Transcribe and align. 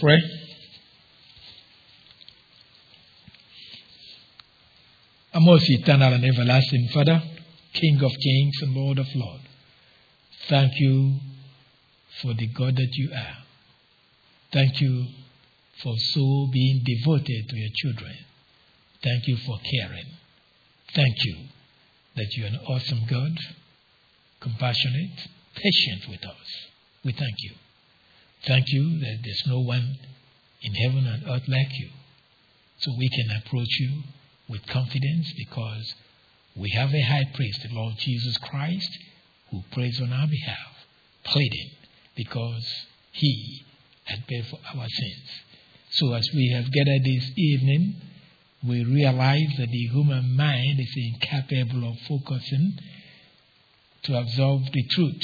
pray. 0.00 0.18
Our 5.32 5.40
most 5.40 5.64
eternal 5.68 6.12
and 6.12 6.24
everlasting 6.24 6.88
Father, 6.92 7.22
King 7.72 8.00
of 8.02 8.10
kings 8.10 8.54
and 8.62 8.74
Lord 8.74 8.98
of 8.98 9.06
lords, 9.14 9.44
thank 10.48 10.72
you 10.76 11.14
for 12.20 12.34
the 12.34 12.48
God 12.48 12.76
that 12.76 12.90
you 12.92 13.10
are. 13.14 13.36
Thank 14.52 14.80
you 14.80 15.06
for 15.82 15.94
so 15.96 16.48
being 16.52 16.82
devoted 16.84 17.48
to 17.48 17.56
your 17.56 17.70
children. 17.74 18.14
Thank 19.02 19.28
you 19.28 19.36
for 19.46 19.58
caring. 19.58 20.06
Thank 20.94 21.14
you 21.24 21.36
that 22.16 22.26
you 22.32 22.44
are 22.44 22.48
an 22.48 22.60
awesome 22.66 23.02
God, 23.08 23.38
compassionate, 24.40 25.28
patient 25.54 26.08
with 26.10 26.24
us. 26.24 26.68
We 27.04 27.12
thank 27.12 27.34
you. 27.38 27.52
Thank 28.46 28.66
you 28.68 28.98
that 29.00 29.18
there's 29.22 29.42
no 29.46 29.60
one 29.60 29.98
in 30.62 30.74
heaven 30.74 31.06
and 31.06 31.28
earth 31.28 31.48
like 31.48 31.78
you. 31.78 31.90
So 32.78 32.92
we 32.96 33.08
can 33.10 33.36
approach 33.36 33.78
you 33.80 34.02
with 34.48 34.66
confidence 34.66 35.32
because 35.36 35.94
we 36.56 36.70
have 36.70 36.94
a 36.94 37.02
high 37.02 37.30
priest, 37.34 37.62
the 37.62 37.74
Lord 37.74 37.94
Jesus 37.98 38.36
Christ, 38.38 38.90
who 39.50 39.62
prays 39.72 40.00
on 40.00 40.12
our 40.12 40.26
behalf, 40.26 40.86
pleading 41.24 41.70
because 42.16 42.66
he 43.12 43.62
had 44.04 44.26
paid 44.26 44.46
for 44.46 44.58
our 44.74 44.86
sins. 44.88 45.30
So 45.90 46.12
as 46.14 46.26
we 46.34 46.50
have 46.54 46.72
gathered 46.72 47.04
this 47.04 47.30
evening, 47.36 47.96
we 48.66 48.84
realize 48.84 49.54
that 49.58 49.70
the 49.70 49.86
human 49.88 50.36
mind 50.36 50.80
is 50.80 50.94
incapable 50.96 51.90
of 51.90 51.98
focusing 52.08 52.78
to 54.04 54.18
absorb 54.18 54.64
the 54.72 54.84
truth 54.90 55.22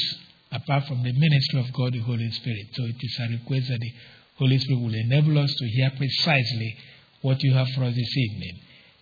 apart 0.52 0.84
from 0.86 1.02
the 1.02 1.12
ministry 1.12 1.60
of 1.60 1.72
God, 1.72 1.92
the 1.92 2.00
Holy 2.00 2.30
Spirit. 2.30 2.66
So 2.72 2.84
it 2.84 2.96
is 3.00 3.18
a 3.20 3.32
request 3.32 3.68
that 3.68 3.80
the 3.80 3.92
Holy 4.38 4.58
Spirit 4.58 4.80
will 4.80 4.94
enable 4.94 5.38
us 5.38 5.54
to 5.54 5.66
hear 5.66 5.90
precisely 5.96 6.76
what 7.22 7.42
you 7.42 7.54
have 7.54 7.68
for 7.70 7.84
us 7.84 7.94
this 7.94 8.16
evening. 8.16 8.60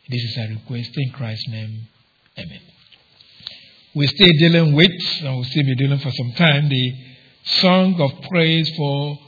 This 0.08 0.22
is 0.22 0.36
a 0.38 0.54
request 0.54 0.90
in 0.96 1.12
Christ's 1.12 1.48
name. 1.48 1.88
Amen. 2.38 2.60
We're 3.94 4.08
still 4.08 4.30
dealing 4.38 4.74
with, 4.74 4.90
and 5.22 5.34
we'll 5.34 5.44
still 5.44 5.64
be 5.64 5.76
dealing 5.76 5.98
for 5.98 6.10
some 6.10 6.32
time, 6.32 6.68
the 6.68 6.92
song 7.44 8.00
of 8.00 8.10
praise 8.28 8.70
for 8.76 9.18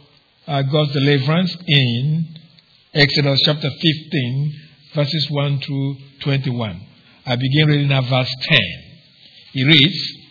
uh, 0.46 0.62
God's 0.62 0.92
deliverance 0.92 1.56
in 1.66 2.26
Exodus 2.94 3.40
chapter 3.44 3.70
15, 3.70 4.60
verses 4.94 5.30
1 5.30 5.60
through 5.60 5.96
21. 6.20 6.86
I 7.26 7.36
begin 7.36 7.66
reading 7.68 7.92
at 7.92 8.04
verse 8.04 8.34
10. 8.48 8.60
He 9.52 9.64
reads, 9.64 10.25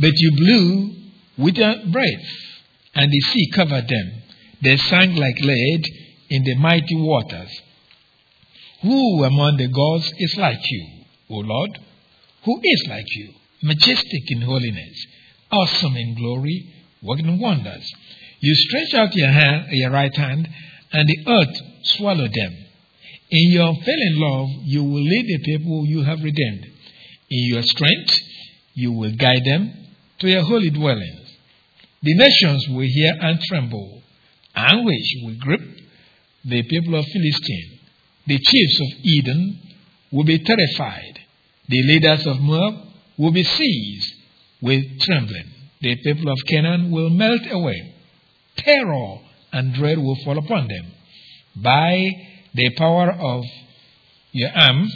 But 0.00 0.12
you 0.16 0.32
blew 0.32 0.94
with 1.36 1.56
your 1.56 1.74
breath, 1.92 2.28
and 2.94 3.12
the 3.12 3.20
sea 3.20 3.50
covered 3.54 3.86
them. 3.86 4.22
They 4.62 4.76
sank 4.76 5.18
like 5.18 5.38
lead 5.40 5.82
in 6.30 6.42
the 6.44 6.54
mighty 6.54 6.96
waters. 6.96 7.50
Who 8.82 9.24
among 9.24 9.58
the 9.58 9.68
gods 9.68 10.10
is 10.18 10.36
like 10.38 10.60
you, 10.70 10.86
O 11.28 11.34
Lord? 11.40 11.78
Who 12.44 12.58
is 12.62 12.86
like 12.88 13.04
you, 13.14 13.34
majestic 13.62 14.30
in 14.30 14.40
holiness, 14.40 15.06
awesome 15.52 15.96
in 15.96 16.14
glory, 16.14 16.72
working 17.02 17.38
wonders? 17.38 17.86
You 18.40 18.54
stretch 18.54 18.94
out 18.94 19.14
your 19.14 19.30
hand, 19.30 19.66
your 19.70 19.90
right 19.90 20.16
hand, 20.16 20.48
and 20.92 21.06
the 21.06 21.24
earth 21.26 21.56
swallowed 21.82 22.32
them. 22.32 22.56
In 23.30 23.52
your 23.52 23.68
unfailing 23.68 24.16
love, 24.16 24.48
you 24.64 24.82
will 24.82 25.02
lead 25.02 25.26
the 25.26 25.44
people 25.44 25.84
you 25.86 26.02
have 26.04 26.22
redeemed. 26.22 26.64
In 26.64 27.44
your 27.48 27.62
strength, 27.62 28.12
you 28.72 28.92
will 28.92 29.14
guide 29.14 29.44
them 29.44 29.79
to 30.20 30.28
your 30.28 30.42
holy 30.42 30.70
dwellings. 30.70 31.36
The 32.02 32.14
nations 32.14 32.68
will 32.68 32.86
hear 32.86 33.14
and 33.20 33.40
tremble. 33.40 34.02
Anguish 34.54 35.14
will 35.22 35.36
grip 35.38 35.60
the 36.44 36.62
people 36.62 36.94
of 36.94 37.04
Philistine. 37.06 37.78
The 38.26 38.38
chiefs 38.38 38.80
of 38.80 38.88
Edom 39.18 39.58
will 40.12 40.24
be 40.24 40.38
terrified. 40.38 41.20
The 41.68 41.82
leaders 41.82 42.26
of 42.26 42.40
Moab 42.40 42.74
will 43.18 43.32
be 43.32 43.44
seized 43.44 44.14
with 44.60 45.00
trembling. 45.00 45.50
The 45.80 45.96
people 45.96 46.30
of 46.30 46.38
Canaan 46.46 46.90
will 46.90 47.10
melt 47.10 47.42
away. 47.50 47.94
Terror 48.56 49.18
and 49.52 49.74
dread 49.74 49.98
will 49.98 50.16
fall 50.24 50.38
upon 50.38 50.68
them. 50.68 50.92
By 51.56 52.10
the 52.54 52.70
power 52.76 53.10
of 53.10 53.44
your 54.32 54.50
arm, 54.54 54.88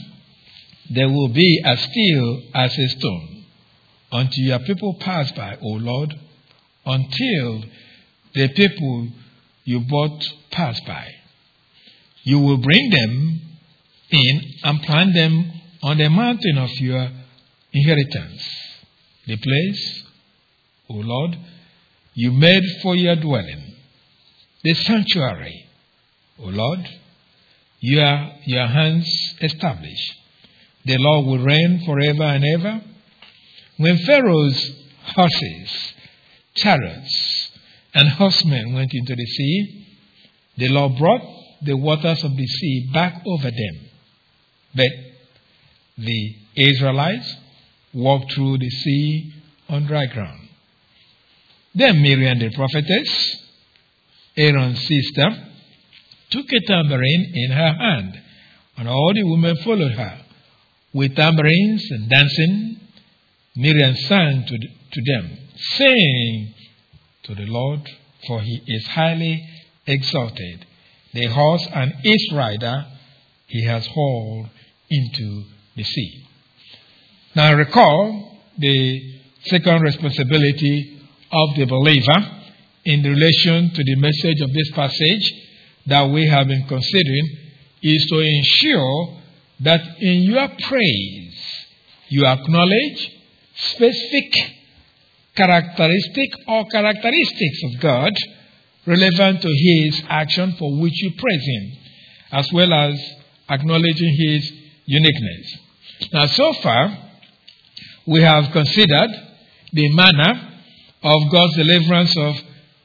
they 0.90 1.06
will 1.06 1.28
be 1.28 1.62
as 1.64 1.80
still 1.80 2.42
as 2.54 2.78
a 2.78 2.88
stone 2.88 3.33
until 4.14 4.44
your 4.44 4.60
people 4.60 4.94
pass 5.00 5.32
by, 5.32 5.58
O 5.60 5.68
Lord, 5.70 6.14
until 6.86 7.64
the 8.32 8.48
people 8.54 9.08
you 9.64 9.80
bought 9.80 10.24
pass 10.52 10.78
by. 10.86 11.08
You 12.22 12.38
will 12.38 12.58
bring 12.58 12.90
them 12.90 13.40
in 14.10 14.40
and 14.62 14.82
plant 14.82 15.14
them 15.14 15.52
on 15.82 15.98
the 15.98 16.08
mountain 16.08 16.58
of 16.58 16.70
your 16.78 17.10
inheritance, 17.72 18.42
the 19.26 19.36
place, 19.36 20.04
O 20.88 20.94
Lord, 20.94 21.36
you 22.14 22.30
made 22.30 22.62
for 22.82 22.94
your 22.94 23.16
dwelling, 23.16 23.74
the 24.62 24.74
sanctuary, 24.74 25.66
O 26.38 26.44
Lord, 26.44 26.88
your, 27.80 28.30
your 28.44 28.66
hands 28.68 29.34
established. 29.40 30.12
The 30.84 30.98
Lord 30.98 31.26
will 31.26 31.44
reign 31.44 31.82
forever 31.84 32.22
and 32.22 32.44
ever. 32.44 32.80
When 33.76 33.98
Pharaoh's 33.98 34.72
horses, 35.14 35.94
chariots, 36.54 37.50
and 37.94 38.08
horsemen 38.08 38.74
went 38.74 38.90
into 38.94 39.14
the 39.14 39.26
sea, 39.26 39.86
the 40.56 40.68
Lord 40.68 40.96
brought 40.96 41.22
the 41.62 41.76
waters 41.76 42.22
of 42.22 42.36
the 42.36 42.46
sea 42.46 42.90
back 42.92 43.22
over 43.26 43.50
them. 43.50 43.88
But 44.74 44.90
the 45.98 46.34
Israelites 46.56 47.34
walked 47.92 48.32
through 48.32 48.58
the 48.58 48.70
sea 48.70 49.32
on 49.68 49.86
dry 49.86 50.06
ground. 50.06 50.48
Then 51.74 52.02
Miriam 52.02 52.38
the 52.38 52.50
prophetess, 52.54 53.36
Aaron's 54.36 54.80
sister, 54.86 55.30
took 56.30 56.46
a 56.52 56.66
tambourine 56.66 57.32
in 57.34 57.50
her 57.50 57.72
hand, 57.72 58.20
and 58.76 58.88
all 58.88 59.12
the 59.14 59.24
women 59.24 59.56
followed 59.64 59.92
her. 59.92 60.20
With 60.92 61.16
tambourines 61.16 61.84
and 61.90 62.08
dancing, 62.08 62.73
Miriam 63.56 63.94
sang 63.94 64.44
to, 64.46 64.58
to 64.58 65.12
them, 65.12 65.38
saying 65.76 66.54
to 67.24 67.34
the 67.34 67.46
Lord, 67.46 67.88
for 68.26 68.40
he 68.40 68.60
is 68.66 68.86
highly 68.88 69.48
exalted. 69.86 70.66
The 71.12 71.26
horse 71.26 71.66
and 71.72 71.94
its 72.02 72.32
rider 72.32 72.86
he 73.46 73.64
has 73.64 73.86
hauled 73.86 74.48
into 74.90 75.44
the 75.76 75.84
sea. 75.84 76.26
Now 77.36 77.54
recall 77.54 78.38
the 78.58 79.14
second 79.44 79.82
responsibility 79.82 81.00
of 81.30 81.56
the 81.56 81.66
believer 81.66 82.30
in 82.84 83.02
relation 83.02 83.70
to 83.70 83.84
the 83.84 83.96
message 83.96 84.40
of 84.40 84.52
this 84.52 84.70
passage 84.72 85.32
that 85.86 86.10
we 86.10 86.26
have 86.28 86.48
been 86.48 86.66
considering 86.66 87.28
is 87.82 88.06
to 88.06 88.18
ensure 88.18 89.20
that 89.60 89.80
in 90.00 90.22
your 90.22 90.48
praise 90.48 91.66
you 92.08 92.24
acknowledge 92.24 93.10
specific 93.56 94.32
characteristic 95.34 96.30
or 96.48 96.64
characteristics 96.66 97.60
of 97.64 97.80
God 97.80 98.12
relevant 98.86 99.42
to 99.42 99.48
his 99.48 100.02
action 100.08 100.52
for 100.58 100.80
which 100.80 101.02
you 101.02 101.12
praise 101.16 101.46
him, 101.46 101.72
as 102.32 102.52
well 102.52 102.72
as 102.72 103.00
acknowledging 103.48 104.16
his 104.18 104.52
uniqueness. 104.86 105.58
Now, 106.12 106.26
so 106.26 106.52
far, 106.54 106.98
we 108.06 108.20
have 108.20 108.52
considered 108.52 109.10
the 109.72 109.90
manner 109.94 110.50
of 111.02 111.30
God's 111.30 111.56
deliverance 111.56 112.16
of 112.16 112.36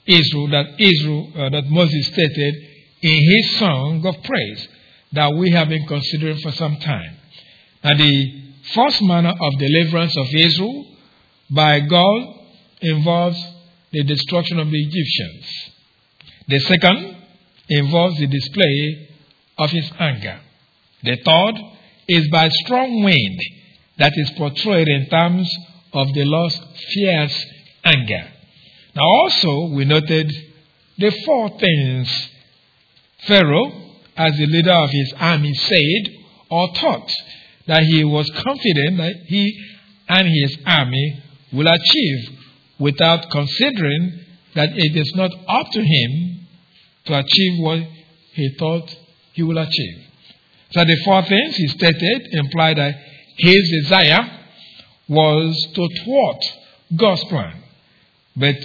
Israel 0.06 0.47
that 0.50 0.80
Israel 0.80 1.31
uh, 1.36 1.50
that 1.50 1.66
Moses 1.69 2.07
stated 2.07 2.56
in 3.01 3.19
his 3.36 3.57
song 3.57 4.06
of 4.06 4.24
praise 4.24 4.68
that 5.13 5.33
we 5.33 5.51
have 5.51 5.69
been 5.69 5.86
considering 5.88 6.38
for 6.39 6.51
some 6.51 6.77
time. 6.77 7.18
Now, 7.83 7.95
the 7.95 8.49
first 8.74 9.01
manner 9.01 9.33
of 9.39 9.60
deliverance 9.60 10.16
of 10.18 10.27
Israel 10.33 10.86
by 11.50 11.80
God 11.80 12.36
involves 12.81 13.44
the 13.92 14.04
destruction 14.04 14.60
of 14.60 14.69
the 14.69 14.83
Egyptians. 14.83 15.71
The 16.48 16.60
second 16.60 17.18
involves 17.69 18.19
the 18.19 18.27
display 18.27 19.10
of 19.57 19.69
his 19.71 19.92
anger. 20.00 20.39
The 21.04 21.18
third 21.18 21.56
is 22.07 22.27
by 22.30 22.50
strong 22.50 23.04
wind 23.04 23.39
that 23.98 24.13
is 24.16 24.31
portrayed 24.31 24.88
in 24.88 25.07
terms 25.10 25.50
of 25.94 26.13
the 26.13 26.25
Lord's 26.25 26.60
fierce 26.94 27.45
anger. 27.83 28.27
Now, 28.95 29.04
also, 29.04 29.69
we 29.75 29.86
noted 29.86 30.31
the 30.98 31.12
four 31.25 31.57
things 31.60 32.30
Pharaoh, 33.27 33.72
as 34.15 34.38
the 34.38 34.45
leader 34.45 34.72
of 34.72 34.89
his 34.89 35.13
army, 35.18 35.54
said 35.54 36.13
or 36.50 36.74
thought 36.74 37.12
that 37.69 37.83
he 37.83 38.04
was 38.04 38.27
confident 38.31 38.98
that 38.98 39.13
he 39.27 39.56
and 40.07 40.27
his 40.27 40.57
army 40.66 41.24
will 41.54 41.68
achieve 41.68 42.39
without 42.80 43.30
considering 43.30 44.25
that 44.56 44.69
it 44.74 44.98
is 44.98 45.13
not 45.16 45.30
up 45.48 45.69
to 45.71 45.80
him 45.80 46.48
to 47.06 47.19
achieve 47.19 47.63
what 47.63 47.80
he 48.33 48.56
thought 48.57 48.89
he 49.33 49.44
will 49.44 49.60
achieve. 49.60 50.04
So 50.71 50.83
the 50.83 50.98
four 51.06 51.21
things 51.21 51.57
he 51.57 51.68
stated 51.68 52.30
imply 52.31 52.74
that 52.74 52.95
his 53.38 53.83
desire 53.83 54.39
was 55.07 55.68
to 55.75 55.89
thwart 56.04 56.44
God's 56.95 57.24
plan. 57.25 57.62
But, 58.36 58.56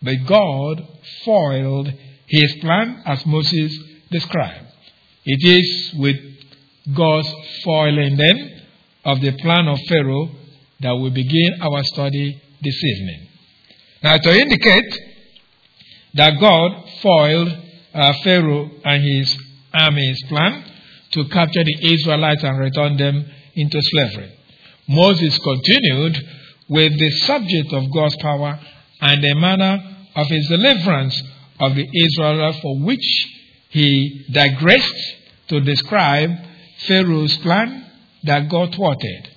but 0.00 0.14
God 0.26 0.88
foiled 1.26 1.92
his 2.26 2.54
plan 2.62 3.02
as 3.04 3.26
Moses 3.26 3.78
described. 4.10 4.64
It 5.26 5.46
is 5.46 5.94
with 5.98 6.16
God's 6.94 7.28
foiling 7.64 8.16
then 8.16 8.62
of 9.04 9.20
the 9.20 9.32
plan 9.32 9.68
of 9.68 9.78
Pharaoh 9.88 10.30
that 10.80 10.96
we 10.96 11.10
begin 11.10 11.60
our 11.60 11.82
study 11.84 12.40
this 12.62 12.84
evening. 12.84 13.28
Now, 14.02 14.16
to 14.16 14.30
indicate 14.30 14.98
that 16.14 16.40
God 16.40 16.88
foiled 17.02 17.48
uh, 17.92 18.12
Pharaoh 18.24 18.70
and 18.84 19.02
his 19.02 19.36
army's 19.72 20.22
plan 20.28 20.64
to 21.12 21.24
capture 21.28 21.64
the 21.64 21.94
Israelites 21.94 22.42
and 22.42 22.58
return 22.58 22.96
them 22.96 23.24
into 23.54 23.80
slavery, 23.80 24.32
Moses 24.88 25.38
continued 25.38 26.16
with 26.68 26.98
the 26.98 27.10
subject 27.10 27.72
of 27.72 27.92
God's 27.92 28.16
power 28.16 28.58
and 29.00 29.22
the 29.22 29.34
manner 29.34 29.96
of 30.16 30.26
his 30.28 30.48
deliverance 30.48 31.22
of 31.60 31.74
the 31.74 31.86
Israelites, 32.04 32.58
for 32.60 32.78
which 32.80 33.36
he 33.70 34.26
digressed 34.30 35.16
to 35.48 35.60
describe 35.60 36.30
Pharaoh's 36.86 37.36
plan 37.38 37.86
that 38.24 38.48
God 38.48 38.74
thwarted. 38.74 39.28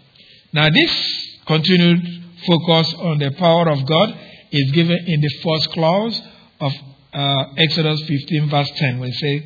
Now, 0.51 0.69
this 0.69 1.37
continued 1.45 1.99
focus 2.45 2.93
on 2.99 3.19
the 3.19 3.31
power 3.31 3.69
of 3.69 3.85
God 3.85 4.17
is 4.51 4.71
given 4.71 4.97
in 5.07 5.21
the 5.21 5.29
first 5.43 5.71
clause 5.71 6.21
of 6.59 6.71
uh, 7.13 7.45
Exodus 7.57 8.01
15, 8.07 8.49
verse 8.49 8.71
10, 8.75 8.99
where 8.99 9.09
it 9.09 9.15
says, 9.15 9.41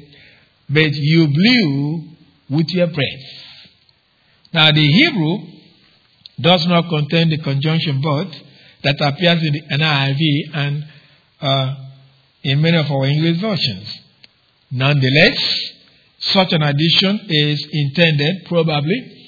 But 0.70 0.94
you 0.94 1.28
blew 1.28 2.04
with 2.50 2.70
your 2.70 2.88
breath. 2.88 3.48
Now, 4.54 4.72
the 4.72 4.86
Hebrew 4.86 5.38
does 6.40 6.66
not 6.68 6.90
contain 6.90 7.30
the 7.30 7.38
conjunction 7.40 8.02
but 8.02 8.28
that 8.84 9.02
appears 9.02 9.42
in 9.44 9.54
the 9.54 9.62
NIV 9.72 10.56
and 10.56 10.86
uh, 11.42 11.76
in 12.44 12.62
many 12.62 12.78
of 12.78 12.90
our 12.92 13.06
English 13.06 13.42
versions. 13.42 14.00
Nonetheless, 14.72 15.38
such 16.20 16.54
an 16.54 16.64
addition 16.64 17.20
is 17.30 17.68
intended, 17.72 18.46
probably, 18.46 19.28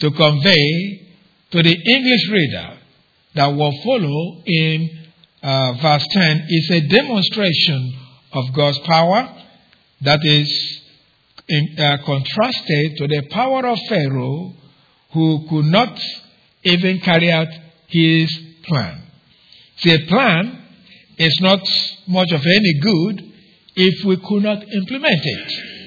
to 0.00 0.10
convey 0.10 1.08
to 1.50 1.62
the 1.62 1.74
English 1.74 2.30
reader 2.30 2.78
that 3.34 3.46
what 3.48 3.74
follow 3.84 4.42
in 4.46 4.90
uh, 5.42 5.72
verse 5.80 6.06
10 6.10 6.46
is 6.48 6.70
a 6.70 6.80
demonstration 6.88 7.94
of 8.32 8.52
God's 8.54 8.78
power 8.80 9.36
that 10.02 10.20
is 10.22 10.82
in, 11.48 11.76
uh, 11.78 11.98
contrasted 12.04 12.96
to 12.96 13.08
the 13.08 13.26
power 13.30 13.66
of 13.66 13.78
Pharaoh 13.88 14.52
who 15.12 15.46
could 15.48 15.66
not 15.66 15.98
even 16.62 17.00
carry 17.00 17.30
out 17.30 17.48
his 17.88 18.30
plan. 18.64 19.02
See, 19.78 19.92
a 19.92 20.06
plan 20.06 20.62
is 21.18 21.38
not 21.40 21.60
much 22.06 22.32
of 22.32 22.40
any 22.40 22.80
good 22.80 23.32
if 23.76 24.04
we 24.04 24.16
could 24.16 24.42
not 24.42 24.62
implement 24.62 25.20
it. 25.22 25.79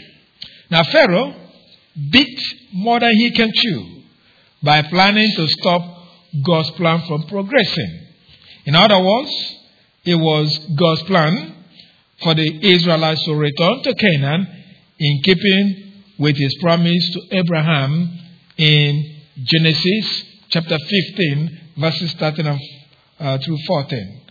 Now, 0.74 0.82
Pharaoh 0.86 1.36
bit 2.10 2.40
more 2.72 3.00
than 3.00 3.14
he 3.14 3.30
can 3.30 3.52
chew 3.54 4.02
by 4.64 4.82
planning 4.82 5.32
to 5.36 5.48
stop 5.50 5.84
God's 6.44 6.72
plan 6.72 7.04
from 7.08 7.28
progressing. 7.28 8.08
In 8.66 8.74
other 8.74 9.00
words, 9.00 9.56
it 10.04 10.16
was 10.16 10.58
God's 10.76 11.04
plan 11.04 11.54
for 12.24 12.34
the 12.34 12.74
Israelites 12.74 13.24
to 13.26 13.36
return 13.36 13.84
to 13.84 13.94
Canaan 13.94 14.48
in 14.98 15.22
keeping 15.22 15.94
with 16.18 16.38
his 16.38 16.58
promise 16.60 17.08
to 17.12 17.38
Abraham 17.38 18.20
in 18.58 19.22
Genesis 19.44 20.24
chapter 20.50 20.80
15, 20.80 21.60
verses 21.78 22.14
13 22.14 22.60
uh, 23.20 23.38
through 23.38 23.60
14. 23.68 24.22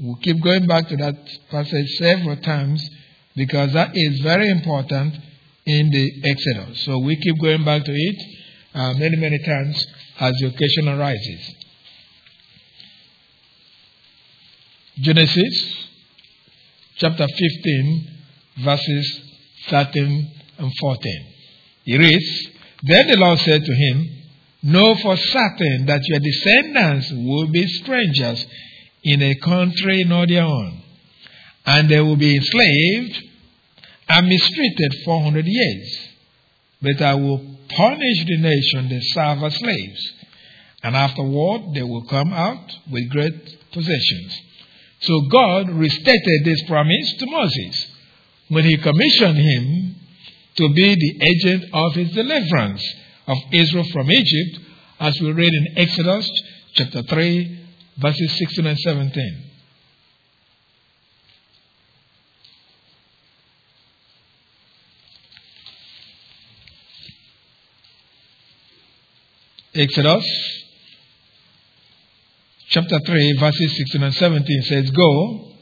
We'll 0.00 0.16
keep 0.16 0.42
going 0.42 0.66
back 0.66 0.88
to 0.88 0.96
that 0.98 1.16
passage 1.50 1.88
several 1.96 2.36
times 2.36 2.86
because 3.34 3.72
that 3.72 3.92
is 3.94 4.20
very 4.20 4.50
important 4.50 5.14
in 5.66 5.90
the 5.90 6.30
Exodus. 6.30 6.84
So 6.84 6.98
we 6.98 7.16
keep 7.16 7.40
going 7.40 7.64
back 7.64 7.84
to 7.84 7.92
it 7.92 8.22
uh, 8.74 8.94
many, 8.94 9.16
many 9.16 9.38
times 9.38 9.86
as 10.20 10.32
the 10.40 10.46
occasion 10.46 10.88
arises. 10.88 11.54
Genesis 15.00 15.88
chapter 16.96 17.26
15, 17.26 18.18
verses 18.64 19.20
13 19.68 20.32
and 20.58 20.72
14. 20.80 21.26
He 21.84 21.98
reads, 21.98 22.48
Then 22.82 23.08
the 23.08 23.16
Lord 23.16 23.38
said 23.40 23.62
to 23.62 23.74
him, 23.74 24.08
Know 24.62 24.94
for 24.96 25.16
certain 25.16 25.86
that 25.86 26.00
your 26.04 26.20
descendants 26.20 27.10
will 27.12 27.48
be 27.48 27.66
strangers 27.66 28.46
in 29.02 29.22
a 29.22 29.34
country 29.36 30.04
not 30.04 30.28
their 30.28 30.44
own, 30.44 30.82
and 31.66 31.88
they 31.88 32.00
will 32.00 32.16
be 32.16 32.36
enslaved 32.36 33.22
and 34.08 34.28
mistreated 34.28 34.94
400 35.04 35.44
years. 35.46 35.98
But 36.82 37.02
I 37.02 37.14
will 37.14 37.38
punish 37.68 38.24
the 38.26 38.38
nation 38.38 38.88
that 38.90 39.02
serve 39.02 39.42
as 39.42 39.56
slaves, 39.56 40.12
and 40.82 40.94
afterward 40.94 41.74
they 41.74 41.82
will 41.82 42.06
come 42.06 42.32
out 42.32 42.72
with 42.90 43.10
great 43.10 43.72
possessions. 43.72 44.40
So 45.00 45.20
God 45.30 45.70
restated 45.70 46.44
this 46.44 46.62
promise 46.64 47.14
to 47.18 47.26
Moses 47.26 47.86
when 48.48 48.64
he 48.64 48.76
commissioned 48.76 49.36
him 49.36 49.96
to 50.56 50.68
be 50.72 50.94
the 50.94 51.24
agent 51.26 51.64
of 51.72 51.94
his 51.94 52.12
deliverance 52.12 52.82
of 53.26 53.38
Israel 53.52 53.84
from 53.92 54.10
Egypt, 54.10 54.60
as 55.00 55.20
we 55.20 55.32
read 55.32 55.52
in 55.52 55.78
Exodus 55.78 56.30
chapter 56.74 57.02
3, 57.02 57.66
verses 57.98 58.38
16 58.38 58.66
and 58.66 58.78
17. 58.78 59.45
Exodus 69.78 70.24
chapter 72.68 72.98
3, 72.98 73.36
verses 73.38 73.76
16 73.76 74.02
and 74.02 74.14
17 74.14 74.62
says, 74.62 74.90
Go, 74.90 75.52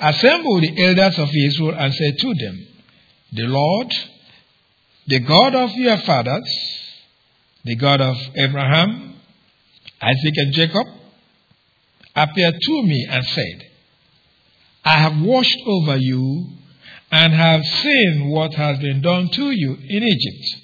assemble 0.00 0.60
the 0.60 0.84
elders 0.84 1.18
of 1.18 1.28
Israel 1.32 1.74
and 1.76 1.94
say 1.94 2.12
to 2.12 2.34
them, 2.34 2.66
The 3.32 3.44
Lord, 3.44 3.92
the 5.06 5.20
God 5.20 5.54
of 5.54 5.70
your 5.76 5.98
fathers, 5.98 6.42
the 7.64 7.76
God 7.76 8.00
of 8.00 8.16
Abraham, 8.34 9.14
Isaac, 10.00 10.34
and 10.36 10.52
Jacob, 10.52 10.86
appeared 12.16 12.54
to 12.60 12.82
me 12.82 13.06
and 13.08 13.24
said, 13.24 13.70
I 14.84 14.98
have 14.98 15.20
watched 15.20 15.58
over 15.66 15.96
you 15.96 16.46
and 17.10 17.32
have 17.32 17.62
seen 17.62 18.28
what 18.30 18.54
has 18.54 18.78
been 18.78 19.00
done 19.00 19.28
to 19.28 19.50
you 19.50 19.74
in 19.74 20.02
Egypt. 20.02 20.63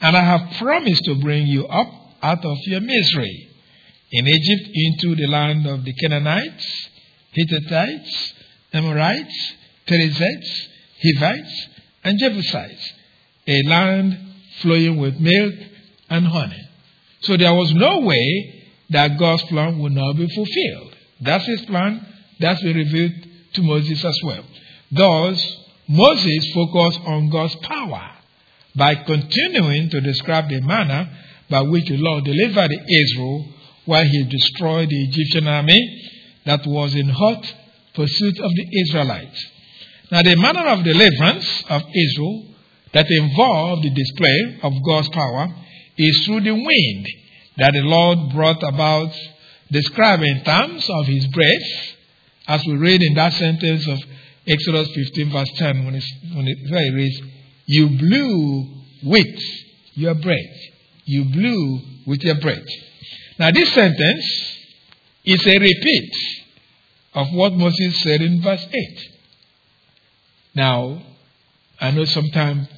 And 0.00 0.16
I 0.16 0.22
have 0.22 0.58
promised 0.58 1.04
to 1.04 1.14
bring 1.16 1.46
you 1.46 1.66
up 1.66 1.88
out 2.22 2.44
of 2.44 2.58
your 2.66 2.80
misery 2.80 3.48
in 4.10 4.26
Egypt 4.26 4.70
into 4.74 5.16
the 5.16 5.26
land 5.26 5.66
of 5.66 5.84
the 5.84 5.92
Canaanites, 5.94 6.88
Hittites, 7.32 8.34
Amorites, 8.72 9.52
Perizzites, 9.86 10.68
Hivites, 11.02 11.68
and 12.04 12.18
Jebusites, 12.18 12.92
a 13.46 13.62
land 13.64 14.18
flowing 14.60 14.98
with 14.98 15.18
milk 15.18 15.54
and 16.10 16.26
honey. 16.26 16.68
So 17.22 17.36
there 17.36 17.54
was 17.54 17.72
no 17.74 18.00
way 18.00 18.64
that 18.90 19.18
God's 19.18 19.42
plan 19.44 19.78
would 19.78 19.92
not 19.92 20.16
be 20.16 20.28
fulfilled. 20.28 20.94
That's 21.20 21.46
his 21.46 21.62
plan. 21.62 22.06
That's 22.38 22.62
been 22.62 22.76
revealed 22.76 23.12
to 23.54 23.62
Moses 23.62 24.04
as 24.04 24.18
well. 24.22 24.44
Thus, 24.92 25.56
Moses 25.88 26.52
focused 26.52 27.00
on 27.00 27.30
God's 27.30 27.56
power 27.56 28.15
by 28.76 28.94
continuing 28.94 29.88
to 29.90 30.00
describe 30.00 30.48
the 30.48 30.60
manner 30.60 31.08
by 31.48 31.62
which 31.62 31.88
the 31.88 31.96
Lord 31.96 32.24
delivered 32.24 32.70
Israel 32.72 33.48
while 33.86 34.04
he 34.04 34.24
destroyed 34.24 34.88
the 34.88 35.04
Egyptian 35.04 35.48
army 35.48 36.10
that 36.44 36.66
was 36.66 36.94
in 36.94 37.08
hot 37.08 37.54
pursuit 37.94 38.38
of 38.38 38.50
the 38.50 38.80
Israelites. 38.82 39.46
Now, 40.10 40.22
the 40.22 40.36
manner 40.36 40.68
of 40.68 40.84
deliverance 40.84 41.64
of 41.68 41.82
Israel 41.94 42.46
that 42.92 43.06
involved 43.08 43.82
the 43.82 43.90
display 43.90 44.58
of 44.62 44.72
God's 44.84 45.08
power 45.08 45.48
is 45.96 46.24
through 46.24 46.42
the 46.42 46.54
wind 46.54 47.06
that 47.56 47.72
the 47.72 47.80
Lord 47.80 48.32
brought 48.34 48.62
about, 48.62 49.12
described 49.70 50.22
in 50.22 50.44
terms 50.44 50.88
of 50.90 51.06
his 51.06 51.26
breath, 51.28 51.96
as 52.48 52.64
we 52.66 52.74
read 52.76 53.02
in 53.02 53.14
that 53.14 53.32
sentence 53.32 53.86
of 53.88 53.98
Exodus 54.46 54.88
15, 54.94 55.32
verse 55.32 55.50
10, 55.56 55.84
when, 55.86 55.94
it's, 55.96 56.12
when 56.34 56.46
it, 56.46 56.58
where 56.70 56.86
it 56.86 56.94
reads, 56.94 57.20
You 57.66 57.88
blew 57.88 58.68
with 59.04 59.40
your 59.94 60.14
breath. 60.14 60.56
You 61.04 61.24
blew 61.24 61.80
with 62.06 62.22
your 62.22 62.40
breath. 62.40 62.64
Now, 63.38 63.50
this 63.50 63.72
sentence 63.72 64.56
is 65.24 65.46
a 65.46 65.58
repeat 65.58 66.12
of 67.14 67.28
what 67.32 67.52
Moses 67.52 68.00
said 68.02 68.22
in 68.22 68.40
verse 68.42 68.66
8. 68.72 69.00
Now, 70.54 71.02
I 71.80 71.90
know 71.90 72.04
sometimes 72.04 72.68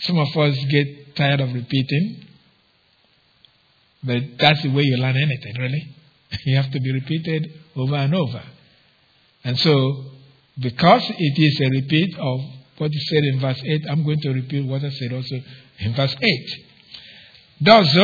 some 0.00 0.18
of 0.18 0.36
us 0.36 0.56
get 0.70 1.16
tired 1.16 1.40
of 1.40 1.54
repeating, 1.54 2.26
but 4.02 4.22
that's 4.38 4.62
the 4.62 4.70
way 4.70 4.82
you 4.82 4.96
learn 4.96 5.16
anything, 5.16 5.54
really. 5.58 5.88
you 6.44 6.56
have 6.56 6.70
to 6.70 6.80
be 6.80 6.92
repeated 6.92 7.52
over 7.76 7.94
and 7.94 8.14
over. 8.14 8.42
And 9.44 9.58
so, 9.58 10.04
because 10.60 11.02
it 11.08 11.38
is 11.38 11.60
a 11.60 11.70
repeat 11.70 12.14
of 12.18 12.40
what 12.78 12.90
he 12.90 13.00
said 13.00 13.22
in 13.24 13.40
verse 13.40 13.60
8, 13.64 13.82
I'm 13.90 14.04
going 14.04 14.20
to 14.20 14.30
repeat 14.30 14.66
what 14.66 14.82
I 14.84 14.90
said 14.90 15.12
also 15.12 15.36
in 15.78 15.94
verse 15.94 16.16
8. 16.20 16.64
Thus, 17.60 17.96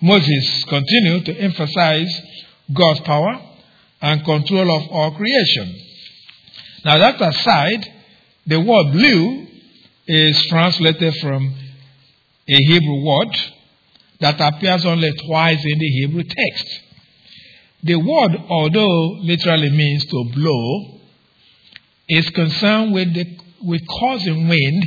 Moses 0.00 0.64
continued 0.64 1.26
to 1.26 1.34
emphasize 1.34 2.22
God's 2.72 3.00
power 3.00 3.40
and 4.00 4.24
control 4.24 4.70
of 4.70 4.88
all 4.90 5.12
creation. 5.12 5.74
Now, 6.84 6.98
that 6.98 7.20
aside, 7.20 7.86
the 8.46 8.60
word 8.60 8.92
blew 8.92 9.46
is 10.06 10.46
translated 10.46 11.14
from 11.16 11.54
a 12.48 12.56
Hebrew 12.56 13.04
word 13.04 13.36
that 14.20 14.40
appears 14.40 14.84
only 14.84 15.12
twice 15.12 15.62
in 15.64 15.78
the 15.78 15.88
Hebrew 15.88 16.22
text. 16.22 16.80
The 17.82 17.96
word, 17.96 18.36
although 18.48 19.18
literally 19.20 19.70
means 19.70 20.04
to 20.06 20.24
blow, 20.34 21.00
is 22.08 22.28
concerned 22.30 22.94
with, 22.94 23.14
the, 23.14 23.38
with 23.62 23.82
causing 24.00 24.48
wind, 24.48 24.84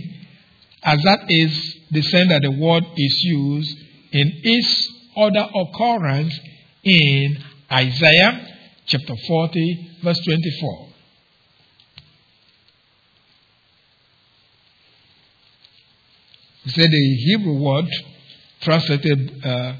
as 0.84 1.02
that 1.04 1.26
is 1.30 1.76
the 1.92 2.02
sense 2.02 2.30
that 2.30 2.42
the 2.42 2.52
word 2.52 2.84
is 2.98 3.24
used 3.24 3.78
in 4.12 4.32
its 4.44 4.94
other 5.16 5.48
occurrence 5.56 6.38
in 6.84 7.38
Isaiah 7.72 8.48
chapter 8.86 9.14
40, 9.28 9.98
verse 10.04 10.20
24. 10.26 10.88
He 16.64 16.70
said 16.70 16.92
the 16.92 17.16
Hebrew 17.16 17.60
word 17.62 17.86
translated 18.62 19.44
uh, 19.44 19.74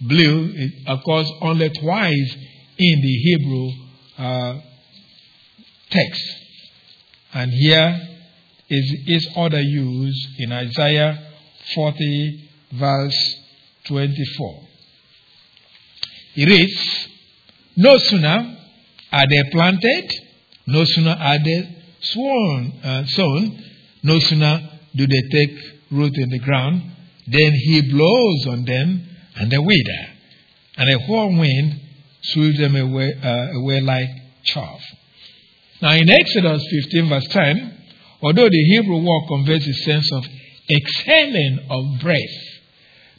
blew 0.00 0.70
occurs 0.86 1.30
only 1.40 1.68
twice 1.70 2.36
in 2.78 3.00
the 3.00 3.08
Hebrew 3.08 3.70
uh, 4.18 4.60
text. 5.90 6.22
And 7.34 7.50
here 7.50 8.13
is 8.68 8.94
its 9.06 9.28
other 9.36 9.60
use 9.60 10.36
in 10.38 10.52
Isaiah 10.52 11.18
40, 11.74 12.50
verse 12.72 13.34
24. 13.86 14.60
It 16.36 16.48
reads, 16.48 17.08
No 17.76 17.96
sooner 17.98 18.56
are 19.12 19.26
they 19.28 19.50
planted, 19.50 20.12
no 20.66 20.84
sooner 20.84 21.16
are 21.18 21.38
they 21.44 21.76
sworn, 22.00 22.72
uh, 22.82 23.06
sown, 23.06 23.64
no 24.02 24.18
sooner 24.18 24.70
do 24.94 25.06
they 25.06 25.22
take 25.30 25.56
root 25.90 26.16
in 26.16 26.30
the 26.30 26.38
ground, 26.38 26.82
then 27.26 27.52
he 27.52 27.82
blows 27.90 28.46
on 28.48 28.64
them 28.64 29.08
and 29.36 29.50
they 29.50 29.58
wither, 29.58 30.12
and 30.76 30.90
a 30.90 31.06
whirlwind 31.06 31.80
sweeps 32.22 32.58
them 32.58 32.76
away, 32.76 33.14
uh, 33.22 33.58
away 33.58 33.80
like 33.80 34.08
chaff. 34.44 34.80
Now 35.80 35.92
in 35.92 36.08
Exodus 36.08 36.62
15 36.70 37.08
verse 37.08 37.26
10, 37.28 37.73
although 38.24 38.48
the 38.48 38.64
Hebrew 38.64 38.98
word 38.98 39.28
conveys 39.28 39.68
a 39.68 39.74
sense 39.84 40.10
of 40.12 40.24
exhaling 40.70 41.66
of 41.70 42.00
breath, 42.00 42.36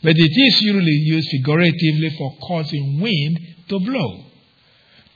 but 0.02 0.16
it 0.16 0.32
is 0.32 0.62
usually 0.62 0.92
used 0.92 1.30
figuratively 1.30 2.16
for 2.18 2.36
causing 2.48 3.00
wind 3.02 3.40
to 3.70 3.80
blow. 3.80 4.26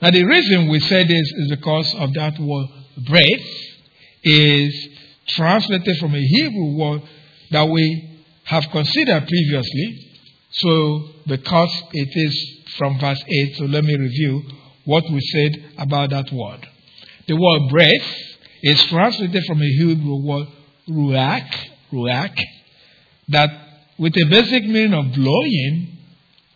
Now 0.00 0.10
the 0.10 0.24
reason 0.24 0.68
we 0.68 0.80
say 0.80 1.04
this 1.04 1.32
is 1.32 1.50
because 1.50 1.94
of 1.96 2.14
that 2.14 2.38
word 2.38 2.66
breath 3.06 3.46
is 4.22 4.88
translated 5.28 5.96
from 5.98 6.14
a 6.14 6.20
Hebrew 6.20 6.76
word 6.76 7.02
that 7.50 7.68
we 7.68 8.22
have 8.44 8.64
considered 8.70 9.26
previously. 9.28 10.06
So, 10.52 11.08
because 11.26 11.70
it 11.92 12.08
is 12.12 12.74
from 12.76 12.98
verse 12.98 13.22
8, 13.26 13.56
so 13.56 13.64
let 13.64 13.84
me 13.84 13.96
review 13.96 14.42
what 14.84 15.04
we 15.10 15.20
said 15.20 15.72
about 15.78 16.10
that 16.10 16.32
word. 16.32 16.66
The 17.28 17.36
word 17.36 17.70
breath 17.70 18.29
is 18.62 18.82
translated 18.86 19.42
from 19.46 19.60
a 19.62 19.66
Hebrew 19.66 20.16
word 20.16 20.46
ruach, 20.88 21.54
ruach, 21.92 22.38
that 23.28 23.50
with 23.98 24.16
a 24.16 24.26
basic 24.30 24.64
meaning 24.64 24.94
of 24.94 25.12
blowing 25.12 25.98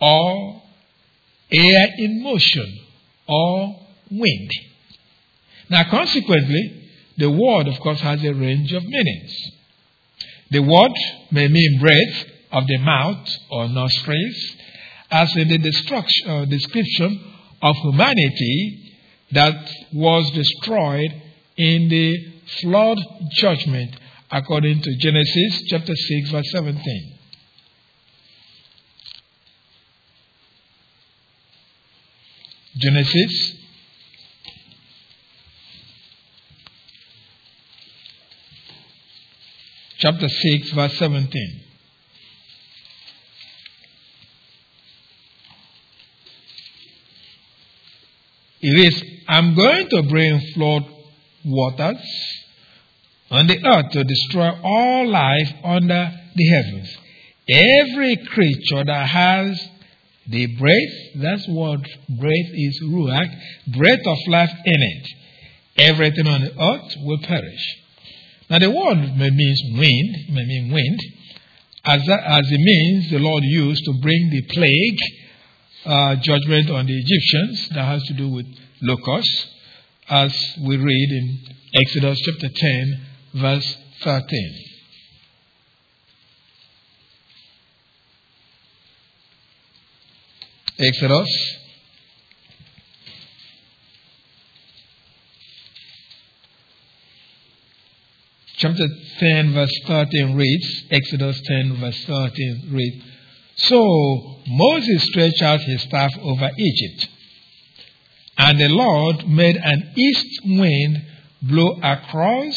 or 0.01 0.63
air 1.51 1.87
in 1.99 2.23
motion 2.23 2.79
or 3.29 3.81
wind. 4.11 4.51
Now, 5.71 5.85
consequently, 5.91 6.91
the 7.17 7.31
word, 7.31 7.69
of 7.69 7.79
course, 7.81 8.01
has 8.01 8.23
a 8.25 8.35
range 8.35 8.73
of 8.73 8.85
meanings. 8.85 9.33
The 10.51 10.61
word 10.61 10.93
may 11.31 11.49
mean 11.49 11.81
breath 11.81 12.27
of 12.53 12.67
the 12.67 12.79
mouth 12.79 13.29
or 13.51 13.69
nostrils, 13.69 14.57
as 15.11 15.35
in 15.37 15.49
the 15.49 15.59
uh, 16.27 16.45
description 16.47 17.33
of 17.63 17.77
humanity 17.77 18.95
that 19.33 19.71
was 19.93 20.31
destroyed 20.33 21.23
in 21.57 21.89
the 21.89 22.33
flood 22.61 22.99
judgment 23.33 23.97
according 24.31 24.81
to 24.83 24.97
Genesis 24.97 25.63
chapter 25.69 25.95
6 25.95 26.31
verse 26.31 26.51
17. 26.53 27.15
Genesis 32.77 33.65
chapter 40.05 40.29
6, 40.29 40.73
verse 40.73 40.99
17. 40.99 41.61
It 48.61 48.87
is, 48.87 49.05
I'm 49.29 49.55
going 49.55 49.89
to 49.89 50.03
bring 50.03 50.41
flood 50.55 50.85
waters 51.45 52.01
on 53.31 53.47
the 53.47 53.65
earth 53.65 53.91
to 53.93 54.05
destroy 54.05 54.51
all 54.63 55.09
life 55.09 55.53
under 55.65 56.13
the 56.35 56.47
heavens. 56.49 56.97
Every 57.49 58.17
creature 58.17 58.85
that 58.85 59.09
has 59.09 59.61
the 60.27 60.47
breath, 60.57 61.23
that's 61.23 61.47
what 61.49 61.81
breath 62.09 62.51
is, 62.55 62.81
ruach, 62.83 63.31
breath 63.77 64.07
of 64.07 64.19
life 64.29 64.51
in 64.65 64.83
it. 64.83 65.09
Everything 65.77 66.27
on 66.27 66.41
the 66.41 66.51
earth 66.51 66.95
will 67.03 67.19
perish. 67.19 67.77
Now, 68.49 68.59
the 68.59 68.71
word 68.71 69.17
may 69.17 69.31
mean 69.31 69.57
wind, 69.79 70.35
may 70.35 70.45
mean 70.45 70.73
wind, 70.73 71.01
as, 71.85 72.01
as 72.09 72.47
it 72.51 72.61
means 72.61 73.11
the 73.11 73.19
Lord 73.19 73.43
used 73.45 73.85
to 73.85 73.93
bring 74.01 74.31
the 74.31 74.43
plague 74.55 74.99
uh, 75.85 76.17
judgment 76.17 76.71
on 76.71 76.87
the 76.87 76.99
Egyptians 76.99 77.69
that 77.75 77.85
has 77.85 78.03
to 78.05 78.15
do 78.15 78.29
with 78.29 78.47
locusts, 78.81 79.47
as 80.09 80.35
we 80.61 80.77
read 80.77 81.11
in 81.11 81.39
Exodus 81.75 82.21
chapter 82.21 82.49
10, 82.55 83.07
verse 83.35 83.77
13. 84.03 84.65
Exodus 90.79 91.57
chapter 98.57 98.87
10, 99.19 99.53
verse 99.55 99.81
13 99.87 100.37
reads, 100.37 100.85
Exodus 100.91 101.41
10, 101.45 101.77
verse 101.81 102.05
13 102.07 102.71
reads, 102.73 103.05
So 103.57 104.41
Moses 104.47 105.05
stretched 105.05 105.43
out 105.43 105.61
his 105.61 105.83
staff 105.83 106.13
over 106.21 106.51
Egypt, 106.57 107.09
and 108.37 108.59
the 108.59 108.69
Lord 108.69 109.29
made 109.29 109.57
an 109.57 109.93
east 109.97 110.41
wind 110.45 111.03
blow 111.43 111.79
across 111.83 112.55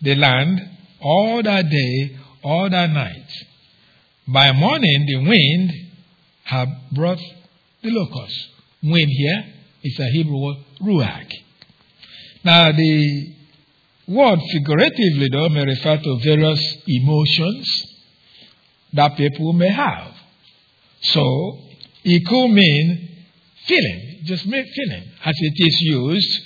the 0.00 0.14
land 0.14 0.60
all 1.00 1.42
that 1.42 1.68
day, 1.68 2.16
all 2.42 2.70
that 2.70 2.90
night. 2.90 3.30
By 4.26 4.52
morning, 4.52 5.06
the 5.06 5.16
wind 5.16 5.72
had 6.44 6.68
brought 6.92 7.20
the 7.82 7.90
locust. 7.90 8.48
Wind 8.82 9.08
here 9.10 9.44
is 9.82 9.98
a 9.98 10.06
Hebrew 10.06 10.38
word, 10.38 10.56
ruach. 10.80 11.32
Now, 12.44 12.72
the 12.72 13.34
Word 14.08 14.40
figuratively, 14.52 15.28
though, 15.30 15.48
may 15.48 15.64
refer 15.64 15.96
to 15.96 16.18
various 16.22 16.76
emotions 16.86 17.86
that 18.92 19.16
people 19.16 19.52
may 19.52 19.68
have. 19.68 20.12
So, 21.02 21.58
it 22.04 22.26
could 22.26 22.48
mean 22.48 23.08
feeling, 23.64 24.11
just 24.24 24.44
feeling, 24.44 25.04
as 25.24 25.34
it 25.38 25.54
is 25.56 25.80
used 25.82 26.40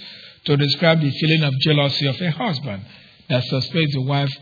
to 0.44 0.56
describe 0.56 1.00
the 1.00 1.10
feeling 1.10 1.42
of 1.42 1.52
jealousy 1.60 2.06
of 2.06 2.20
a 2.20 2.30
husband 2.30 2.84
that 3.28 3.44
suspects 3.44 3.94
the 3.94 4.02
wife 4.02 4.32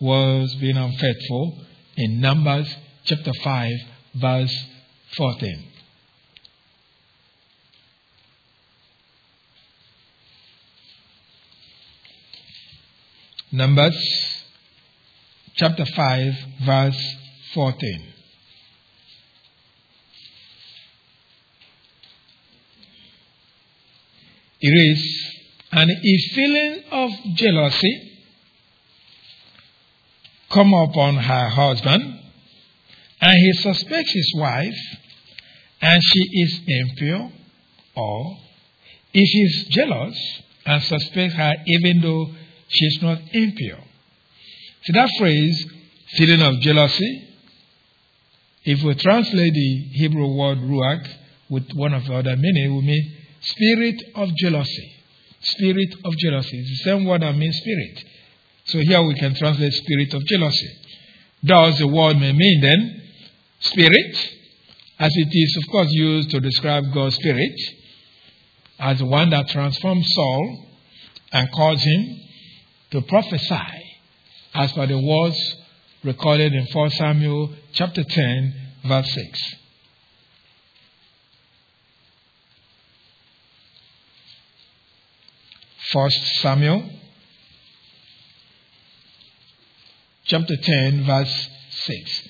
was 0.00 0.54
being 0.56 0.76
unfaithful 0.76 1.64
in 1.96 2.20
Numbers 2.20 2.74
chapter 3.04 3.32
5, 3.42 3.72
verse 4.14 4.64
14. 5.16 5.64
Numbers 13.52 14.44
chapter 15.56 15.84
5, 15.84 16.34
verse 16.64 17.14
14. 17.52 18.09
It 24.60 24.68
is 24.68 25.30
and 25.72 25.90
a 25.90 26.34
feeling 26.34 26.82
of 26.90 27.10
jealousy 27.34 28.18
come 30.50 30.74
upon 30.74 31.14
her 31.16 31.48
husband, 31.48 32.20
and 33.20 33.36
he 33.36 33.52
suspects 33.62 34.12
his 34.12 34.32
wife, 34.36 34.76
and 35.80 36.02
she 36.02 36.40
is 36.40 36.60
impure, 36.66 37.30
or 37.94 38.36
if 39.14 39.28
he's 39.28 39.68
jealous 39.68 40.42
and 40.66 40.82
suspects 40.82 41.34
her 41.36 41.54
even 41.66 42.00
though 42.00 42.30
she's 42.68 43.00
not 43.00 43.18
impure. 43.32 43.78
See 44.82 44.92
that 44.92 45.10
phrase, 45.18 45.66
feeling 46.16 46.42
of 46.42 46.60
jealousy? 46.60 47.28
If 48.64 48.82
we 48.82 48.94
translate 48.94 49.54
the 49.54 49.88
Hebrew 49.92 50.34
word 50.34 50.58
ruach 50.58 51.08
with 51.48 51.70
one 51.74 51.94
of 51.94 52.04
the 52.06 52.14
other 52.14 52.36
meaning, 52.36 52.76
we 52.76 52.82
mean 52.82 53.16
spirit 53.40 54.02
of 54.14 54.34
jealousy. 54.36 54.92
Spirit 55.40 55.94
of 56.04 56.16
jealousy. 56.16 56.58
It's 56.58 56.84
the 56.84 56.90
same 56.90 57.04
word 57.04 57.22
that 57.22 57.36
means 57.36 57.56
spirit. 57.56 58.04
So 58.66 58.78
here 58.78 59.02
we 59.02 59.14
can 59.14 59.34
translate 59.34 59.72
spirit 59.72 60.14
of 60.14 60.24
jealousy. 60.26 60.76
Does 61.44 61.78
the 61.78 61.88
word 61.88 62.18
may 62.18 62.32
mean 62.32 62.60
then 62.60 63.02
spirit, 63.60 64.16
as 64.98 65.10
it 65.14 65.28
is 65.30 65.56
of 65.56 65.70
course 65.70 65.88
used 65.90 66.30
to 66.30 66.40
describe 66.40 66.84
God's 66.92 67.14
spirit, 67.16 67.58
as 68.78 68.98
the 68.98 69.06
one 69.06 69.30
that 69.30 69.48
transformed 69.48 70.04
Saul 70.06 70.66
and 71.32 71.50
caused 71.52 71.82
him 71.82 72.20
to 72.90 73.02
prophesy, 73.02 73.84
as 74.54 74.72
per 74.72 74.86
the 74.86 74.98
words 74.98 75.38
recorded 76.04 76.52
in 76.52 76.66
1 76.66 76.90
Samuel 76.90 77.54
chapter 77.72 78.02
10, 78.04 78.54
verse 78.86 79.12
6. 79.12 79.54
First 85.88 86.40
Samuel 86.42 86.88
chapter 90.30 90.54
10 90.56 91.04
verse 91.04 91.48
6. 91.70 92.28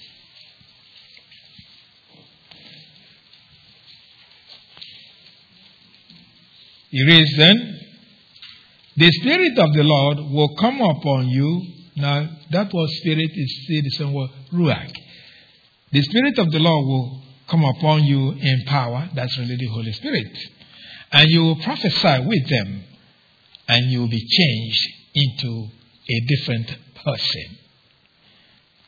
It 6.92 7.07
reads 7.07 7.37
then, 7.37 7.80
the 8.97 9.11
Spirit 9.12 9.59
of 9.59 9.73
the 9.75 9.85
Lord 9.85 10.19
will 10.33 10.57
come 10.57 10.80
upon 10.80 11.28
you. 11.28 11.62
Now, 11.97 12.28
that 12.50 12.73
word 12.73 12.88
spirit 12.90 13.30
is 13.35 13.64
still 13.64 13.83
the 13.83 13.90
same 13.90 14.12
word, 14.12 14.30
ruach. 14.52 14.92
The 15.92 16.02
Spirit 16.02 16.38
of 16.38 16.50
the 16.50 16.59
Lord 16.59 16.87
will 16.87 17.23
come 17.49 17.64
upon 17.64 18.04
you 18.04 18.33
in 18.33 18.64
power. 18.66 19.11
That's 19.14 19.37
really 19.38 19.57
the 19.57 19.66
Holy 19.66 19.92
Spirit. 19.92 20.37
And 21.12 21.28
you 21.28 21.42
will 21.42 21.57
prophesy 21.57 22.25
with 22.26 22.49
them 22.49 22.85
and 23.70 23.88
you 23.92 24.00
will 24.00 24.08
be 24.08 24.26
changed 24.26 24.88
into 25.14 25.68
a 26.08 26.20
different 26.26 26.76
person. 27.04 27.56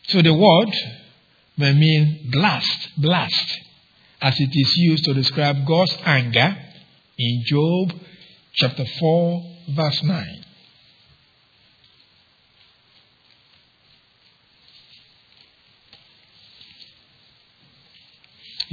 So 0.08 0.20
the 0.22 0.34
word 0.34 0.74
may 1.56 1.72
mean 1.72 2.28
blast, 2.32 2.88
blast, 2.96 3.60
as 4.20 4.34
it 4.40 4.50
is 4.50 4.74
used 4.78 5.04
to 5.04 5.14
describe 5.14 5.64
God's 5.68 5.96
anger 6.04 6.56
in 7.16 7.42
Job 7.46 7.92
chapter 8.54 8.84
4, 8.84 9.56
verse 9.70 10.02
9. 10.02 10.44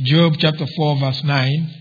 Job 0.06 0.34
chapter 0.40 0.66
4, 0.66 1.00
verse 1.02 1.24
9, 1.24 1.76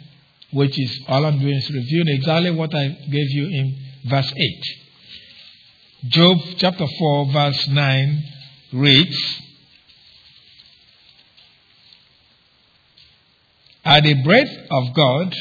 which 0.52 0.78
is 0.78 1.00
all 1.08 1.24
I'm 1.24 1.38
doing 1.38 1.54
is 1.54 1.70
reviewing 1.70 2.08
exactly 2.08 2.50
what 2.50 2.74
I 2.74 2.88
gave 2.88 3.30
you 3.30 3.46
in 3.46 3.88
verse 4.08 4.32
8. 4.36 6.10
Job 6.10 6.38
chapter 6.58 6.86
4, 6.86 7.32
verse 7.32 7.68
9 7.68 8.24
reads, 8.72 9.40
At 13.84 14.02
the 14.02 14.22
breath 14.22 14.54
of 14.70 14.94
God, 14.94 15.34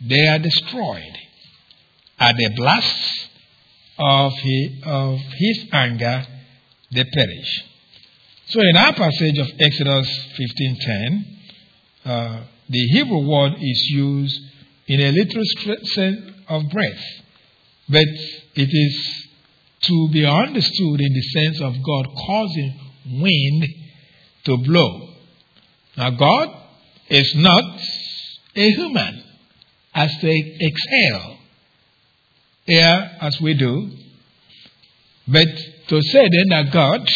they 0.00 0.26
are 0.26 0.38
destroyed. 0.38 1.18
At 2.18 2.36
the 2.36 2.50
blasts 2.56 3.28
of 3.98 4.32
his, 4.32 4.82
of 4.84 5.18
his 5.38 5.66
anger, 5.72 6.26
they 6.92 7.04
perish. 7.04 7.64
So 8.48 8.60
in 8.60 8.76
our 8.76 8.92
passage 8.92 9.38
of 9.38 9.48
Exodus 9.58 10.08
15.10, 10.38 11.24
uh, 12.04 12.44
the 12.68 12.86
Hebrew 12.92 13.26
word 13.28 13.54
is 13.60 13.86
used 13.90 14.40
in 14.86 15.00
a 15.00 15.12
literal 15.12 15.44
sense 15.84 16.20
of 16.48 16.68
breath. 16.70 17.23
But 17.88 18.08
it 18.54 18.68
is 18.70 19.28
to 19.82 20.08
be 20.12 20.24
understood 20.24 21.00
in 21.00 21.12
the 21.12 21.22
sense 21.22 21.60
of 21.60 21.74
God 21.84 22.08
causing 22.26 22.80
wind 23.06 23.66
to 24.44 24.56
blow. 24.58 25.08
Now, 25.96 26.10
God 26.10 26.48
is 27.08 27.32
not 27.36 27.80
a 28.56 28.70
human 28.70 29.22
as 29.94 30.10
they 30.22 30.58
exhale 30.60 31.36
air 32.66 33.16
as 33.20 33.38
we 33.40 33.54
do, 33.54 33.90
but 35.28 35.48
to 35.88 36.02
say 36.02 36.28
then 36.28 36.48
that 36.48 36.72
God 36.72 37.06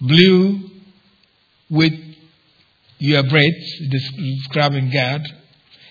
blew 0.00 0.70
with 1.70 1.94
your 2.98 3.22
breath, 3.22 3.90
describing 3.90 4.90
God, 4.90 5.22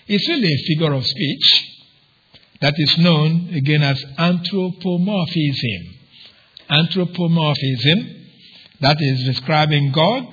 is 0.08 0.28
really 0.28 0.52
a 0.52 0.66
figure 0.68 0.92
of 0.92 1.04
speech 1.04 1.75
that 2.60 2.74
is 2.76 2.98
known 2.98 3.50
again 3.54 3.82
as 3.82 4.02
anthropomorphism. 4.18 5.94
Anthropomorphism, 6.68 8.26
that 8.80 8.96
is 9.00 9.24
describing 9.24 9.92
God 9.92 10.24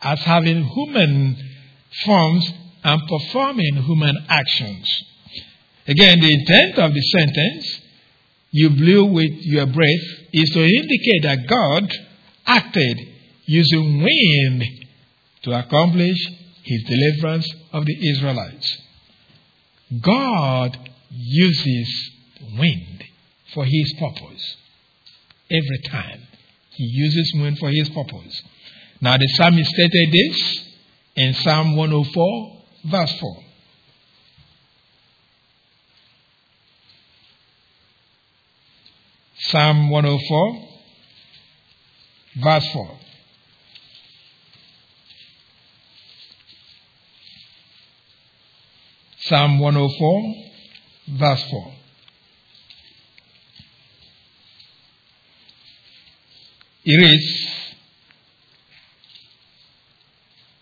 as 0.00 0.20
having 0.20 0.64
human 0.64 1.36
forms 2.04 2.52
and 2.84 3.02
performing 3.08 3.76
human 3.76 4.16
actions. 4.28 5.02
Again, 5.86 6.20
the 6.20 6.32
intent 6.32 6.78
of 6.78 6.92
the 6.92 7.00
sentence, 7.00 7.80
you 8.50 8.70
blew 8.70 9.06
with 9.06 9.32
your 9.40 9.66
breath, 9.66 10.28
is 10.32 10.50
to 10.50 10.62
indicate 10.62 11.22
that 11.22 11.46
God 11.46 11.92
acted 12.46 12.98
using 13.46 14.02
wind 14.02 14.64
to 15.42 15.58
accomplish 15.58 16.18
his 16.62 16.82
deliverance 16.84 17.48
of 17.72 17.84
the 17.86 18.10
Israelites. 18.10 18.78
God 20.00 20.87
uses 21.10 22.10
wind 22.58 23.04
for 23.54 23.64
his 23.64 23.94
purpose. 23.98 24.56
Every 25.50 25.78
time. 25.90 26.22
He 26.70 26.84
uses 26.84 27.32
wind 27.34 27.58
for 27.58 27.70
his 27.70 27.88
purpose. 27.88 28.42
Now 29.00 29.16
the 29.16 29.26
psalmist 29.36 29.70
stated 29.70 30.12
this 30.12 30.64
in 31.16 31.34
Psalm 31.34 31.76
104, 31.76 32.62
verse 32.84 33.18
4. 33.20 33.36
Psalm 39.38 39.90
104, 39.90 40.68
verse 42.42 42.72
4. 42.72 42.98
Psalm 49.20 49.58
104, 49.58 50.34
verse 51.16 51.42
4. 51.50 51.72
It 56.84 57.02
is, 57.02 57.48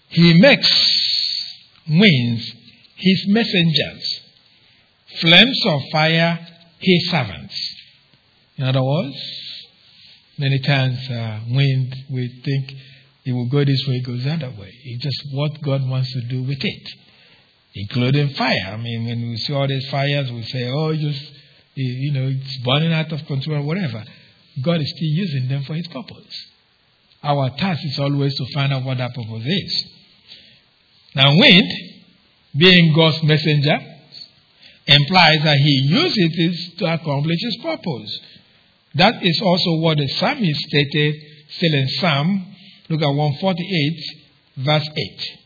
He 0.08 0.40
makes 0.40 0.68
winds 1.88 2.52
His 2.96 3.24
messengers, 3.28 4.20
flames 5.20 5.60
of 5.66 5.82
fire 5.92 6.46
His 6.78 7.10
servants. 7.10 7.54
In 8.56 8.64
other 8.64 8.82
words, 8.82 9.16
many 10.38 10.58
times 10.60 10.98
uh, 11.10 11.40
wind, 11.48 11.94
we 12.10 12.28
think 12.44 12.72
it 13.24 13.32
will 13.32 13.48
go 13.48 13.64
this 13.64 13.86
way, 13.86 13.96
it 13.96 14.06
goes 14.06 14.24
the 14.24 14.32
other 14.32 14.50
way. 14.50 14.72
It's 14.84 15.04
just 15.04 15.22
what 15.32 15.60
God 15.62 15.88
wants 15.88 16.12
to 16.12 16.22
do 16.22 16.42
with 16.42 16.64
it 16.64 17.05
including 17.76 18.30
fire. 18.30 18.72
I 18.72 18.76
mean, 18.78 19.04
when 19.04 19.28
we 19.28 19.36
see 19.36 19.52
all 19.52 19.68
these 19.68 19.88
fires, 19.90 20.32
we 20.32 20.42
say, 20.44 20.68
oh, 20.68 20.94
just, 20.96 21.32
you 21.74 22.12
know, 22.12 22.26
it's 22.26 22.56
burning 22.64 22.92
out 22.92 23.12
of 23.12 23.24
control 23.26 23.62
whatever. 23.62 24.02
God 24.62 24.80
is 24.80 24.90
still 24.96 25.08
using 25.08 25.48
them 25.48 25.62
for 25.64 25.74
His 25.74 25.86
purpose. 25.88 26.46
Our 27.22 27.50
task 27.50 27.84
is 27.84 27.98
always 27.98 28.34
to 28.34 28.46
find 28.54 28.72
out 28.72 28.84
what 28.84 28.98
that 28.98 29.14
purpose 29.14 29.44
is. 29.44 29.84
Now, 31.14 31.36
wind, 31.36 31.72
being 32.56 32.94
God's 32.94 33.22
messenger, 33.22 33.78
implies 34.86 35.42
that 35.42 35.56
he 35.56 35.80
uses 35.88 36.16
it 36.16 36.78
to 36.78 36.94
accomplish 36.94 37.38
his 37.40 37.56
purpose. 37.62 38.20
That 38.94 39.22
is 39.22 39.40
also 39.42 39.80
what 39.80 39.98
the 39.98 40.08
psalmist 40.08 40.60
stated 40.60 41.14
still 41.50 41.74
in 41.74 41.88
Psalm, 42.00 42.54
look 42.88 43.02
at 43.02 43.08
148, 43.08 44.64
verse 44.64 44.88
8. 44.96 45.38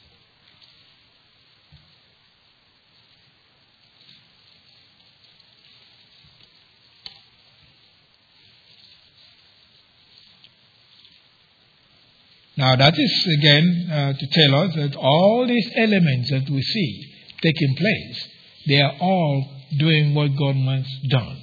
Now, 12.61 12.77
that 12.77 12.92
is 12.94 13.27
again 13.38 13.88
uh, 13.90 14.12
to 14.12 14.27
tell 14.27 14.55
us 14.57 14.75
that 14.75 14.94
all 14.94 15.46
these 15.49 15.66
elements 15.77 16.31
that 16.31 16.51
we 16.51 16.61
see 16.61 17.14
taking 17.40 17.75
place, 17.75 18.29
they 18.68 18.83
are 18.83 18.96
all 19.01 19.51
doing 19.79 20.14
what 20.14 20.29
God 20.37 20.57
wants 20.57 20.90
done. 21.09 21.40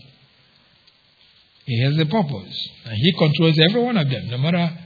He 1.66 1.82
has 1.82 1.98
a 1.98 2.06
purpose, 2.06 2.70
and 2.86 2.94
He 2.98 3.14
controls 3.18 3.58
every 3.58 3.82
one 3.82 3.98
of 3.98 4.08
them, 4.12 4.28
no 4.30 4.38
matter 4.38 4.78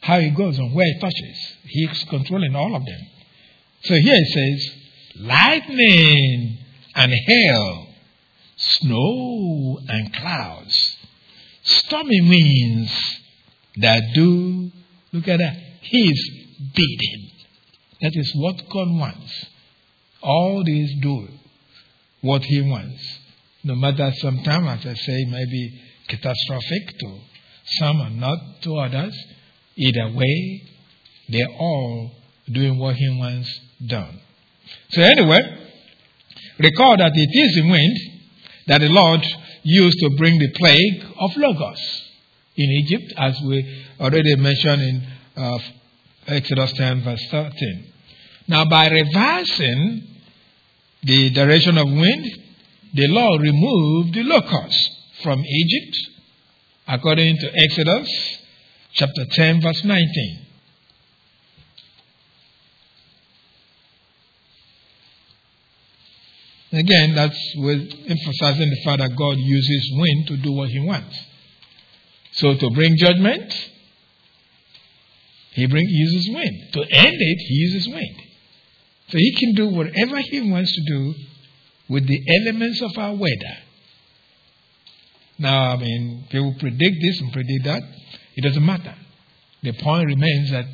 how 0.00 0.18
it 0.18 0.36
goes 0.36 0.58
and 0.58 0.72
where 0.76 0.86
it 0.86 1.00
touches. 1.00 1.56
He's 1.64 2.04
controlling 2.04 2.54
all 2.54 2.76
of 2.76 2.86
them. 2.86 3.00
So 3.82 3.94
here 3.94 4.14
it 4.14 4.28
says, 4.28 4.74
lightning 5.16 6.58
and 6.94 7.12
hail, 7.12 7.86
snow 8.56 9.80
and 9.88 10.14
clouds, 10.14 10.96
stormy 11.64 12.20
winds 12.20 12.92
that 13.78 14.02
do, 14.14 14.70
look 15.12 15.26
at 15.26 15.40
that, 15.40 15.69
his 15.80 16.30
bidding. 16.74 17.30
That 18.00 18.12
is 18.14 18.32
what 18.34 18.56
God 18.68 18.88
wants. 18.90 19.46
All 20.22 20.62
these 20.64 20.90
do 21.00 21.28
what 22.22 22.42
He 22.42 22.60
wants. 22.60 23.02
No 23.64 23.74
matter 23.74 24.10
sometimes, 24.18 24.86
as 24.86 24.92
I 24.92 24.94
say, 24.94 25.24
maybe 25.26 25.80
catastrophic 26.08 26.98
to 26.98 27.18
some 27.78 28.00
and 28.00 28.20
not 28.20 28.38
to 28.62 28.76
others. 28.78 29.16
Either 29.76 30.12
way, 30.12 30.62
they're 31.28 31.56
all 31.58 32.10
doing 32.50 32.78
what 32.78 32.96
He 32.96 33.08
wants 33.18 33.48
done. 33.86 34.20
So, 34.90 35.02
anyway, 35.02 35.38
recall 36.58 36.96
that 36.96 37.12
it 37.14 37.30
is 37.32 37.54
the 37.56 37.70
wind 37.70 37.98
that 38.66 38.80
the 38.80 38.88
Lord 38.88 39.24
used 39.62 39.98
to 40.00 40.10
bring 40.16 40.38
the 40.38 40.52
plague 40.52 41.04
of 41.18 41.36
locusts 41.36 42.08
in 42.56 42.70
Egypt, 42.70 43.12
as 43.16 43.40
we 43.42 43.84
already 44.00 44.36
mentioned 44.36 44.82
in 44.82 45.06
uh, 45.36 45.58
Exodus 46.26 46.72
10, 46.72 47.02
verse 47.02 47.24
13. 47.30 47.92
Now, 48.48 48.64
by 48.64 48.88
reversing 48.88 50.02
the 51.02 51.30
direction 51.30 51.78
of 51.78 51.86
wind, 51.86 52.26
the 52.94 53.06
Lord 53.08 53.40
removed 53.40 54.14
the 54.14 54.22
locusts 54.24 54.96
from 55.22 55.40
Egypt, 55.40 55.96
according 56.88 57.36
to 57.38 57.50
Exodus 57.54 58.08
chapter 58.92 59.24
10, 59.30 59.62
verse 59.62 59.84
19. 59.84 60.46
Again, 66.72 67.14
that's 67.14 67.54
with 67.56 67.80
emphasizing 68.08 68.70
the 68.70 68.80
fact 68.84 68.98
that 69.00 69.16
God 69.16 69.38
uses 69.38 69.92
wind 69.92 70.26
to 70.28 70.36
do 70.36 70.52
what 70.52 70.68
He 70.68 70.78
wants. 70.78 71.18
So, 72.32 72.54
to 72.54 72.70
bring 72.70 72.96
judgment, 72.96 73.52
he 75.52 75.66
bring, 75.66 75.84
uses 75.86 76.30
wind. 76.32 76.72
To 76.72 76.80
end 76.80 77.16
it, 77.18 77.38
he 77.48 77.54
uses 77.54 77.88
wind. 77.88 78.16
So 79.08 79.18
he 79.18 79.34
can 79.36 79.54
do 79.54 79.68
whatever 79.68 80.18
he 80.18 80.40
wants 80.50 80.72
to 80.72 80.82
do 80.86 81.14
with 81.88 82.06
the 82.06 82.22
elements 82.42 82.80
of 82.82 82.96
our 82.96 83.14
weather. 83.14 83.56
Now, 85.38 85.72
I 85.72 85.76
mean, 85.76 86.26
people 86.30 86.54
predict 86.60 86.96
this 87.02 87.20
and 87.20 87.32
predict 87.32 87.64
that. 87.64 87.82
It 88.36 88.42
doesn't 88.42 88.64
matter. 88.64 88.94
The 89.62 89.72
point 89.72 90.06
remains 90.06 90.50
that 90.50 90.66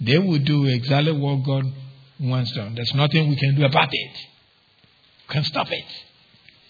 they 0.00 0.18
will 0.18 0.38
do 0.38 0.66
exactly 0.66 1.12
what 1.12 1.44
God 1.44 1.64
wants 2.18 2.52
done. 2.52 2.74
There's 2.74 2.94
nothing 2.94 3.28
we 3.28 3.36
can 3.36 3.54
do 3.54 3.64
about 3.64 3.88
it. 3.92 4.16
Can 5.28 5.44
stop 5.44 5.68
it. 5.70 5.84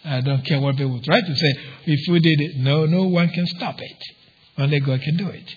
I 0.05 0.21
don't 0.21 0.45
care 0.45 0.61
what 0.61 0.77
people 0.77 1.01
try 1.03 1.21
to 1.21 1.37
say. 1.37 1.55
If 1.87 2.12
we 2.12 2.21
did 2.21 2.40
it, 2.40 2.57
no, 2.59 2.87
no 2.87 3.05
one 3.05 3.29
can 3.31 3.47
stop 3.47 3.81
it. 3.81 4.03
Only 4.59 4.81
God 4.81 5.01
can 5.01 5.16
do 5.16 5.29
it. 5.29 5.55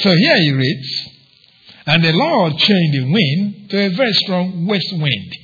So 0.00 0.10
here 0.10 0.36
he 0.36 0.52
reads, 0.52 1.08
And 1.86 2.02
the 2.02 2.12
Lord 2.12 2.56
changed 2.56 2.98
the 2.98 3.04
wind 3.04 3.70
to 3.70 3.86
a 3.86 3.96
very 3.96 4.12
strong 4.14 4.66
west 4.66 4.92
wind, 4.92 5.36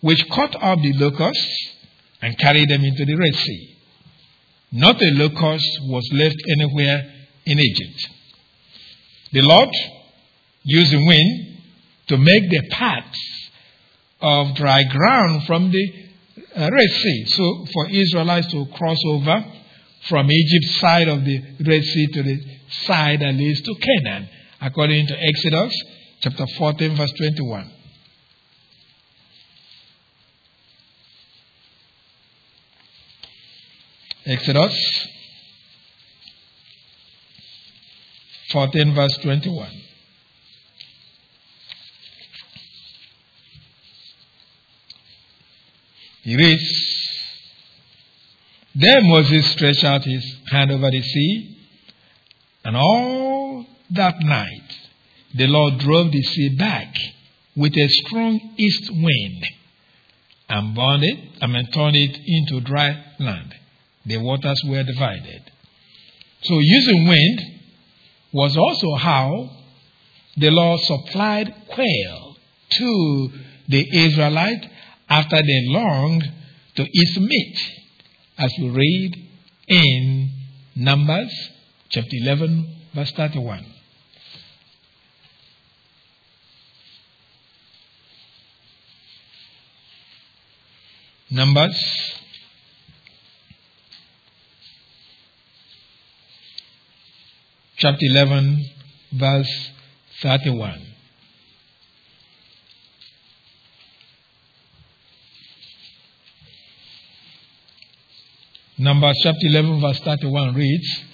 which 0.00 0.28
caught 0.30 0.54
up 0.56 0.78
the 0.80 0.92
locusts 0.94 1.72
and 2.22 2.38
carried 2.38 2.70
them 2.70 2.82
into 2.82 3.04
the 3.04 3.14
Red 3.14 3.34
Sea. 3.34 3.76
Not 4.72 4.96
a 4.96 5.10
locust 5.12 5.68
was 5.82 6.08
left 6.12 6.36
anywhere 6.50 7.12
in 7.44 7.58
Egypt. 7.58 8.08
The 9.32 9.42
Lord 9.42 9.68
used 10.62 10.92
the 10.92 11.04
wind 11.06 11.58
to 12.08 12.16
make 12.16 12.50
the 12.50 12.68
paths 12.70 13.50
of 14.20 14.54
dry 14.56 14.82
ground 14.84 15.44
from 15.44 15.70
the 15.70 15.92
uh, 16.56 16.70
Red 16.72 16.88
Sea. 16.88 17.24
So 17.28 17.66
for 17.72 17.90
Israelites 17.90 18.50
to 18.52 18.66
cross 18.74 18.98
over 19.06 19.44
from 20.08 20.30
Egypt's 20.30 20.80
side 20.80 21.08
of 21.08 21.24
the 21.24 21.42
Red 21.66 21.82
Sea 21.82 22.06
to 22.12 22.22
the 22.22 22.40
side 22.86 23.20
that 23.20 23.34
leads 23.34 23.60
to 23.62 23.74
Canaan, 23.74 24.28
according 24.60 25.06
to 25.08 25.16
Exodus 25.20 25.74
chapter 26.20 26.46
14, 26.58 26.96
verse 26.96 27.12
21. 27.12 27.72
Exodus 34.26 35.08
14, 38.50 38.94
verse 38.94 39.16
21. 39.18 39.68
He 46.22 46.34
reads, 46.34 46.95
Then 48.78 49.08
Moses 49.08 49.52
stretched 49.52 49.84
out 49.84 50.04
his 50.04 50.22
hand 50.50 50.70
over 50.70 50.90
the 50.90 51.00
sea, 51.00 51.56
and 52.62 52.76
all 52.76 53.64
that 53.90 54.20
night, 54.20 54.70
the 55.34 55.46
Lord 55.46 55.78
drove 55.78 56.12
the 56.12 56.22
sea 56.22 56.56
back 56.58 56.94
with 57.56 57.74
a 57.74 57.88
strong 57.88 58.38
east 58.58 58.90
wind 58.90 59.46
and 60.50 60.74
burned 60.74 61.04
it, 61.04 61.18
mean, 61.48 61.66
turned 61.72 61.96
it 61.96 62.18
into 62.26 62.60
dry 62.60 63.02
land. 63.18 63.54
The 64.04 64.18
waters 64.18 64.62
were 64.66 64.82
divided. 64.82 65.50
So, 66.42 66.58
using 66.60 67.08
wind 67.08 67.40
was 68.32 68.58
also 68.58 68.94
how 68.96 69.50
the 70.36 70.50
Lord 70.50 70.80
supplied 70.80 71.54
quail 71.68 72.36
to 72.72 73.28
the 73.68 74.04
Israelites 74.04 74.66
after 75.08 75.36
they 75.36 75.62
longed 75.68 76.30
to 76.74 76.82
eat 76.82 77.20
meat, 77.20 77.58
as 78.38 78.52
we 78.58 78.68
read 78.68 79.28
in 79.68 80.30
Numbers 80.74 81.32
chapter 81.88 82.10
11, 82.12 82.76
verse 82.94 83.12
31. 83.12 83.64
Numbers 91.30 91.74
chapter 97.78 97.98
11, 98.00 98.64
verse 99.12 99.70
31. 100.22 100.95
Numbers 108.78 109.18
chapter 109.22 109.46
11, 109.46 109.80
verse 109.80 110.00
31 110.00 110.54
reads, 110.54 111.04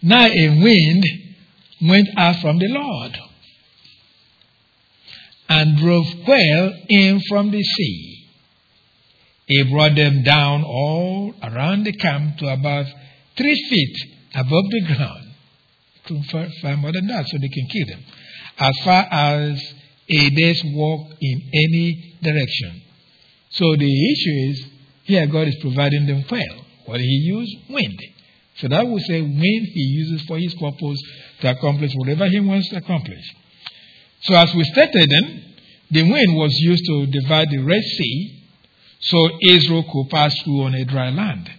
now 0.00 0.26
a 0.26 0.48
wind 0.48 1.04
went 1.82 2.08
out 2.16 2.36
from 2.40 2.58
the 2.58 2.68
Lord 2.68 3.18
and 5.48 5.76
drove 5.78 6.06
quail 6.24 6.72
in 6.88 7.20
from 7.28 7.50
the 7.50 7.62
sea. 7.62 8.28
He 9.46 9.72
brought 9.72 9.96
them 9.96 10.22
down 10.22 10.62
all 10.62 11.34
around 11.42 11.84
the 11.84 11.92
camp 11.92 12.38
to 12.38 12.48
about 12.48 12.86
three 13.36 13.66
feet 13.68 13.96
above 14.34 14.64
the 14.70 14.94
ground. 14.94 15.32
Couldn't 16.04 16.52
find 16.62 16.80
more 16.80 16.92
than 16.92 17.08
that, 17.08 17.26
so 17.26 17.38
they 17.38 17.48
can 17.48 17.66
kill 17.66 17.86
them. 17.88 18.04
As 18.58 18.78
far 18.84 19.06
as 19.10 19.74
a 20.08 20.30
day's 20.30 20.62
walk 20.66 21.10
in 21.20 21.42
any 21.52 22.16
direction. 22.22 22.82
So 23.50 23.74
the 23.76 24.12
issue 24.12 24.50
is 24.50 24.66
here 25.08 25.26
God 25.26 25.48
is 25.48 25.56
providing 25.62 26.06
them 26.06 26.22
quail. 26.24 26.64
What 26.84 26.98
did 26.98 27.06
he 27.06 27.32
use? 27.32 27.56
Wind. 27.70 27.98
So 28.56 28.68
that 28.68 28.86
will 28.86 28.98
say 29.00 29.22
wind 29.22 29.66
he 29.72 29.80
uses 29.80 30.26
for 30.26 30.38
his 30.38 30.54
purpose 30.54 31.00
to 31.40 31.50
accomplish 31.50 31.92
whatever 31.94 32.28
he 32.28 32.40
wants 32.40 32.68
to 32.68 32.76
accomplish. 32.76 33.24
So 34.24 34.34
as 34.34 34.54
we 34.54 34.64
stated 34.64 35.08
then, 35.08 35.54
the 35.90 36.02
wind 36.02 36.36
was 36.36 36.52
used 36.60 36.84
to 36.84 37.06
divide 37.06 37.48
the 37.50 37.64
Red 37.64 37.82
Sea 37.82 38.44
so 39.00 39.16
Israel 39.48 39.84
could 39.90 40.10
pass 40.10 40.38
through 40.42 40.64
on 40.64 40.74
a 40.74 40.84
dry 40.84 41.08
land. 41.08 41.50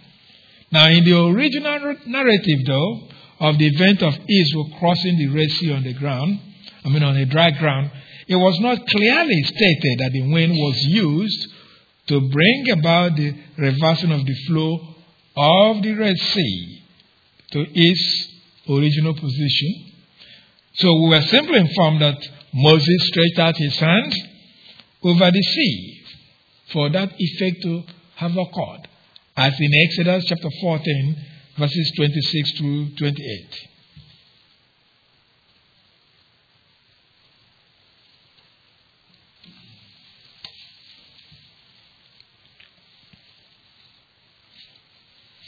Now, 0.70 0.86
in 0.86 1.02
the 1.04 1.18
original 1.18 1.96
narrative, 2.06 2.60
though, 2.66 3.08
of 3.40 3.58
the 3.58 3.66
event 3.66 4.02
of 4.02 4.14
Israel 4.14 4.70
crossing 4.78 5.18
the 5.18 5.26
Red 5.26 5.50
Sea 5.50 5.72
on 5.72 5.82
the 5.82 5.94
ground, 5.94 6.38
I 6.84 6.88
mean 6.88 7.02
on 7.02 7.16
a 7.16 7.26
dry 7.26 7.50
ground, 7.50 7.90
it 8.28 8.36
was 8.36 8.60
not 8.60 8.86
clearly 8.86 9.42
stated 9.42 9.98
that 9.98 10.10
the 10.12 10.32
wind 10.32 10.52
was 10.52 10.76
used 10.82 11.48
to 12.10 12.20
bring 12.28 12.70
about 12.72 13.14
the 13.14 13.32
reversing 13.56 14.10
of 14.10 14.26
the 14.26 14.34
flow 14.48 14.80
of 15.36 15.80
the 15.80 15.94
Red 15.94 16.16
Sea 16.18 16.82
to 17.52 17.64
its 17.72 18.28
original 18.68 19.14
position. 19.14 19.92
So 20.74 20.92
we 21.02 21.10
were 21.10 21.22
simply 21.22 21.60
informed 21.60 22.02
that 22.02 22.18
Moses 22.52 23.06
stretched 23.06 23.38
out 23.38 23.56
his 23.56 23.78
hand 23.78 24.12
over 25.04 25.30
the 25.30 25.42
sea 25.42 26.02
for 26.72 26.90
that 26.90 27.12
effect 27.16 27.62
to 27.62 27.84
have 28.16 28.32
occurred, 28.36 28.88
as 29.36 29.54
in 29.60 29.70
Exodus 29.84 30.24
chapter 30.26 30.50
14, 30.62 31.16
verses 31.58 31.92
26 31.94 32.58
through 32.58 32.88
28. 32.96 33.69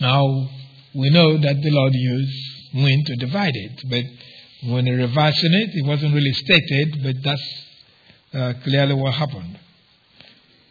Now, 0.03 0.49
we 0.97 1.11
know 1.11 1.39
that 1.39 1.63
the 1.63 1.71
Lord 1.71 1.93
used 1.95 2.75
wind 2.75 3.07
to 3.07 3.17
divide 3.25 3.55
it, 3.55 3.83
but 3.89 4.69
when 4.69 4.87
he 4.87 4.93
reversing 4.93 5.55
it, 5.55 5.71
it 5.75 5.87
wasn't 5.87 6.13
really 6.13 6.33
stated, 6.33 7.01
but 7.05 7.23
that's 7.23 7.49
uh, 8.35 8.53
clearly 8.65 8.95
what 8.95 9.15
happened. 9.15 9.61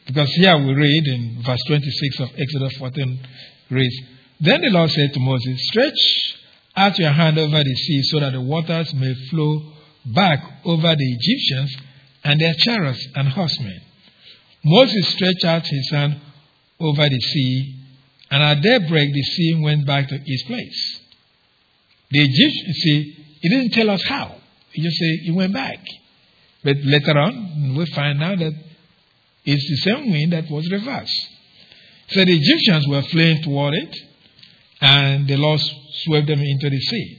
Because 0.06 0.30
here 0.34 0.58
we 0.58 0.74
read 0.74 1.08
in 1.08 1.44
verse 1.46 1.62
26 1.66 2.20
of 2.20 2.30
Exodus 2.38 2.76
14 2.78 3.20
reads, 3.70 3.96
Then 4.42 4.60
the 4.64 4.70
Lord 4.70 4.92
said 4.92 5.14
to 5.14 5.20
Moses, 5.22 5.66
Stretch 5.70 6.38
out 6.76 7.00
your 7.00 7.12
hand 7.12 7.40
over 7.40 7.64
the 7.64 7.76
sea 7.76 8.04
so 8.04 8.20
that 8.20 8.34
the 8.34 8.42
waters 8.42 8.94
may 8.94 9.14
flow 9.30 9.62
back 10.08 10.44
over 10.66 10.94
the 10.94 11.18
Egyptians 11.20 11.78
and 12.26 12.42
their 12.42 12.54
chariots 12.58 13.08
and 13.16 13.30
horsemen. 13.30 13.80
Moses 14.66 15.08
stretched 15.08 15.46
out 15.46 15.66
his 15.66 15.90
hand 15.90 16.20
over 16.82 17.08
the 17.08 17.20
sea, 17.20 17.81
and 18.32 18.42
at 18.42 18.62
daybreak 18.62 19.14
the 19.14 19.22
sea 19.24 19.60
went 19.62 19.86
back 19.86 20.08
to 20.08 20.16
its 20.16 20.44
place. 20.44 21.00
The 22.10 22.20
Egyptians, 22.22 22.78
see, 22.78 23.26
he 23.42 23.50
didn't 23.50 23.72
tell 23.72 23.90
us 23.90 24.02
how. 24.04 24.36
He 24.72 24.82
just 24.82 24.96
said 24.98 25.20
he 25.24 25.32
went 25.32 25.54
back. 25.54 25.80
But 26.64 26.78
later 26.82 27.18
on, 27.20 27.76
we 27.78 27.86
find 27.88 28.24
out 28.24 28.40
that 28.40 28.54
it's 29.44 29.70
the 29.70 29.92
same 29.92 30.12
wind 30.12 30.32
that 30.32 30.50
was 30.50 30.70
reversed. 30.72 31.28
So 32.10 32.24
the 32.24 32.38
Egyptians 32.38 32.88
were 32.88 33.02
fleeing 33.02 33.44
toward 33.44 33.74
it, 33.74 33.98
and 34.80 35.28
the 35.28 35.36
Lord 35.36 35.60
swept 36.04 36.28
them 36.28 36.40
into 36.40 36.70
the 36.70 36.80
sea. 36.80 37.18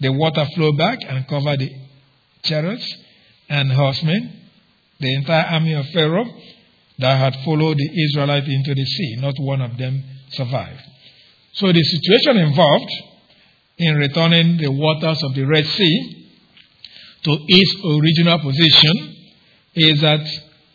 The 0.00 0.12
water 0.12 0.46
flowed 0.54 0.78
back 0.78 1.00
and 1.02 1.26
covered 1.26 1.58
the 1.58 1.72
chariots 2.42 2.96
and 3.48 3.72
horsemen, 3.72 4.40
the 5.00 5.14
entire 5.14 5.46
army 5.46 5.74
of 5.74 5.86
Pharaoh 5.88 6.26
that 6.98 7.18
had 7.18 7.44
followed 7.44 7.76
the 7.76 8.04
Israelites 8.04 8.46
into 8.48 8.74
the 8.74 8.84
sea. 8.84 9.16
Not 9.18 9.34
one 9.38 9.62
of 9.62 9.76
them 9.78 10.04
survived. 10.32 10.80
So 11.54 11.72
the 11.72 11.82
situation 11.82 12.36
involved 12.36 12.90
in 13.78 13.96
returning 13.96 14.58
the 14.58 14.70
waters 14.70 15.22
of 15.22 15.34
the 15.34 15.44
Red 15.44 15.64
Sea 15.64 16.26
to 17.24 17.36
its 17.46 17.74
original 17.84 18.38
position 18.38 19.16
is 19.74 20.00
that 20.00 20.20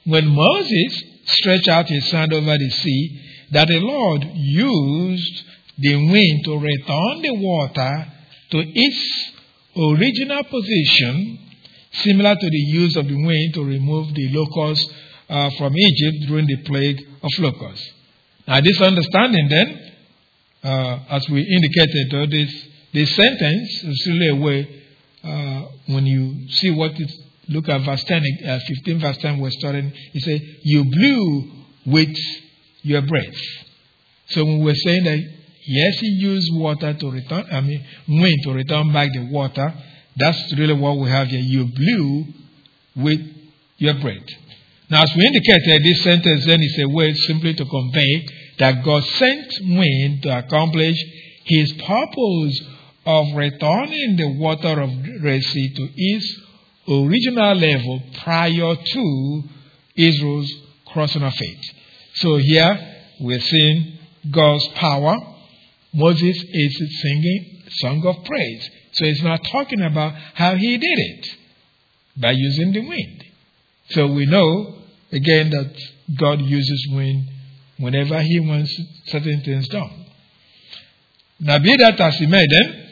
when 0.05 0.27
Moses 0.27 1.03
stretched 1.25 1.67
out 1.69 1.87
his 1.87 2.09
hand 2.11 2.33
over 2.33 2.57
the 2.57 2.69
sea, 2.69 3.21
that 3.51 3.67
the 3.67 3.79
Lord 3.79 4.23
used 4.35 5.43
the 5.77 5.95
wind 5.95 6.45
to 6.45 6.59
return 6.59 7.21
the 7.21 7.33
water 7.33 8.07
to 8.51 8.63
its 8.65 9.31
original 9.75 10.43
position, 10.43 11.39
similar 11.93 12.35
to 12.35 12.49
the 12.49 12.57
use 12.57 12.95
of 12.95 13.07
the 13.07 13.15
wind 13.15 13.53
to 13.53 13.63
remove 13.63 14.13
the 14.13 14.29
locusts 14.31 14.93
uh, 15.29 15.49
from 15.57 15.73
Egypt 15.75 16.27
during 16.27 16.45
the 16.45 16.57
plague 16.63 16.99
of 17.21 17.29
locusts. 17.39 17.91
Now, 18.47 18.61
this 18.61 18.81
understanding, 18.81 19.47
then, 19.49 19.91
uh, 20.63 20.99
as 21.09 21.27
we 21.29 21.41
indicated, 21.41 22.13
uh, 22.13 22.25
this, 22.29 22.67
this 22.93 23.15
sentence 23.15 23.83
is 23.83 24.07
really 24.07 24.29
a 24.29 24.35
way 24.35 24.83
uh, 25.23 25.61
when 25.87 26.05
you 26.05 26.49
see 26.49 26.71
what 26.71 26.91
it 26.99 27.11
Look 27.49 27.67
at 27.67 27.81
verse 27.81 28.03
10, 28.05 28.23
uh, 28.47 28.59
15, 28.67 28.99
verse 28.99 29.17
10, 29.17 29.39
we're 29.39 29.51
starting. 29.51 29.91
He 30.13 30.19
said, 30.19 30.41
You 30.63 30.85
blew 30.85 31.51
with 31.85 32.15
your 32.83 33.01
breath. 33.01 33.41
So 34.27 34.45
when 34.45 34.63
we're 34.63 34.75
saying 34.75 35.03
that, 35.03 35.19
yes, 35.65 35.99
he 35.99 36.07
used 36.07 36.49
water 36.53 36.93
to 36.93 37.11
return, 37.11 37.45
I 37.51 37.59
mean, 37.61 37.85
wind 38.07 38.43
to 38.43 38.53
return 38.53 38.93
back 38.93 39.09
the 39.13 39.27
water, 39.29 39.73
that's 40.15 40.53
really 40.57 40.73
what 40.73 40.97
we 40.97 41.09
have 41.09 41.27
here. 41.27 41.41
You 41.41 41.65
blew 41.65 42.25
with 42.95 43.19
your 43.77 43.95
breath. 43.95 44.23
Now, 44.93 45.01
as 45.01 45.15
we 45.15 45.25
indicated, 45.25 45.67
eh, 45.69 45.79
this 45.81 46.03
sentence 46.03 46.45
then 46.45 46.61
is 46.61 46.77
a 46.77 46.87
way 46.87 47.15
simply 47.15 47.55
to 47.55 47.65
convey 47.65 48.27
that 48.59 48.83
God 48.83 49.03
sent 49.03 49.51
wind 49.61 50.21
to 50.21 50.37
accomplish 50.37 50.95
his 51.45 51.73
purpose 51.73 52.61
of 53.03 53.35
returning 53.35 54.17
the 54.17 54.37
water 54.37 54.79
of 54.79 54.91
Red 55.23 55.41
Sea 55.41 55.73
to 55.73 55.89
its 55.97 56.39
original 56.87 57.55
level 57.55 58.03
prior 58.23 58.75
to 58.75 59.43
Israel's 59.95 60.53
crossing 60.85 61.23
of 61.23 61.33
faith. 61.33 61.63
So 62.13 62.37
here 62.37 62.77
we're 63.19 63.39
seeing 63.39 63.97
God's 64.29 64.67
power. 64.75 65.17
Moses 65.91 66.37
is 66.37 67.01
singing 67.01 67.63
song 67.81 68.05
of 68.05 68.23
praise. 68.25 68.69
So 68.91 69.05
he's 69.05 69.23
not 69.23 69.43
talking 69.51 69.81
about 69.81 70.13
how 70.35 70.53
he 70.53 70.77
did 70.77 70.99
it 70.99 71.27
by 72.15 72.33
using 72.33 72.73
the 72.73 72.87
wind. 72.87 73.23
So 73.89 74.05
we 74.05 74.27
know 74.27 74.81
again 75.13 75.49
that 75.51 75.71
God 76.19 76.41
uses 76.41 76.87
wind 76.91 77.29
whenever 77.77 78.21
he 78.21 78.39
wants 78.39 78.75
certain 79.07 79.41
things 79.41 79.67
done. 79.69 80.05
Now 81.39 81.59
be 81.59 81.75
that 81.77 81.99
as 81.99 82.15
he 82.17 82.25
may 82.27 82.45
then, 82.45 82.89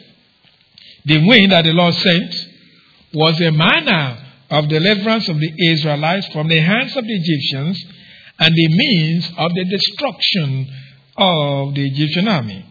the 1.04 1.26
wind 1.26 1.52
that 1.52 1.64
the 1.64 1.72
Lord 1.72 1.94
sent 1.94 2.34
was 3.14 3.40
a 3.40 3.50
manner 3.50 4.18
of 4.50 4.68
deliverance 4.68 5.28
of 5.28 5.38
the 5.38 5.72
Israelites 5.72 6.28
from 6.28 6.48
the 6.48 6.60
hands 6.60 6.96
of 6.96 7.04
the 7.04 7.14
Egyptians 7.14 7.82
and 8.38 8.54
the 8.54 8.68
means 8.68 9.28
of 9.36 9.54
the 9.54 9.64
destruction 9.64 10.68
of 11.16 11.74
the 11.74 11.86
Egyptian 11.86 12.28
army. 12.28 12.64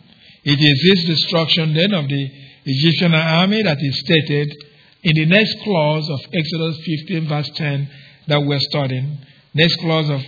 It 0.43 0.59
is 0.59 1.05
this 1.05 1.19
destruction 1.19 1.73
then 1.73 1.93
of 1.93 2.07
the 2.07 2.31
Egyptian 2.65 3.13
army 3.13 3.63
that 3.63 3.77
is 3.79 3.99
stated 3.99 4.53
in 5.03 5.15
the 5.15 5.25
next 5.25 5.57
clause 5.63 6.09
of 6.09 6.19
Exodus 6.33 6.77
15, 6.85 7.27
verse 7.27 7.49
10, 7.55 7.89
that 8.27 8.43
we're 8.43 8.59
studying. 8.59 9.17
Next 9.53 9.75
clause 9.79 10.09
of 10.09 10.21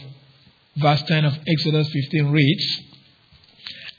verse 0.77 1.03
10 1.03 1.25
of 1.25 1.33
Exodus 1.47 1.87
15 1.89 2.31
reads, 2.31 2.81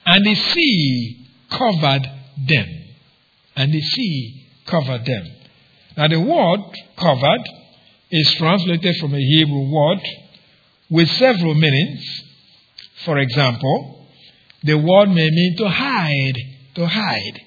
And 0.05 0.25
the 0.25 0.35
sea 0.35 1.27
covered 1.51 2.11
them. 2.47 2.69
And 3.57 3.73
the 3.73 3.81
sea 3.81 4.47
covered 4.67 5.07
them. 5.07 5.27
Now, 5.97 6.09
the 6.09 6.21
word 6.21 6.61
covered 6.99 7.49
is 8.11 8.35
translated 8.35 8.97
from 8.97 9.15
a 9.15 9.19
Hebrew 9.19 9.71
word 9.71 10.01
with 10.91 11.09
several 11.09 11.55
meanings. 11.55 12.23
For 13.05 13.19
example, 13.19 14.09
the 14.63 14.75
word 14.75 15.09
may 15.09 15.31
mean 15.31 15.57
to 15.59 15.69
hide, 15.69 16.39
to 16.75 16.87
hide, 16.87 17.41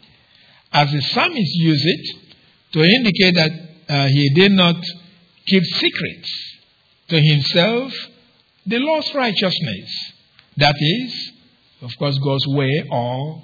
as 0.72 0.92
the 0.92 1.02
psalmist 1.02 1.52
used 1.56 1.86
it 1.86 2.18
to 2.74 2.84
indicate 2.84 3.36
that 3.36 3.52
uh, 3.90 4.08
he 4.08 4.30
did 4.34 4.52
not 4.52 4.76
keep 5.46 5.64
secrets 5.64 6.57
to 7.10 7.20
himself 7.20 7.94
the 8.66 8.80
Lord's 8.80 9.14
righteousness. 9.14 10.14
That 10.58 10.76
is, 10.78 11.32
of 11.82 11.92
course, 11.98 12.18
God's 12.18 12.48
way 12.48 12.84
or 12.92 13.44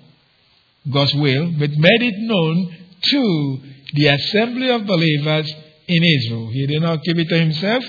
God's 0.91 1.13
will, 1.13 1.51
but 1.57 1.69
made 1.71 2.01
it 2.01 2.15
known 2.17 2.75
to 3.01 3.59
the 3.93 4.07
assembly 4.07 4.69
of 4.69 4.85
believers 4.85 5.53
in 5.87 6.03
Israel. 6.03 6.49
He 6.51 6.67
did 6.67 6.81
not 6.81 7.03
keep 7.03 7.17
it 7.17 7.29
to 7.29 7.39
himself. 7.39 7.83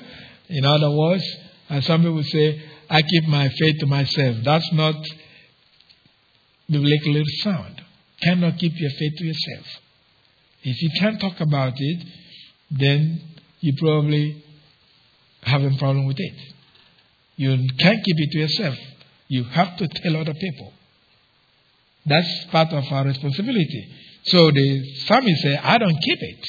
In 0.49 0.65
other 0.65 0.91
words, 0.91 1.25
as 1.71 1.87
some 1.87 2.03
people 2.03 2.23
say, 2.23 2.63
I 2.89 3.03
keep 3.03 3.27
my 3.27 3.49
faith 3.49 3.79
to 3.81 3.87
myself. 3.87 4.37
That's 4.45 4.73
not 4.73 4.95
biblically 6.71 7.25
sound. 7.43 7.83
Cannot 8.23 8.59
keep 8.59 8.73
your 8.77 8.91
faith 8.91 9.13
to 9.19 9.25
yourself. 9.25 9.67
If 10.63 10.81
you 10.83 10.91
can't 10.99 11.21
talk 11.21 11.41
about 11.41 11.75
it, 11.77 12.07
then 12.71 13.23
you 13.61 13.75
probably 13.79 14.44
have 15.45 15.63
a 15.63 15.71
problem 15.79 16.07
with 16.07 16.19
it. 16.19 16.35
You 17.37 17.57
can't 17.79 18.05
keep 18.05 18.17
it 18.19 18.31
to 18.33 18.39
yourself. 18.39 18.79
You 19.29 19.45
have 19.45 19.77
to 19.79 19.89
tell 19.89 20.17
other 20.17 20.35
people. 20.35 20.73
That's 22.07 22.45
part 22.51 22.73
of 22.73 22.85
our 22.91 23.05
responsibility. 23.05 23.89
So 24.25 24.51
the 24.51 24.95
psalmist 25.07 25.43
said, 25.43 25.61
I 25.63 25.79
don't 25.79 25.97
keep 25.97 26.19
it. 26.21 26.47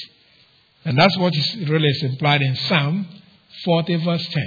And 0.86 0.98
that's 0.98 1.18
what 1.18 1.34
is 1.36 1.70
really 1.70 1.88
is 1.88 2.04
implied 2.04 2.42
in 2.42 2.56
Psalm 2.56 3.08
40, 3.64 3.96
verse 4.06 4.28
10. 4.28 4.44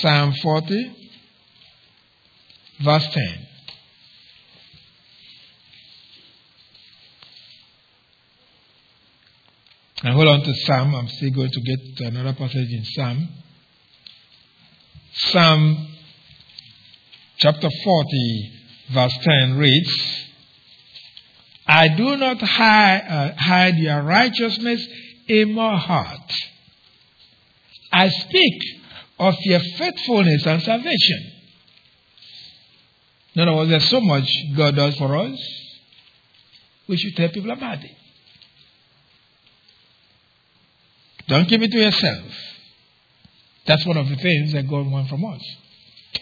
Psalm 0.00 0.32
40, 0.42 0.96
verse 2.82 3.06
10. 3.06 3.46
Now 10.04 10.12
hold 10.12 10.28
on 10.28 10.42
to 10.42 10.54
Psalm. 10.66 10.94
I'm 10.94 11.08
still 11.08 11.30
going 11.30 11.50
to 11.50 11.60
get 11.62 11.96
to 11.96 12.04
another 12.08 12.34
passage 12.34 12.68
in 12.70 12.84
Psalm. 12.84 13.26
Psalm 15.14 15.88
chapter 17.38 17.70
40, 17.70 18.52
verse 18.92 19.18
10 19.22 19.56
reads, 19.56 20.26
I 21.66 21.88
do 21.88 22.18
not 22.18 22.38
hide, 22.38 23.02
uh, 23.08 23.34
hide 23.34 23.76
your 23.76 24.02
righteousness 24.02 24.86
in 25.26 25.54
my 25.54 25.78
heart. 25.78 26.32
I 27.90 28.10
speak 28.10 28.62
of 29.18 29.34
your 29.44 29.60
faithfulness 29.78 30.44
and 30.44 30.62
salvation. 30.64 31.32
In 33.36 33.48
other 33.48 33.56
words, 33.56 33.70
there's 33.70 33.88
so 33.88 34.02
much 34.02 34.28
God 34.54 34.76
does 34.76 34.96
for 34.96 35.16
us. 35.16 35.38
We 36.88 36.98
should 36.98 37.16
tell 37.16 37.30
people 37.30 37.52
about 37.52 37.82
it. 37.82 37.96
Don't 41.28 41.46
keep 41.46 41.62
it 41.62 41.70
to 41.70 41.78
yourself. 41.78 42.32
That's 43.66 43.84
one 43.86 43.96
of 43.96 44.08
the 44.08 44.16
things 44.16 44.52
that 44.52 44.68
God 44.68 44.90
wants 44.90 45.10
from 45.10 45.24
us. 45.24 45.40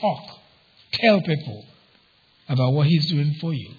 Talk. 0.01 0.23
Tell 0.93 1.21
people 1.23 1.65
about 2.49 2.73
what 2.73 2.87
He's 2.87 3.11
doing 3.11 3.35
for 3.41 3.53
you. 3.53 3.71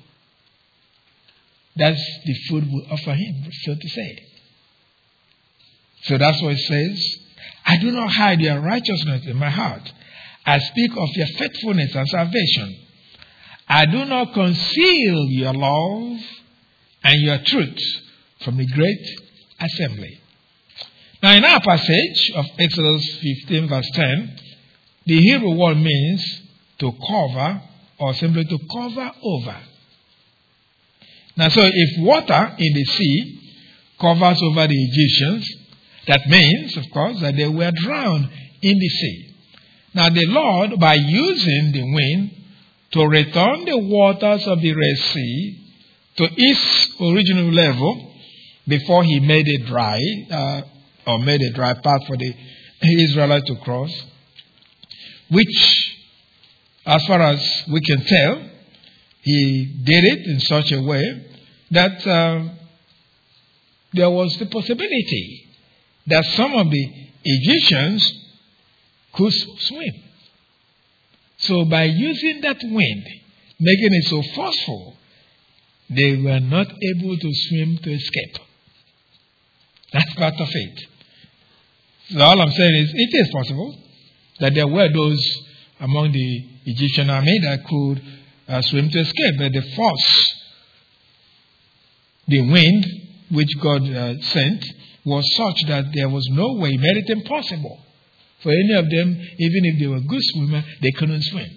That's 1.75 2.01
the 2.25 2.33
food 2.49 2.65
we 2.65 2.87
offer 2.91 3.13
Him, 3.13 3.49
so 3.63 3.75
to 3.75 3.89
say. 3.89 4.25
So 6.03 6.17
that's 6.17 6.41
what 6.41 6.53
it 6.53 6.59
says. 6.59 7.19
I 7.65 7.77
do 7.77 7.91
not 7.91 8.11
hide 8.11 8.41
your 8.41 8.59
righteousness 8.59 9.25
in 9.25 9.37
my 9.37 9.49
heart. 9.49 9.89
I 10.45 10.59
speak 10.59 10.91
of 10.91 11.09
your 11.15 11.27
faithfulness 11.37 11.95
and 11.95 12.07
salvation. 12.07 12.77
I 13.67 13.85
do 13.85 14.03
not 14.05 14.33
conceal 14.33 15.25
your 15.29 15.53
love 15.53 16.19
and 17.03 17.21
your 17.21 17.37
truth 17.45 17.79
from 18.43 18.57
the 18.57 18.65
great 18.67 19.07
assembly. 19.61 20.19
Now, 21.23 21.37
in 21.37 21.45
our 21.45 21.61
passage 21.61 22.31
of 22.35 22.45
Exodus 22.59 23.17
15, 23.21 23.69
verse 23.69 23.89
10, 23.93 24.39
the 25.05 25.21
Hebrew 25.21 25.55
word 25.55 25.77
means 25.77 26.41
to 26.79 26.91
cover 26.91 27.61
or 27.97 28.13
simply 28.15 28.43
to 28.43 28.59
cover 28.69 29.09
over. 29.23 29.55
Now, 31.37 31.47
so 31.47 31.61
if 31.63 31.99
water 31.99 32.55
in 32.57 32.73
the 32.73 32.83
sea 32.83 33.39
covers 34.01 34.37
over 34.43 34.67
the 34.67 34.75
Egyptians, 34.75 35.49
that 36.07 36.27
means, 36.27 36.75
of 36.75 36.91
course, 36.91 37.21
that 37.21 37.37
they 37.37 37.47
were 37.47 37.71
drowned 37.71 38.29
in 38.61 38.77
the 38.77 38.89
sea. 38.89 39.35
Now, 39.93 40.09
the 40.09 40.25
Lord, 40.25 40.77
by 40.77 40.95
using 40.95 41.71
the 41.71 41.83
wind 41.83 42.31
to 42.91 43.07
return 43.07 43.63
the 43.63 43.77
waters 43.77 44.45
of 44.45 44.59
the 44.59 44.73
Red 44.73 44.97
Sea 44.97 45.71
to 46.17 46.27
its 46.35 46.95
original 46.99 47.49
level 47.49 48.13
before 48.67 49.05
he 49.05 49.21
made 49.21 49.47
it 49.47 49.67
dry, 49.67 49.99
uh, 50.29 50.61
or 51.05 51.19
made 51.19 51.41
a 51.41 51.51
dry 51.53 51.73
path 51.73 52.01
for 52.07 52.17
the 52.17 52.33
Israelites 52.81 53.45
to 53.47 53.55
cross, 53.57 53.91
which, 55.29 55.97
as 56.85 57.05
far 57.05 57.21
as 57.21 57.63
we 57.71 57.81
can 57.81 58.03
tell, 58.05 58.49
he 59.21 59.65
did 59.83 60.03
it 60.03 60.27
in 60.27 60.39
such 60.41 60.71
a 60.71 60.81
way 60.81 61.25
that 61.71 62.05
uh, 62.05 62.49
there 63.93 64.09
was 64.09 64.37
the 64.37 64.45
possibility 64.47 65.47
that 66.07 66.25
some 66.35 66.53
of 66.55 66.69
the 66.69 66.87
Egyptians 67.23 68.13
could 69.13 69.33
swim. 69.59 69.93
So, 71.37 71.65
by 71.65 71.83
using 71.85 72.41
that 72.41 72.57
wind, 72.61 73.03
making 73.59 73.93
it 73.93 74.05
so 74.05 74.21
forceful, 74.35 74.95
they 75.89 76.15
were 76.17 76.39
not 76.39 76.67
able 76.67 77.17
to 77.17 77.29
swim 77.33 77.77
to 77.77 77.91
escape. 77.91 78.37
That's 79.91 80.13
part 80.15 80.33
of 80.39 80.47
it. 80.51 80.87
So 82.13 82.21
all 82.21 82.39
I'm 82.39 82.51
saying 82.51 82.75
is, 82.75 82.91
it 82.93 83.09
is 83.11 83.29
possible 83.33 83.75
that 84.39 84.53
there 84.53 84.67
were 84.67 84.87
those 84.93 85.19
among 85.79 86.11
the 86.11 86.47
Egyptian 86.65 87.09
army 87.09 87.39
that 87.41 87.65
could 87.65 88.01
uh, 88.47 88.61
swim 88.61 88.89
to 88.89 88.99
escape, 88.99 89.35
but 89.39 89.51
the 89.51 89.63
force, 89.75 90.35
the 92.27 92.41
wind 92.41 92.85
which 93.31 93.49
God 93.59 93.81
uh, 93.89 94.21
sent, 94.21 94.63
was 95.05 95.25
such 95.35 95.67
that 95.69 95.85
there 95.93 96.07
was 96.07 96.27
no 96.31 96.53
way, 96.53 96.77
made 96.77 96.97
it 96.97 97.09
impossible 97.09 97.79
for 98.43 98.51
any 98.51 98.73
of 98.75 98.89
them, 98.89 99.19
even 99.39 99.65
if 99.65 99.79
they 99.79 99.87
were 99.87 100.01
good 100.01 100.21
swimmers, 100.21 100.65
they 100.81 100.91
couldn't 100.91 101.23
swim. 101.23 101.49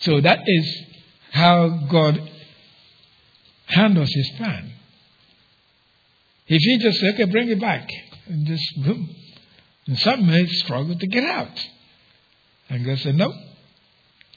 So 0.00 0.20
that 0.20 0.40
is 0.44 0.82
how 1.30 1.68
God 1.90 2.18
handles 3.66 4.10
his 4.12 4.30
plan. 4.38 4.72
If 6.48 6.60
he 6.62 6.78
just 6.78 6.98
said, 6.98 7.14
okay, 7.14 7.30
bring 7.30 7.50
it 7.50 7.60
back, 7.60 7.88
and 8.28 8.46
this 8.46 8.60
room. 8.84 9.08
And 9.86 9.98
some 9.98 10.26
may 10.26 10.46
struggle 10.46 10.98
to 10.98 11.06
get 11.06 11.24
out. 11.24 11.58
And 12.68 12.84
God 12.84 12.98
said, 12.98 13.14
no, 13.14 13.32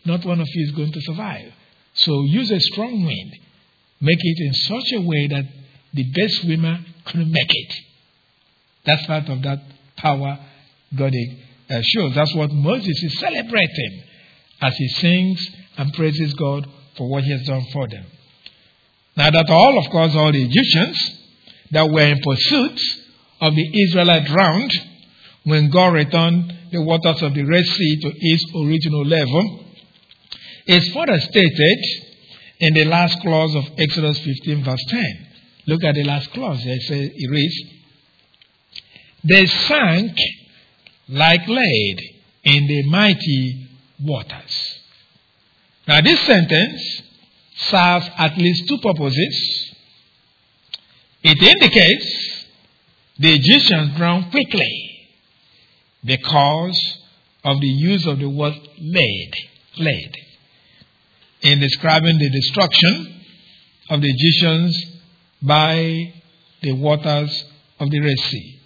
not 0.05 0.25
one 0.25 0.39
of 0.39 0.47
you 0.53 0.65
is 0.65 0.71
going 0.71 0.91
to 0.91 1.01
survive. 1.01 1.53
So 1.93 2.23
use 2.23 2.49
a 2.51 2.59
strong 2.59 3.03
wind. 3.05 3.33
Make 3.99 4.19
it 4.19 4.37
in 4.39 4.53
such 4.53 4.93
a 4.93 5.01
way 5.01 5.27
that 5.27 5.45
the 5.93 6.03
best 6.03 6.41
swimmer 6.41 6.79
couldn't 7.05 7.31
make 7.31 7.49
it. 7.49 7.75
That's 8.85 9.05
part 9.05 9.27
of 9.29 9.41
that 9.43 9.59
power 9.97 10.39
God 10.95 11.13
uh, 11.69 11.81
shows. 11.83 12.15
That's 12.15 12.33
what 12.33 12.51
Moses 12.51 13.03
is 13.03 13.19
celebrating 13.19 14.03
as 14.61 14.75
he 14.75 14.87
sings 14.87 15.49
and 15.77 15.93
praises 15.93 16.33
God 16.33 16.67
for 16.97 17.09
what 17.09 17.23
he 17.23 17.31
has 17.31 17.45
done 17.45 17.65
for 17.73 17.87
them. 17.87 18.05
Now 19.17 19.29
that 19.29 19.49
all, 19.49 19.77
of 19.77 19.91
course, 19.91 20.15
all 20.15 20.31
the 20.31 20.43
Egyptians 20.43 21.19
that 21.71 21.89
were 21.89 22.01
in 22.01 22.19
pursuit 22.21 22.79
of 23.41 23.55
the 23.55 23.83
Israelites 23.83 24.29
drowned 24.29 24.71
when 25.43 25.69
God 25.69 25.93
returned 25.93 26.53
the 26.71 26.81
waters 26.81 27.21
of 27.21 27.33
the 27.33 27.43
Red 27.43 27.65
Sea 27.65 27.99
to 28.01 28.11
its 28.15 28.45
original 28.55 29.05
level 29.05 29.65
is 30.67 30.87
further 30.93 31.19
stated 31.19 31.79
in 32.59 32.73
the 32.75 32.85
last 32.85 33.19
clause 33.21 33.55
of 33.55 33.65
Exodus 33.77 34.19
15, 34.19 34.63
verse 34.63 34.83
10. 34.87 35.27
Look 35.67 35.83
at 35.83 35.95
the 35.95 36.03
last 36.03 36.31
clause. 36.31 36.59
It 36.63 36.81
says, 36.83 37.09
it 37.13 37.31
reads, 37.31 37.55
They 39.23 39.45
sank 39.45 40.17
like 41.09 41.47
lead 41.47 41.97
in 42.43 42.67
the 42.67 42.83
mighty 42.89 43.67
waters. 44.03 44.79
Now, 45.87 46.01
this 46.01 46.19
sentence 46.21 47.01
serves 47.55 48.09
at 48.17 48.37
least 48.37 48.67
two 48.67 48.77
purposes. 48.77 49.73
It 51.23 51.41
indicates 51.41 52.40
the 53.21 53.33
Egyptians 53.33 53.95
drowned 53.97 54.31
quickly 54.31 55.07
because 56.03 56.97
of 57.43 57.61
the 57.61 57.67
use 57.67 58.07
of 58.07 58.17
the 58.17 58.27
word 58.27 58.55
laid, 58.79 59.31
laid, 59.77 60.15
in 61.41 61.59
describing 61.59 62.17
the 62.17 62.29
destruction 62.31 63.21
of 63.91 64.01
the 64.01 64.07
Egyptians 64.09 64.85
by 65.41 66.13
the 66.63 66.71
waters 66.73 67.45
of 67.79 67.91
the 67.91 67.99
Red 67.99 68.17
Sea. 68.17 68.59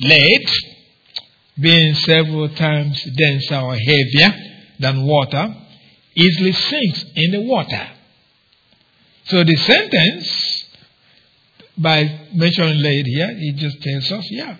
Laid, 0.00 0.48
being 1.60 1.94
several 1.94 2.48
times 2.50 3.02
denser 3.02 3.56
or 3.56 3.74
heavier 3.74 4.32
than 4.78 5.04
water, 5.04 5.56
easily 6.14 6.52
sinks 6.52 7.04
in 7.16 7.32
the 7.32 7.40
water. 7.40 7.88
So 9.24 9.42
the 9.42 9.56
sentence 9.56 10.57
by 11.78 12.28
mentioning 12.34 12.82
laid 12.82 13.06
here, 13.06 13.34
he 13.34 13.52
just 13.52 13.80
tells 13.82 14.12
us, 14.12 14.26
yeah. 14.30 14.56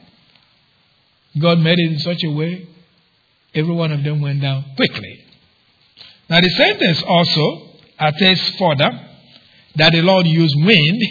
God 1.41 1.59
made 1.59 1.79
it 1.79 1.93
in 1.93 1.99
such 1.99 2.23
a 2.25 2.31
way, 2.31 2.67
every 3.55 3.75
one 3.75 3.93
of 3.93 4.03
them 4.03 4.21
went 4.21 4.41
down 4.41 4.65
quickly. 4.77 5.25
Now, 6.31 6.41
the 6.41 6.51
sentence 6.51 7.03
also 7.03 7.71
attests 7.99 8.57
further 8.59 8.91
that 9.77 9.93
the 9.93 10.03
Lord 10.03 10.27
used 10.27 10.55
wind 10.57 11.03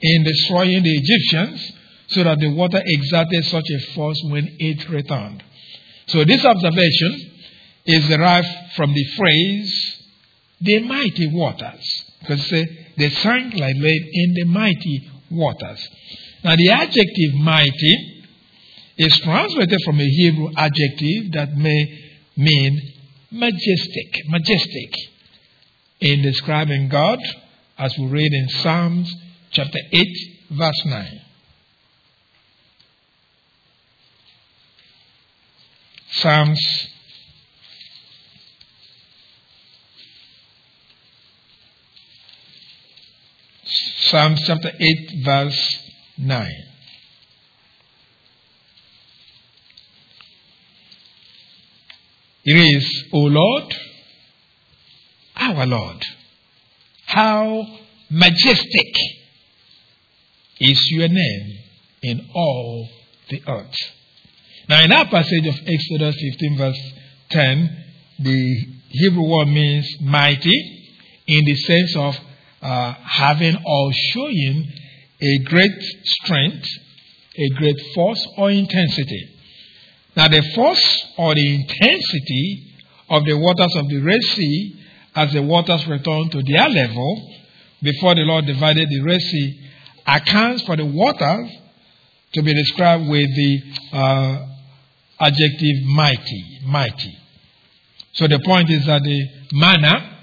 in 0.00 0.24
destroying 0.24 0.82
the 0.82 0.96
Egyptians 0.96 1.72
so 2.08 2.24
that 2.24 2.38
the 2.38 2.52
water 2.54 2.80
exerted 2.84 3.44
such 3.46 3.68
a 3.68 3.92
force 3.94 4.20
when 4.24 4.56
it 4.58 4.88
returned. 4.88 5.42
So, 6.06 6.24
this 6.24 6.44
observation 6.44 7.32
is 7.84 8.08
derived 8.08 8.48
from 8.76 8.94
the 8.94 9.04
phrase, 9.16 9.96
the 10.60 10.80
mighty 10.80 11.28
waters. 11.32 12.04
Because 12.20 12.48
they 12.50 13.10
sank 13.10 13.54
like 13.54 13.76
lead 13.76 14.10
in 14.12 14.34
the 14.34 14.44
mighty 14.44 15.10
waters. 15.30 15.88
Now, 16.44 16.56
the 16.56 16.70
adjective 16.70 17.34
mighty 17.34 18.24
is 18.96 19.18
translated 19.20 19.78
from 19.84 20.00
a 20.00 20.04
Hebrew 20.04 20.50
adjective 20.56 21.32
that 21.32 21.56
may 21.56 21.98
mean 22.36 22.80
majestic, 23.30 24.22
majestic, 24.28 24.94
in 26.00 26.22
describing 26.22 26.88
God, 26.88 27.18
as 27.76 27.96
we 27.98 28.06
read 28.06 28.32
in 28.32 28.48
Psalms 28.48 29.12
chapter 29.50 29.78
8, 29.92 30.06
verse 30.50 30.82
9. 30.86 31.20
Psalms 36.10 36.88
Psalms 44.10 44.40
chapter 44.46 44.70
8 44.78 45.22
verse 45.22 45.76
9. 46.16 46.50
It 52.44 52.76
is, 52.76 53.04
O 53.12 53.18
Lord, 53.18 53.74
our 55.36 55.66
Lord, 55.66 56.02
how 57.04 57.66
majestic 58.08 58.94
is 60.58 60.88
your 60.92 61.08
name 61.08 61.58
in 62.02 62.30
all 62.34 62.88
the 63.28 63.42
earth. 63.46 63.76
Now, 64.70 64.84
in 64.84 64.90
our 64.90 65.06
passage 65.10 65.46
of 65.46 65.54
Exodus 65.66 66.14
15, 66.14 66.56
verse 66.56 66.92
10, 67.28 67.84
the 68.20 68.66
Hebrew 68.88 69.28
word 69.28 69.48
means 69.48 69.86
mighty 70.00 70.94
in 71.26 71.44
the 71.44 71.54
sense 71.56 71.94
of 71.96 72.27
uh, 72.62 72.94
having 73.04 73.56
or 73.64 73.92
showing 74.12 74.72
a 75.20 75.38
great 75.44 75.82
strength, 76.04 76.66
a 77.36 77.48
great 77.56 77.76
force 77.94 78.26
or 78.36 78.50
intensity. 78.50 79.34
Now, 80.16 80.28
the 80.28 80.42
force 80.54 81.06
or 81.16 81.34
the 81.34 81.54
intensity 81.54 82.74
of 83.08 83.24
the 83.24 83.38
waters 83.38 83.74
of 83.76 83.88
the 83.88 83.98
Red 83.98 84.22
Sea 84.22 84.80
as 85.14 85.32
the 85.32 85.42
waters 85.42 85.86
returned 85.86 86.32
to 86.32 86.42
their 86.42 86.68
level 86.68 87.34
before 87.82 88.14
the 88.14 88.22
Lord 88.22 88.46
divided 88.46 88.88
the 88.88 89.00
Red 89.02 89.20
Sea 89.20 89.70
accounts 90.06 90.62
for 90.62 90.76
the 90.76 90.86
waters 90.86 91.50
to 92.32 92.42
be 92.42 92.54
described 92.54 93.08
with 93.08 93.28
the 93.34 93.62
uh, 93.92 94.46
adjective 95.20 95.84
mighty, 95.84 96.60
mighty. 96.64 97.16
So 98.12 98.26
the 98.26 98.40
point 98.44 98.70
is 98.70 98.84
that 98.86 99.02
the 99.02 99.28
manner 99.52 100.17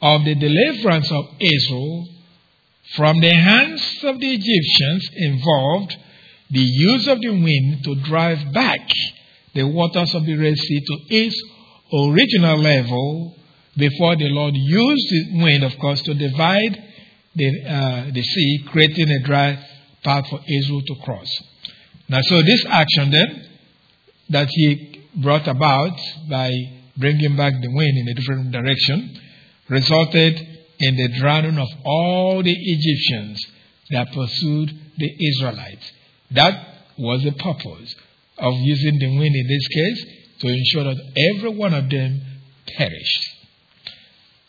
of 0.00 0.24
the 0.24 0.34
deliverance 0.34 1.10
of 1.10 1.24
Israel 1.40 2.08
from 2.94 3.20
the 3.20 3.34
hands 3.34 4.04
of 4.04 4.20
the 4.20 4.34
Egyptians 4.34 5.10
involved 5.16 5.96
the 6.50 6.60
use 6.60 7.08
of 7.08 7.20
the 7.20 7.30
wind 7.30 7.82
to 7.84 7.94
drive 8.02 8.52
back 8.52 8.88
the 9.54 9.66
waters 9.66 10.14
of 10.14 10.24
the 10.24 10.36
Red 10.36 10.56
Sea 10.56 10.80
to 10.80 10.96
its 11.08 11.42
original 11.92 12.58
level 12.58 13.34
before 13.76 14.16
the 14.16 14.28
Lord 14.28 14.54
used 14.54 15.08
the 15.10 15.42
wind, 15.42 15.64
of 15.64 15.78
course, 15.78 16.00
to 16.02 16.14
divide 16.14 16.82
the, 17.34 17.64
uh, 17.66 18.10
the 18.12 18.22
sea, 18.22 18.64
creating 18.68 19.10
a 19.10 19.20
dry 19.20 19.58
path 20.02 20.26
for 20.28 20.40
Israel 20.46 20.82
to 20.86 20.94
cross. 21.04 21.28
Now, 22.08 22.20
so 22.22 22.40
this 22.42 22.64
action 22.68 23.10
then 23.10 23.48
that 24.30 24.48
he 24.50 25.02
brought 25.16 25.48
about 25.48 25.98
by 26.28 26.50
bringing 26.96 27.36
back 27.36 27.54
the 27.60 27.70
wind 27.70 27.98
in 27.98 28.08
a 28.08 28.14
different 28.14 28.52
direction 28.52 29.20
resulted 29.68 30.34
in 30.78 30.96
the 30.96 31.18
drowning 31.18 31.58
of 31.58 31.68
all 31.84 32.42
the 32.42 32.54
Egyptians 32.54 33.46
that 33.90 34.12
pursued 34.12 34.70
the 34.98 35.28
Israelites. 35.28 35.92
That 36.32 36.54
was 36.98 37.22
the 37.22 37.32
purpose 37.32 37.94
of 38.38 38.54
using 38.54 38.98
the 38.98 39.18
wind 39.18 39.34
in 39.34 39.46
this 39.46 39.68
case 39.68 40.06
to 40.40 40.48
ensure 40.48 40.84
that 40.84 41.00
every 41.34 41.50
one 41.50 41.74
of 41.74 41.88
them 41.88 42.20
perished. 42.66 43.28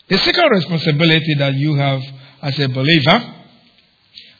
The 0.08 0.18
second 0.18 0.50
responsibility 0.50 1.34
that 1.38 1.54
you 1.54 1.74
have 1.76 2.02
as 2.42 2.58
a 2.58 2.68
believer 2.68 3.34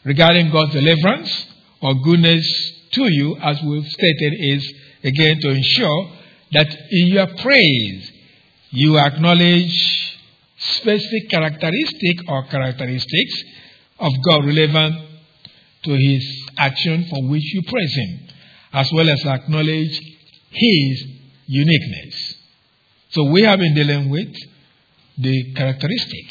regarding 0.05 0.51
God's 0.51 0.73
deliverance 0.73 1.47
or 1.83 1.95
goodness 2.03 2.73
to 2.93 3.13
you, 3.13 3.37
as 3.37 3.63
we've 3.63 3.87
stated, 3.87 4.33
is 4.39 4.73
again 5.05 5.41
to 5.41 5.51
ensure 5.51 6.13
that 6.53 6.75
in 6.91 7.09
your 7.09 7.27
praise 7.37 8.13
you 8.71 8.99
acknowledge 8.99 10.18
specific 10.59 11.31
characteristic 11.31 12.29
or 12.29 12.45
characteristics 12.49 13.45
of 13.99 14.13
God 14.25 14.45
relevant 14.45 14.97
to 15.85 15.93
his 15.93 16.51
action 16.57 17.07
for 17.11 17.23
which 17.29 17.55
you 17.55 17.63
praise 17.63 17.95
him, 17.95 18.29
as 18.73 18.91
well 18.93 19.09
as 19.09 19.25
acknowledge 19.25 20.01
his 20.51 21.05
uniqueness. 21.47 22.35
So 23.11 23.25
we 23.31 23.43
have 23.43 23.59
been 23.59 23.75
dealing 23.75 24.11
with 24.11 24.35
the 25.19 25.55
characteristic 25.55 26.27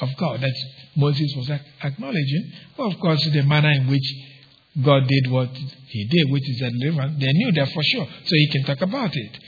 of 0.00 0.16
God 0.16 0.40
that 0.40 0.54
Moses 0.96 1.34
was 1.36 1.50
acknowledging, 1.82 2.52
but 2.76 2.92
of 2.92 3.00
course 3.00 3.20
the 3.32 3.42
manner 3.42 3.70
in 3.70 3.88
which 3.88 4.14
God 4.82 5.06
did 5.06 5.30
what 5.30 5.50
he 5.88 6.04
did, 6.06 6.30
which 6.30 6.48
is 6.48 6.58
deliverance, 6.58 7.20
they 7.20 7.32
knew 7.32 7.52
that 7.52 7.68
for 7.72 7.82
sure. 7.82 8.06
So 8.06 8.30
he 8.30 8.48
can 8.50 8.64
talk 8.64 8.80
about 8.80 9.10
it. 9.14 9.38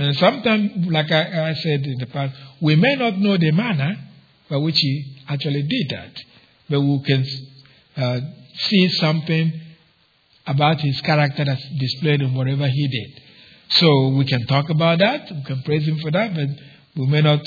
And 0.00 0.16
sometimes, 0.16 0.86
like 0.86 1.10
I, 1.10 1.50
I, 1.50 1.54
said 1.54 1.84
in 1.84 1.98
the 1.98 2.06
past, 2.06 2.34
we 2.62 2.74
may 2.74 2.96
not 2.96 3.18
know 3.18 3.36
the 3.36 3.50
manner 3.50 3.96
by 4.48 4.56
which 4.56 4.76
he 4.78 5.16
actually 5.28 5.62
did 5.62 5.90
that, 5.90 6.18
but 6.70 6.80
we 6.80 7.02
can 7.04 7.26
uh, 7.98 8.20
see 8.54 8.88
something 8.92 9.52
about 10.46 10.80
his 10.80 10.98
character 11.02 11.44
that's 11.44 11.68
displayed 11.78 12.22
in 12.22 12.34
whatever 12.34 12.66
he 12.66 12.88
did. 12.88 13.22
So 13.72 14.08
we 14.16 14.24
can 14.24 14.46
talk 14.46 14.70
about 14.70 15.00
that, 15.00 15.30
we 15.30 15.42
can 15.44 15.62
praise 15.64 15.86
him 15.86 15.98
for 15.98 16.10
that, 16.10 16.34
but 16.34 16.48
we 16.96 17.06
may 17.06 17.20
not 17.20 17.40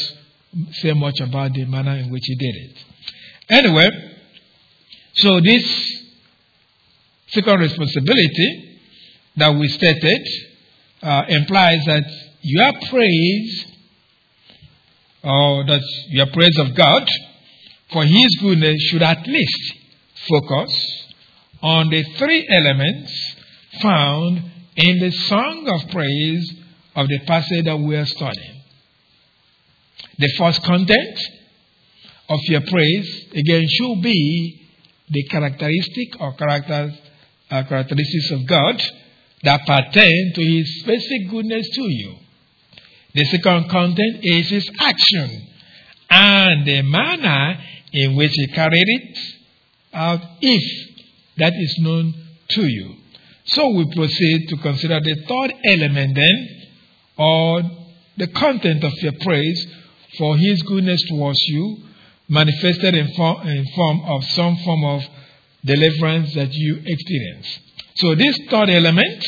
say 0.74 0.94
much 0.94 1.20
about 1.22 1.54
the 1.54 1.66
manner 1.66 1.96
in 1.98 2.12
which 2.12 2.24
he 2.24 2.36
did 2.36 2.56
it. 2.56 2.78
Anyway, 3.50 3.90
so 5.16 5.40
this 5.42 6.04
second 7.30 7.62
responsibility 7.62 8.80
that 9.38 9.56
we 9.56 9.68
stated 9.70 10.22
uh, 11.02 11.24
implies 11.30 11.84
that 11.86 12.04
your 12.44 12.74
praise, 12.90 13.66
or 15.24 15.66
that 15.66 15.82
your 16.10 16.28
praise 16.28 16.58
of 16.60 16.76
God 16.76 17.10
for 17.92 18.04
His 18.04 18.38
goodness 18.42 18.82
should 18.90 19.02
at 19.02 19.26
least 19.26 19.74
focus 20.28 21.04
on 21.62 21.90
the 21.90 22.04
three 22.18 22.46
elements 22.50 23.36
found 23.82 24.44
in 24.76 25.00
the 25.00 25.12
song 25.12 25.68
of 25.68 25.90
praise 25.92 26.54
of 26.96 27.08
the 27.08 27.20
passage 27.26 27.66
that 27.66 27.78
we 27.78 27.96
are 27.96 28.06
studying. 28.06 28.62
The 30.18 30.34
first 30.38 30.62
content 30.64 31.20
of 32.30 32.40
your 32.44 32.62
praise, 32.62 33.28
again, 33.34 33.64
should 33.68 34.02
be 34.02 34.68
the 35.10 35.24
characteristic 35.30 36.20
or 36.20 36.34
characters, 36.34 36.94
uh, 37.50 37.64
characteristics 37.64 38.32
of 38.32 38.46
God 38.46 38.82
that 39.44 39.66
pertain 39.66 40.34
to 40.36 40.42
His 40.44 40.82
specific 40.82 41.30
goodness 41.30 41.68
to 41.76 41.82
you. 41.84 42.16
The 43.14 43.26
second 43.26 43.70
content 43.70 44.20
is 44.24 44.50
his 44.50 44.70
action 44.80 45.48
and 46.10 46.66
the 46.66 46.82
manner 46.82 47.60
in 47.92 48.16
which 48.16 48.32
he 48.34 48.48
carried 48.48 48.88
it 48.88 49.18
out, 49.94 50.22
if 50.42 50.90
that 51.38 51.54
is 51.56 51.78
known 51.80 52.14
to 52.50 52.68
you. 52.68 52.96
So 53.46 53.70
we 53.70 53.94
proceed 53.94 54.48
to 54.50 54.58
consider 54.58 55.00
the 55.00 55.16
third 55.28 55.54
element 55.66 56.16
then, 56.16 56.62
or 57.18 57.62
the 58.18 58.28
content 58.28 58.84
of 58.84 58.94
your 59.02 59.14
praise 59.22 59.68
for 60.18 60.38
his 60.38 60.62
goodness 60.64 61.04
towards 61.08 61.40
you, 61.48 61.78
manifested 62.30 62.96
in 62.96 63.14
form, 63.14 63.48
in 63.48 63.66
form 63.76 64.02
of 64.06 64.24
some 64.26 64.56
form 64.58 64.86
of 64.86 65.04
deliverance 65.64 66.34
that 66.34 66.54
you 66.54 66.82
experience. 66.86 67.60
So 67.96 68.16
this 68.16 68.40
third 68.50 68.70
element, 68.70 69.24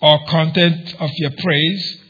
or 0.00 0.18
content 0.26 0.94
of 1.00 1.10
your 1.16 1.30
praise, 1.38 2.02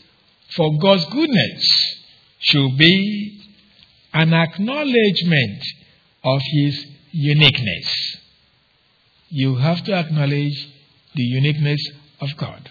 for 0.57 0.79
God's 0.79 1.05
goodness 1.07 1.99
should 2.41 2.77
be 2.77 3.41
an 4.13 4.33
acknowledgement 4.33 5.63
of 6.25 6.41
His 6.53 6.87
uniqueness. 7.13 8.17
You 9.31 9.57
have 9.57 9.85
to 9.85 9.93
acknowledge 9.93 10.69
the 11.15 11.23
uniqueness 11.23 11.81
of 12.21 12.37
God. 12.37 12.71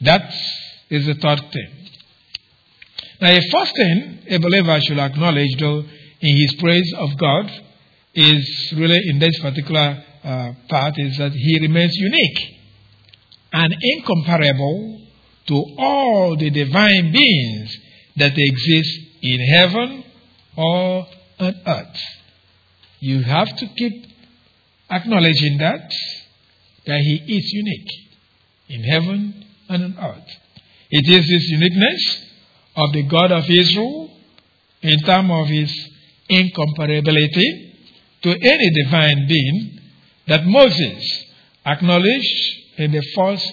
That 0.00 0.32
is 0.90 1.06
the 1.06 1.14
third 1.14 1.40
thing. 1.52 1.70
Now, 3.20 3.30
the 3.30 3.48
first 3.52 3.76
thing 3.76 4.18
a 4.28 4.38
believer 4.38 4.78
should 4.80 4.98
acknowledge, 4.98 5.56
though, 5.58 5.84
in 6.20 6.36
his 6.36 6.54
praise 6.58 6.92
of 6.98 7.16
God, 7.16 7.50
is 8.14 8.72
really 8.76 9.00
in 9.08 9.18
this 9.18 9.38
particular 9.40 10.02
uh, 10.22 10.52
part, 10.68 10.94
is 10.98 11.18
that 11.18 11.32
he 11.32 11.58
remains 11.60 11.94
unique 11.94 12.38
and 13.52 13.74
incomparable 13.80 15.03
to 15.46 15.64
all 15.78 16.36
the 16.36 16.50
divine 16.50 17.12
beings 17.12 17.76
that 18.16 18.32
exist 18.36 19.00
in 19.22 19.40
heaven 19.40 20.04
or 20.56 21.06
on 21.40 21.54
earth. 21.66 22.00
You 23.00 23.22
have 23.22 23.54
to 23.56 23.66
keep 23.66 24.06
acknowledging 24.90 25.58
that, 25.58 25.90
that 26.86 27.00
He 27.00 27.36
is 27.36 27.52
unique 27.52 27.90
in 28.68 28.82
heaven 28.84 29.44
and 29.68 29.84
on 29.84 29.98
earth. 29.98 30.30
It 30.90 31.08
is 31.08 31.28
this 31.28 31.48
uniqueness 31.48 32.30
of 32.76 32.92
the 32.92 33.02
God 33.02 33.32
of 33.32 33.44
Israel 33.48 34.10
in 34.82 34.98
terms 35.00 35.30
of 35.30 35.48
His 35.48 35.90
incomparability 36.30 37.72
to 38.22 38.30
any 38.30 38.70
divine 38.84 39.26
being 39.28 39.80
that 40.28 40.46
Moses 40.46 41.24
acknowledged 41.66 42.54
in 42.78 42.92
the 42.92 43.02
first 43.14 43.52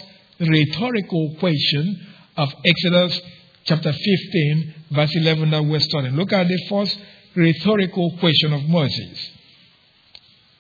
rhetorical 0.50 1.36
question 1.40 2.08
of 2.38 2.54
Exodus 2.66 3.22
chapter 3.66 3.92
15, 3.92 4.76
verse 4.92 5.16
11 5.16 5.52
that 5.52 5.64
we're 5.64 5.80
studying. 5.80 6.16
Look 6.16 6.34
at 6.34 6.48
the 6.48 6.66
first 6.70 6.98
rhetorical 7.36 8.18
question 8.20 8.54
of 8.54 8.64
Moses. 8.64 9.32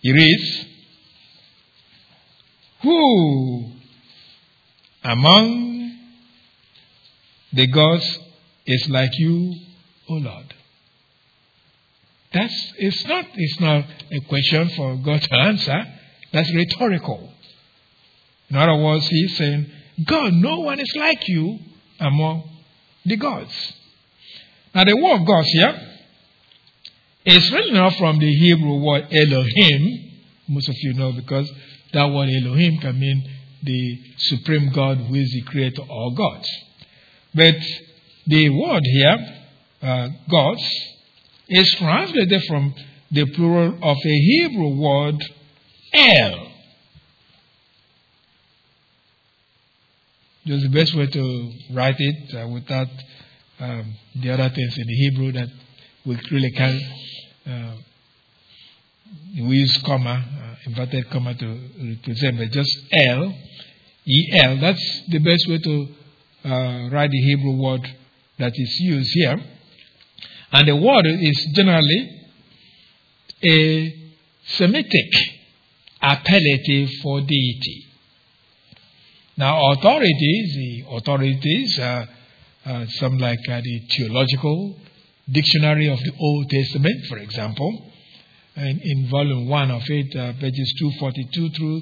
It 0.04 0.12
reads, 0.12 0.66
Who 2.84 3.72
among 5.04 6.00
the 7.54 7.68
gods 7.68 8.20
is 8.66 8.90
like 8.90 9.12
you, 9.18 9.56
O 10.10 10.14
Lord? 10.14 10.54
That's 12.34 12.74
it's 12.78 13.06
not 13.06 13.26
it's 13.36 13.60
not 13.60 13.86
a 14.12 14.20
question 14.22 14.70
for 14.70 14.96
God 14.98 15.22
to 15.22 15.36
answer. 15.36 15.86
That's 16.32 16.54
rhetorical. 16.56 17.30
In 18.52 18.58
other 18.58 18.76
words, 18.76 19.08
he's 19.08 19.38
saying, 19.38 19.66
God, 20.06 20.34
no 20.34 20.60
one 20.60 20.78
is 20.78 20.94
like 20.98 21.26
you 21.30 21.58
among 22.02 22.44
the 23.06 23.16
gods. 23.16 23.74
Now 24.76 24.84
the 24.84 24.98
word 24.98 25.26
gods 25.26 25.48
here 25.48 25.88
is 27.26 27.52
written 27.54 27.78
out 27.78 27.96
from 27.96 28.20
the 28.20 28.30
Hebrew 28.30 28.84
word 28.84 29.08
Elohim. 29.10 30.12
Most 30.50 30.68
of 30.68 30.76
you 30.80 30.94
know 30.96 31.14
because 31.14 31.50
that 31.94 32.12
word 32.12 32.28
Elohim 32.28 32.80
can 32.80 33.00
mean 33.00 33.24
the 33.64 34.02
supreme 34.18 34.70
God 34.74 34.98
who 34.98 35.16
is 35.16 35.32
the 35.32 35.44
creator 35.44 35.84
of 35.90 36.18
gods. 36.18 36.50
But 37.34 37.56
the 38.28 38.50
word 38.50 38.84
here, 38.84 39.44
uh, 39.82 40.10
gods, 40.30 40.70
is 41.48 41.74
translated 41.76 42.44
from 42.50 42.76
the 43.12 43.26
plural 43.28 43.78
of 43.82 43.98
a 43.98 44.16
Hebrew 44.20 44.76
word, 44.76 45.24
El. 45.94 46.51
Just 50.44 50.64
the 50.64 50.70
best 50.70 50.96
way 50.96 51.06
to 51.06 51.52
write 51.72 51.98
it 52.00 52.36
uh, 52.36 52.48
without 52.48 52.88
um, 53.60 53.94
the 54.16 54.32
other 54.32 54.50
things 54.50 54.76
in 54.76 54.88
the 54.88 54.94
Hebrew 54.96 55.32
that 55.34 55.50
we 56.04 56.20
really 56.32 56.52
can. 56.52 56.82
Uh, 57.46 57.76
we 59.36 59.58
use 59.58 59.78
comma, 59.86 60.26
uh, 60.26 60.56
inverted 60.66 61.10
comma 61.12 61.36
to 61.36 61.70
represent, 61.78 62.40
but 62.40 62.50
just 62.50 62.76
L, 62.92 63.36
E 64.08 64.40
L. 64.44 64.58
That's 64.60 65.02
the 65.10 65.20
best 65.20 65.48
way 65.48 65.60
to 65.60 65.88
uh, 66.44 66.90
write 66.90 67.12
the 67.12 67.22
Hebrew 67.22 67.62
word 67.62 67.88
that 68.40 68.54
is 68.56 68.80
used 68.80 69.12
here. 69.14 69.40
And 70.54 70.68
the 70.68 70.76
word 70.76 71.06
is 71.06 71.52
generally 71.54 72.32
a 73.48 73.98
Semitic 74.44 75.12
appellative 76.02 76.90
for 77.04 77.22
deity. 77.22 77.91
Now, 79.42 79.72
authorities, 79.72 80.54
the 80.56 80.84
authorities, 80.98 81.80
uh, 81.80 82.06
uh, 82.64 82.86
some 83.00 83.18
like 83.18 83.40
uh, 83.50 83.60
the 83.60 83.80
Theological 83.90 84.76
Dictionary 85.32 85.88
of 85.88 85.98
the 85.98 86.14
Old 86.20 86.48
Testament, 86.48 87.08
for 87.10 87.18
example, 87.18 87.92
and 88.56 88.80
in 88.84 89.10
volume 89.10 89.50
1 89.50 89.72
of 89.72 89.82
it, 89.88 90.16
uh, 90.16 90.34
pages 90.34 90.72
242 90.78 91.50
through 91.58 91.82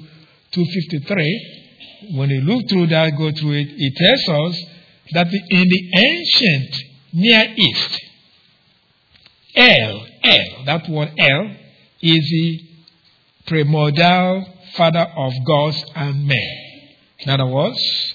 253, 0.52 2.16
when 2.16 2.30
you 2.30 2.40
look 2.40 2.66
through 2.66 2.86
that, 2.86 3.10
go 3.18 3.30
through 3.30 3.52
it, 3.52 3.68
it 3.76 3.94
tells 3.94 4.54
us 4.54 4.64
that 5.12 5.26
in 5.26 5.68
the 5.68 5.90
ancient 5.98 6.76
Near 7.12 7.54
East, 7.58 8.00
El, 9.54 10.06
El, 10.22 10.64
that 10.64 10.88
word 10.88 11.12
El, 11.18 11.56
is 12.00 12.24
the 12.30 12.60
primordial 13.46 14.46
father 14.78 15.06
of 15.14 15.34
gods 15.46 15.84
and 15.94 16.26
men. 16.26 16.69
In 17.22 17.30
other 17.30 17.46
words, 17.46 18.14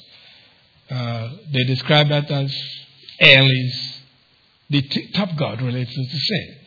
uh, 0.89 1.29
they 1.51 1.63
describe 1.63 2.09
that 2.09 2.29
as 2.31 2.55
El 3.19 3.45
is 3.45 4.01
the 4.69 4.81
t- 4.81 5.11
top 5.13 5.35
god, 5.37 5.61
related 5.61 5.93
to 5.93 6.17
say. 6.17 6.57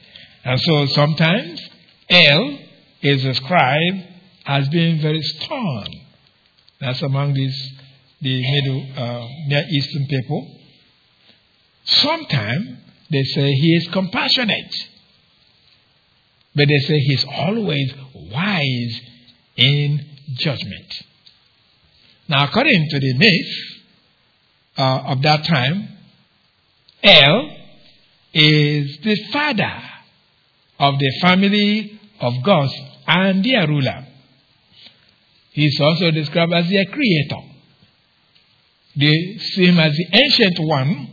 And 0.45 0.61
so 0.61 0.87
sometimes 0.87 1.61
El 2.09 2.59
is 3.03 3.23
described 3.23 4.05
as 4.47 4.69
being 4.69 5.01
very 5.01 5.23
stern. 5.23 5.87
That's 6.81 7.03
among 7.03 7.35
these 7.35 7.73
the 8.21 8.43
Middle 8.43 8.87
uh, 8.97 9.29
Near 9.47 9.65
Eastern 9.71 10.07
people. 10.07 10.59
Sometimes 11.85 12.79
they 13.11 13.23
say 13.23 13.53
he 13.53 13.77
is 13.77 13.89
compassionate. 13.89 14.75
But 16.55 16.67
they 16.69 16.79
say 16.79 16.99
he's 16.99 17.25
always 17.25 17.93
wise 18.15 19.01
in 19.57 20.05
judgment. 20.35 21.03
Now, 22.29 22.45
according 22.45 22.89
to 22.91 22.99
the 22.99 23.15
myth 23.15 23.55
uh, 24.77 25.13
of 25.13 25.23
that 25.23 25.45
time, 25.45 25.89
El 27.03 27.57
is 28.35 28.99
the 29.03 29.17
father 29.33 29.83
of 30.79 30.99
the 30.99 31.13
family 31.23 31.99
of 32.21 32.35
gods 32.45 32.73
and 33.07 33.45
their 33.45 33.67
ruler. 33.67 34.07
He 35.53 35.67
is 35.67 35.81
also 35.81 36.11
described 36.11 36.53
as 36.53 36.69
their 36.69 36.85
creator. 36.85 37.43
They 38.95 39.39
see 39.39 39.67
him 39.67 39.79
as 39.79 39.93
the 39.93 40.07
ancient 40.13 40.59
one 40.59 41.09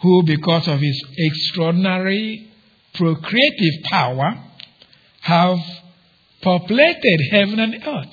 who, 0.00 0.22
because 0.24 0.66
of 0.68 0.80
his 0.80 1.02
extraordinary 1.16 2.50
procreative 2.94 3.82
power, 3.84 4.34
have 5.20 5.58
populated 6.42 7.18
heaven 7.30 7.60
and 7.60 7.74
earth. 7.86 8.12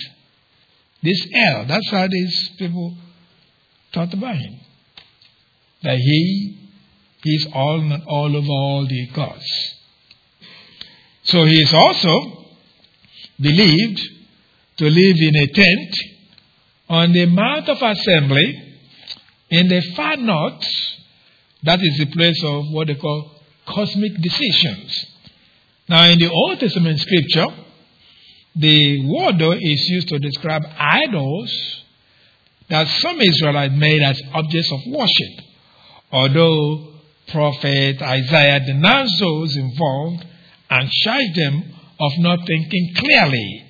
This 1.04 1.28
El, 1.34 1.66
that's 1.66 1.90
how 1.90 2.08
these 2.08 2.50
people 2.58 2.96
thought 3.94 4.14
about 4.14 4.36
him. 4.36 4.60
That 5.84 5.98
he 5.98 6.70
is 7.26 7.48
all 7.54 8.00
all 8.08 8.36
of 8.36 8.50
all 8.50 8.88
the 8.88 9.08
gods. 9.08 9.76
So 11.24 11.46
he 11.46 11.62
is 11.62 11.74
also 11.74 12.46
believed 13.40 14.00
to 14.78 14.86
live 14.86 15.18
in 15.20 15.36
a 15.36 15.48
tent 15.48 15.96
on 16.90 17.14
the 17.14 17.26
Mount 17.26 17.70
of 17.70 17.82
Assembly 17.82 18.78
in 19.50 19.68
the 19.68 19.82
far 19.96 20.18
north. 20.18 20.64
That 21.64 21.82
is 21.82 21.98
the 21.98 22.08
place 22.08 22.44
of 22.44 22.66
what 22.72 22.88
they 22.88 22.96
call 22.96 23.32
cosmic 23.68 24.20
decisions. 24.22 25.06
Now, 25.88 26.06
in 26.06 26.18
the 26.20 26.30
Old 26.30 26.60
Testament 26.60 27.00
scripture, 27.00 27.48
the 28.56 29.06
word 29.08 29.42
is 29.62 29.90
used 29.90 30.10
to 30.10 30.20
describe 30.20 30.64
idols 30.78 31.84
that 32.70 32.88
some 32.88 33.20
Israelites 33.22 33.74
made 33.76 34.02
as 34.02 34.22
objects 34.34 34.72
of 34.72 34.80
worship. 34.88 35.46
Although 36.12 36.88
prophet 37.28 38.02
Isaiah 38.02 38.60
denounced 38.60 39.20
those 39.20 39.56
involved 39.56 40.26
and 40.70 40.90
charged 40.90 41.36
them 41.36 41.64
of 42.00 42.12
not 42.18 42.40
thinking 42.46 42.94
clearly 42.96 43.66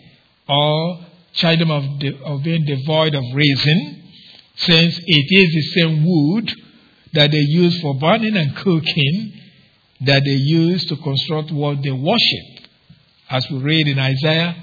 or 0.47 1.05
charged 1.33 1.61
them 1.61 1.71
of, 1.71 1.99
de- 1.99 2.23
of 2.23 2.43
being 2.43 2.65
devoid 2.65 3.13
of 3.13 3.23
reason, 3.33 4.03
since 4.55 4.99
it 5.05 5.25
is 5.29 5.53
the 5.53 5.81
same 5.81 6.05
wood 6.05 6.51
that 7.13 7.31
they 7.31 7.37
use 7.37 7.79
for 7.81 7.95
burning 7.95 8.35
and 8.35 8.55
cooking 8.55 9.33
that 10.01 10.23
they 10.23 10.31
use 10.31 10.85
to 10.85 10.95
construct 10.97 11.51
what 11.51 11.83
they 11.83 11.91
worship. 11.91 12.67
As 13.29 13.49
we 13.49 13.59
read 13.59 13.87
in 13.87 13.99
Isaiah 13.99 14.55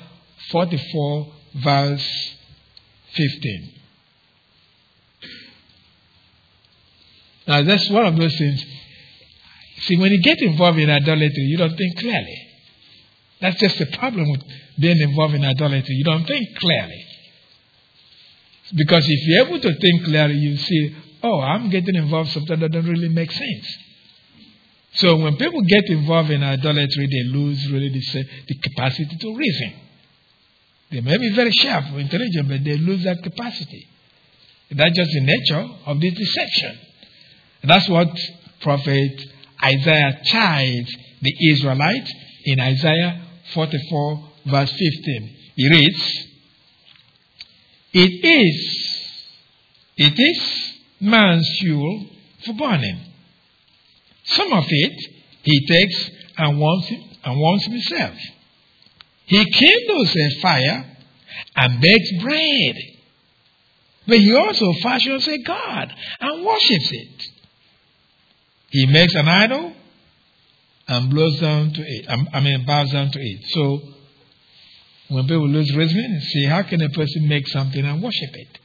44, 0.51 1.33
verse 1.55 2.37
15. 3.15 3.73
Now, 7.47 7.63
that's 7.63 7.89
one 7.91 8.07
of 8.07 8.17
those 8.17 8.37
things. 8.37 8.65
See, 9.81 9.97
when 9.97 10.13
you 10.13 10.23
get 10.23 10.39
involved 10.43 10.79
in 10.79 10.91
idolatry, 10.91 11.45
you 11.45 11.57
don't 11.57 11.77
think 11.77 11.99
clearly. 11.99 12.49
That's 13.41 13.59
just 13.61 13.79
the 13.79 13.87
problem 13.87 14.31
with 14.31 14.43
being 14.79 15.01
involved 15.01 15.35
in 15.35 15.45
idolatry. 15.45 15.95
You 15.95 16.05
don't 16.05 16.27
think 16.27 16.57
clearly. 16.57 17.05
Because 18.75 19.05
if 19.09 19.27
you're 19.27 19.47
able 19.47 19.61
to 19.61 19.75
think 19.79 20.05
clearly, 20.05 20.35
you 20.35 20.57
see, 20.57 20.97
oh, 21.23 21.41
I'm 21.41 21.71
getting 21.71 21.95
involved 21.95 22.31
something 22.33 22.59
that 22.61 22.71
doesn't 22.71 22.91
really 22.91 23.09
make 23.09 23.31
sense. 23.31 23.79
So 24.95 25.17
when 25.17 25.37
people 25.37 25.63
get 25.63 25.85
involved 25.87 26.31
in 26.31 26.43
idolatry, 26.43 27.07
they 27.07 27.31
lose 27.31 27.71
really 27.71 27.89
the, 27.89 28.25
the 28.49 28.55
capacity 28.59 29.17
to 29.17 29.37
reason. 29.37 29.73
They 30.91 31.01
may 31.01 31.19
be 31.19 31.35
very 31.35 31.53
sharp 31.53 31.93
or 31.93 32.01
intelligent, 32.01 32.49
but 32.49 32.65
they 32.65 32.77
lose 32.79 33.05
that 33.05 33.23
capacity. 33.23 33.87
That's 34.71 34.97
just 34.97 35.11
the 35.13 35.21
nature 35.21 35.67
of 35.87 36.01
the 36.01 36.11
deception. 36.11 36.79
And 37.63 37.71
that's 37.71 37.89
what 37.89 38.09
Prophet 38.61 39.25
Isaiah 39.65 40.21
chides 40.25 40.97
the 41.21 41.51
Israelites 41.53 42.13
in 42.45 42.61
Isaiah 42.61 43.23
44, 43.55 44.31
verse 44.47 44.71
15. 44.71 45.37
He 45.57 45.69
reads, 45.71 46.27
It 47.93 48.25
is, 48.25 49.19
it 49.97 50.15
is 50.17 50.73
man's 51.01 51.49
fuel 51.61 52.07
for 52.45 52.53
burning. 52.55 53.01
Some 54.25 54.53
of 54.53 54.65
it 54.69 55.11
he 55.43 55.67
takes 55.67 56.11
and 56.37 56.61
wants, 56.61 56.91
and 57.25 57.41
wants 57.41 57.65
himself. 57.65 58.15
He 59.29 59.45
kindles 59.45 60.17
a 60.17 60.41
fire 60.41 60.97
and 61.57 61.81
bakes 61.81 62.23
bread. 62.23 62.77
But 64.07 64.19
he 64.19 64.35
also 64.35 64.73
fashions 64.83 65.29
a 65.29 65.39
god 65.43 65.93
and 66.21 66.47
worships 66.47 66.91
it. 66.91 67.23
He 68.71 68.87
makes 68.87 69.15
an 69.15 69.29
idol 69.29 69.75
and 70.89 71.11
blows 71.11 71.39
down 71.41 71.75
to 71.75 71.83
it. 71.83 72.07
I 72.09 72.41
mean, 72.41 72.65
bows 72.65 72.91
down 72.91 73.11
to 73.11 73.19
it. 73.21 73.45
So, 73.49 73.81
when 75.09 75.25
people 75.25 75.49
lose 75.49 75.77
reasoning, 75.77 76.21
say, 76.21 76.45
how 76.45 76.63
can 76.63 76.81
a 76.81 76.89
person 76.89 77.29
make 77.29 77.47
something 77.49 77.85
and 77.85 78.03
worship 78.03 78.31
it? 78.33 78.59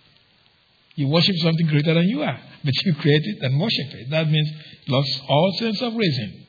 You 0.95 1.09
worship 1.09 1.35
something 1.37 1.67
greater 1.67 1.93
than 1.93 2.07
you 2.07 2.21
are, 2.21 2.39
but 2.63 2.73
you 2.85 2.95
create 2.95 3.23
it 3.23 3.37
and 3.41 3.59
worship 3.59 3.93
it. 3.95 4.09
That 4.11 4.29
means 4.29 4.49
lost 4.87 5.23
all 5.27 5.55
sense 5.59 5.81
of 5.81 5.93
reason. 5.95 6.45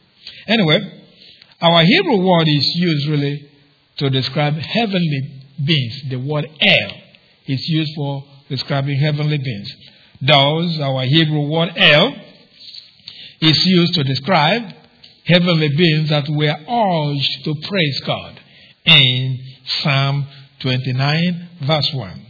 Anyway, 0.47 0.79
our 1.61 1.83
Hebrew 1.83 2.19
word 2.19 2.47
is 2.47 2.73
used 2.77 3.09
really 3.09 3.51
to 3.97 4.11
describe 4.11 4.55
heavenly 4.55 5.43
beings. 5.65 6.03
The 6.11 6.17
word 6.17 6.47
El 6.61 6.91
is 7.47 7.69
used 7.69 7.93
for 7.95 8.25
describing 8.49 8.99
heavenly 8.99 9.39
beings. 9.39 9.73
Thus, 10.21 10.79
our 10.81 11.03
Hebrew 11.05 11.49
word 11.49 11.73
El 11.77 12.15
is 13.41 13.67
used 13.67 13.95
to 13.95 14.05
describe 14.05 14.75
heavenly 15.25 15.69
beings 15.69 16.09
that 16.11 16.29
were 16.29 16.57
urged 16.69 17.45
to 17.45 17.55
praise 17.69 18.01
God 18.01 18.41
in 18.85 19.41
Psalm 19.65 20.27
29, 20.61 21.49
verse 21.63 21.93
1. 21.93 22.27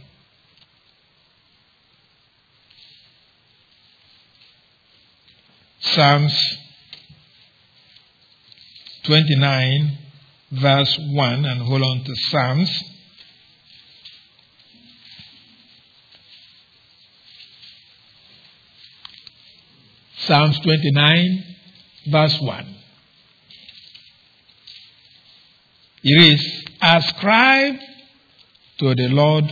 Psalms 5.81 6.57
29, 9.03 9.97
verse 10.59 10.97
1, 10.99 11.45
and 11.45 11.61
hold 11.61 11.81
on 11.81 12.03
to 12.03 12.15
Psalms. 12.15 12.83
Psalms 20.17 20.59
29, 20.59 21.43
verse 22.07 22.39
1. 22.41 22.75
It 26.03 26.33
is 26.33 26.65
Ascribe 26.81 27.79
to 28.77 28.95
the 28.95 29.07
Lord, 29.09 29.45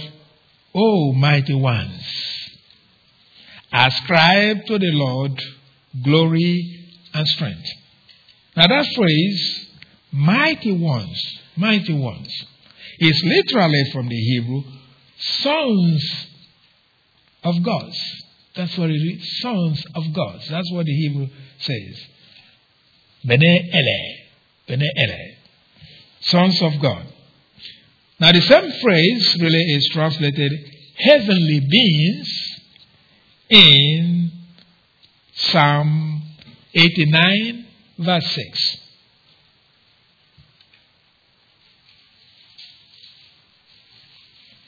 O 0.75 1.13
mighty 1.13 1.55
ones. 1.55 2.03
Ascribe 3.71 4.65
to 4.67 4.77
the 4.77 4.91
Lord 4.91 5.41
glory 6.03 6.89
and 7.13 7.27
strength. 7.27 7.67
Now 8.55 8.67
that 8.67 8.85
phrase, 8.95 9.62
mighty 10.13 10.71
ones, 10.71 11.39
mighty 11.55 11.93
ones, 11.93 12.29
is 12.99 13.21
literally 13.25 13.89
from 13.91 14.07
the 14.07 14.15
Hebrew, 14.15 14.63
sons 15.17 16.27
of 17.43 17.61
gods. 17.63 17.99
That's 18.55 18.77
what 18.77 18.89
it 18.89 18.93
is, 18.93 19.41
sons 19.41 19.83
of 19.95 20.13
gods. 20.13 20.47
That's 20.49 20.71
what 20.71 20.85
the 20.85 20.93
Hebrew 20.93 21.27
says. 21.59 22.07
Bene 23.25 23.69
Ele, 23.73 24.15
Bene 24.67 24.89
Ele, 24.95 25.35
sons 26.21 26.61
of 26.61 26.79
God. 26.79 27.07
Now 28.19 28.31
the 28.31 28.41
same 28.41 28.71
phrase 28.81 29.37
really 29.41 29.63
is 29.73 29.89
translated 29.91 30.51
heavenly 30.97 31.59
beings 31.59 32.59
in 33.49 34.31
Psalm 35.33 36.21
89 36.73 37.65
verse 37.97 38.31
6. 38.31 38.77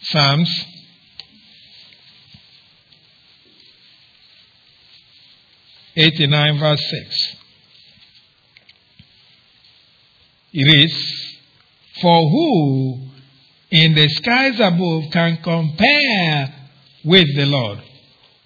Psalms 0.08 0.66
eighty-nine 5.96 6.60
verse 6.60 6.82
six. 6.90 7.36
It 10.54 10.86
is 10.86 11.38
for 12.02 12.30
who 12.30 13.10
in 13.72 13.94
the 13.96 14.08
skies 14.10 14.60
above 14.60 15.12
can 15.12 15.38
compare 15.44 16.54
with 17.04 17.36
the 17.36 17.46
Lord, 17.46 17.80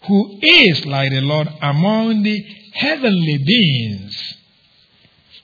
who 0.08 0.40
is 0.42 0.86
like 0.86 1.12
the 1.12 1.22
Lord 1.22 1.50
among 1.62 2.24
the 2.24 2.42
heavenly 2.74 3.38
beings. 3.46 4.36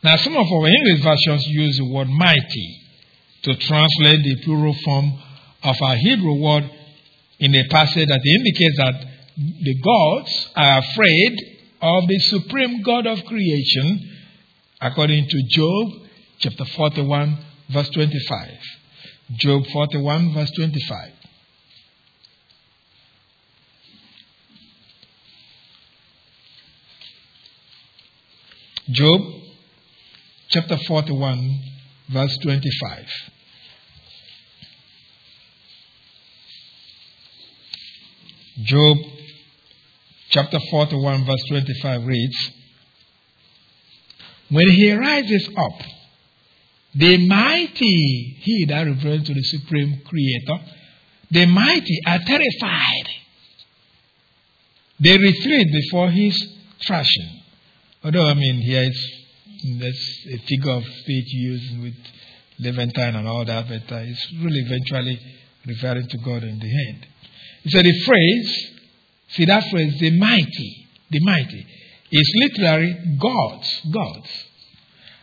Now, 0.03 0.15
some 0.17 0.37
of 0.37 0.45
our 0.51 0.67
English 0.67 1.03
versions 1.03 1.45
use 1.47 1.77
the 1.77 1.91
word 1.91 2.07
mighty 2.07 2.81
to 3.43 3.55
translate 3.55 4.23
the 4.23 4.41
plural 4.43 4.75
form 4.83 5.19
of 5.65 5.75
our 5.81 5.95
Hebrew 5.95 6.35
word 6.41 6.69
in 7.39 7.55
a 7.55 7.67
passage 7.69 8.07
that 8.07 8.21
indicates 8.23 8.77
that 8.77 9.05
the 9.35 9.75
gods 9.81 10.49
are 10.55 10.79
afraid 10.79 11.55
of 11.81 12.07
the 12.07 12.19
supreme 12.19 12.81
God 12.83 13.07
of 13.07 13.25
creation, 13.25 13.99
according 14.79 15.27
to 15.27 15.43
Job 15.49 16.07
chapter 16.39 16.65
41, 16.65 17.37
verse 17.73 17.89
25. 17.89 18.49
Job 19.37 19.65
41, 19.73 20.33
verse 20.33 20.51
25. 20.51 21.11
Job 28.91 29.21
chapter 30.49 30.77
41, 30.87 31.59
verse 32.13 32.37
25. 32.43 33.34
Job 38.63 38.97
chapter 40.29 40.59
41, 40.71 41.25
verse 41.25 41.43
25 41.49 42.05
reads 42.05 42.51
When 44.49 44.69
he 44.69 44.91
rises 44.93 45.49
up, 45.57 45.81
the 46.93 47.27
mighty, 47.27 48.37
he 48.39 48.65
that 48.69 48.83
refers 48.83 49.23
to 49.23 49.33
the 49.33 49.43
supreme 49.43 50.01
creator, 50.05 50.63
the 51.31 51.45
mighty 51.45 51.99
are 52.07 52.19
terrified. 52.25 53.09
They 55.01 55.17
retreat 55.17 55.67
before 55.73 56.09
his 56.11 56.41
thrashing. 56.87 57.41
Although, 58.05 58.29
I 58.29 58.35
mean, 58.35 58.61
here 58.61 58.83
it's, 58.83 59.11
that's 59.79 60.25
a 60.33 60.37
figure 60.47 60.71
of 60.71 60.83
speech 61.01 61.25
used 61.27 61.81
with 61.81 61.95
Leviathan 62.59 63.15
and 63.17 63.27
all 63.27 63.43
that, 63.43 63.67
but 63.67 63.93
uh, 63.93 63.99
it's 63.99 64.33
really 64.41 64.59
eventually 64.59 65.19
referring 65.65 66.07
to 66.07 66.17
God 66.19 66.43
in 66.43 66.59
the 66.59 66.87
end. 66.87 67.07
So 67.67 67.81
the 67.81 67.99
phrase, 68.05 68.71
see 69.29 69.45
that 69.45 69.69
phrase, 69.71 69.99
the 69.99 70.11
mighty, 70.11 70.87
the 71.09 71.19
mighty, 71.21 71.65
is 72.11 72.31
literally 72.35 73.17
gods, 73.19 73.81
gods, 73.91 74.29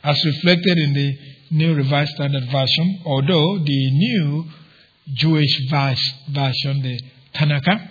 as 0.02 0.24
reflected 0.24 0.78
in 0.78 0.92
the 0.92 1.18
New 1.52 1.74
Revised 1.74 2.12
Standard 2.14 2.44
Version, 2.50 3.00
although 3.04 3.58
the 3.58 3.90
New 3.90 4.44
Jewish 5.14 5.70
version, 5.70 6.82
the 6.82 7.00
Tanakh, 7.34 7.88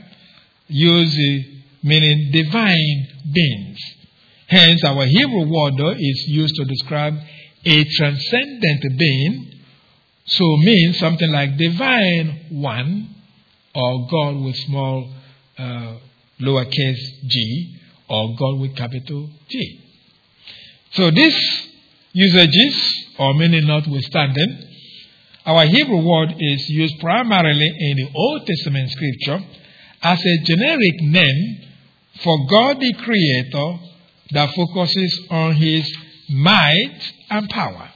uses 0.67 1.15
the 1.15 1.61
meaning 1.83 2.31
divine 2.31 3.07
beings. 3.31 3.79
Hence, 4.47 4.83
our 4.83 5.05
Hebrew 5.05 5.49
word 5.49 5.73
though, 5.77 5.95
is 5.97 6.25
used 6.27 6.55
to 6.55 6.65
describe 6.65 7.13
a 7.63 7.85
transcendent 7.85 8.97
being, 8.97 9.53
so 10.25 10.57
means 10.57 10.99
something 10.99 11.31
like 11.31 11.57
divine 11.57 12.47
one, 12.49 13.15
or 13.73 14.07
God 14.09 14.43
with 14.43 14.55
small 14.57 15.13
uh, 15.57 15.95
lowercase 16.41 17.27
g, 17.27 17.77
or 18.09 18.35
God 18.37 18.59
with 18.59 18.75
capital 18.75 19.29
G. 19.47 19.79
So 20.91 21.11
these 21.11 21.69
usages, 22.13 23.05
or 23.17 23.33
meaning 23.35 23.67
notwithstanding, 23.67 24.67
our 25.45 25.65
Hebrew 25.65 26.05
word 26.05 26.33
is 26.37 26.69
used 26.69 26.99
primarily 26.99 27.67
in 27.67 27.97
the 27.97 28.09
Old 28.13 28.45
Testament 28.45 28.91
scripture 28.91 29.39
as 30.03 30.19
a 30.19 30.43
generic 30.43 31.01
name 31.01 31.61
for 32.21 32.45
God 32.47 32.79
the 32.79 32.93
Creator 32.93 33.79
that 34.31 34.53
focuses 34.53 35.27
on 35.29 35.55
His 35.55 35.91
might 36.29 37.13
and 37.29 37.49
power. 37.49 37.89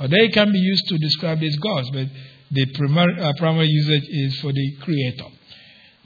Or 0.00 0.08
they 0.08 0.28
can 0.28 0.52
be 0.52 0.58
used 0.58 0.88
to 0.88 0.98
describe 0.98 1.40
these 1.40 1.56
gods, 1.56 1.90
but 1.90 2.06
the 2.50 2.66
primary, 2.74 3.20
uh, 3.20 3.32
primary 3.38 3.66
usage 3.66 4.08
is 4.08 4.40
for 4.40 4.52
the 4.52 4.76
Creator. 4.82 5.26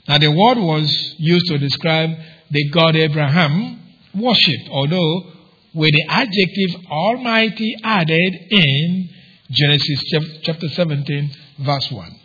Now, 0.07 0.17
the 0.17 0.31
word 0.31 0.57
was 0.57 1.15
used 1.17 1.47
to 1.47 1.57
describe 1.57 2.09
the 2.51 2.69
God 2.69 2.95
Abraham 2.95 3.79
worshipped, 4.13 4.69
although 4.69 5.31
with 5.73 5.91
the 5.91 6.05
adjective 6.07 6.85
Almighty 6.91 7.75
added 7.83 8.33
in 8.51 9.09
Genesis 9.49 10.03
chapter 10.43 10.67
17, 10.67 11.31
verse 11.59 11.91
1. 11.91 12.19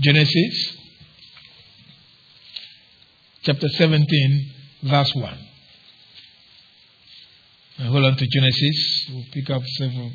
Genesis 0.00 0.76
chapter 3.42 3.68
17, 3.68 4.52
verse 4.84 5.12
1. 5.14 5.38
Hold 7.78 8.04
on 8.04 8.16
to 8.16 8.26
Genesis. 8.26 9.06
We'll 9.10 9.24
pick 9.32 9.50
up 9.50 9.62
several, 9.78 10.12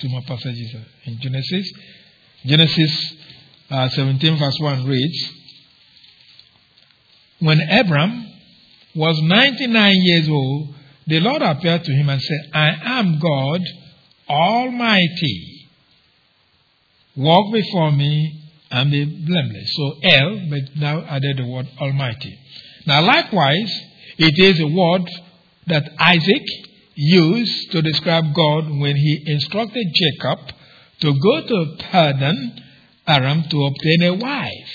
two 0.00 0.08
more 0.08 0.22
passages 0.26 0.74
in 1.04 1.20
Genesis. 1.20 1.72
Genesis 2.44 3.14
uh, 3.70 3.88
17, 3.90 4.36
verse 4.36 4.58
1 4.58 4.86
reads 4.86 5.30
When 7.38 7.60
Abram 7.70 8.26
was 8.96 9.20
99 9.22 9.92
years 9.98 10.28
old, 10.28 10.74
the 11.06 11.20
Lord 11.20 11.42
appeared 11.42 11.84
to 11.84 11.92
him 11.92 12.08
and 12.08 12.20
said, 12.20 12.50
I 12.52 12.98
am 12.98 13.20
God 13.20 13.60
Almighty. 14.28 15.68
Walk 17.16 17.52
before 17.52 17.92
me 17.92 18.50
and 18.72 18.90
be 18.90 19.04
blameless. 19.04 19.76
So 19.76 20.00
El, 20.02 20.48
but 20.50 20.76
now 20.76 21.02
added 21.02 21.36
the 21.38 21.46
word 21.46 21.68
Almighty. 21.80 22.36
Now, 22.86 23.02
likewise, 23.02 23.80
it 24.18 24.38
is 24.38 24.60
a 24.60 24.66
word 24.66 25.08
that 25.68 25.88
Isaac 26.00 26.42
used 27.00 27.72
to 27.72 27.80
describe 27.80 28.24
God 28.34 28.68
when 28.68 28.94
he 28.94 29.22
instructed 29.26 29.86
Jacob 29.94 30.38
to 31.00 31.12
go 31.12 31.46
to 31.46 31.76
Padan 31.78 32.62
Aram 33.08 33.44
to 33.48 33.64
obtain 33.64 34.02
a 34.02 34.14
wife, 34.14 34.72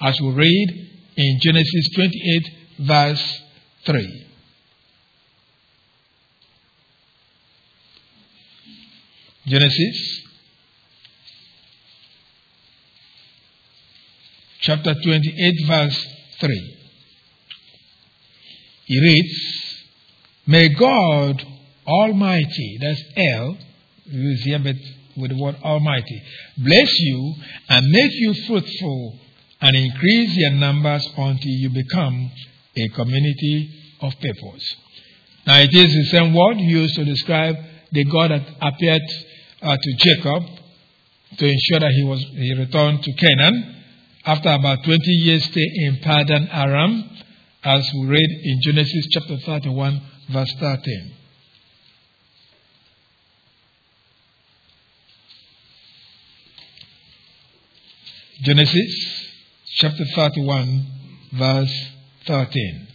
as 0.00 0.20
we 0.20 0.30
read 0.30 0.90
in 1.16 1.38
Genesis 1.42 1.90
28, 1.96 2.86
verse 2.86 3.42
3. 3.86 4.26
Genesis 9.46 10.22
chapter 14.60 14.94
28, 14.94 15.66
verse 15.66 16.06
3. 16.40 16.76
He 18.86 19.00
reads, 19.00 19.84
May 20.46 20.68
God 20.68 21.44
Almighty, 21.86 22.78
that's 22.80 23.02
El, 23.16 23.56
use 24.06 24.42
here 24.42 24.58
but 24.58 24.76
with 25.16 25.30
the 25.30 25.36
word 25.42 25.56
Almighty, 25.62 26.22
bless 26.58 26.98
you 27.00 27.34
and 27.68 27.86
make 27.90 28.10
you 28.12 28.34
fruitful 28.46 29.18
and 29.60 29.76
increase 29.76 30.36
your 30.36 30.52
numbers 30.52 31.06
until 31.16 31.50
you 31.50 31.70
become 31.70 32.30
a 32.76 32.88
community 32.88 33.70
of 34.00 34.12
peoples. 34.20 34.76
Now 35.46 35.58
it 35.60 35.70
is 35.72 35.92
the 35.92 36.04
same 36.10 36.34
word 36.34 36.58
used 36.58 36.94
to 36.96 37.04
describe 37.04 37.56
the 37.92 38.04
God 38.04 38.30
that 38.30 38.46
appeared 38.60 39.02
uh, 39.62 39.76
to 39.76 39.92
Jacob 39.98 40.42
to 41.38 41.46
ensure 41.46 41.80
that 41.80 41.92
he 41.92 42.04
was 42.04 42.20
he 42.20 42.54
returned 42.54 43.02
to 43.02 43.12
Canaan 43.12 43.74
after 44.26 44.48
about 44.48 44.82
20 44.84 44.98
years 45.10 45.44
stay 45.44 45.70
in 45.86 45.98
Padan 46.02 46.48
Aram, 46.50 47.10
as 47.62 47.90
we 47.94 48.06
read 48.06 48.30
in 48.42 48.60
Genesis 48.62 49.06
chapter 49.10 49.36
31, 49.36 50.00
verse 50.30 50.52
13. 50.58 51.12
Genesis 58.44 59.26
chapter 59.76 60.04
31, 60.14 60.86
verse 61.32 61.88
13. 62.26 62.88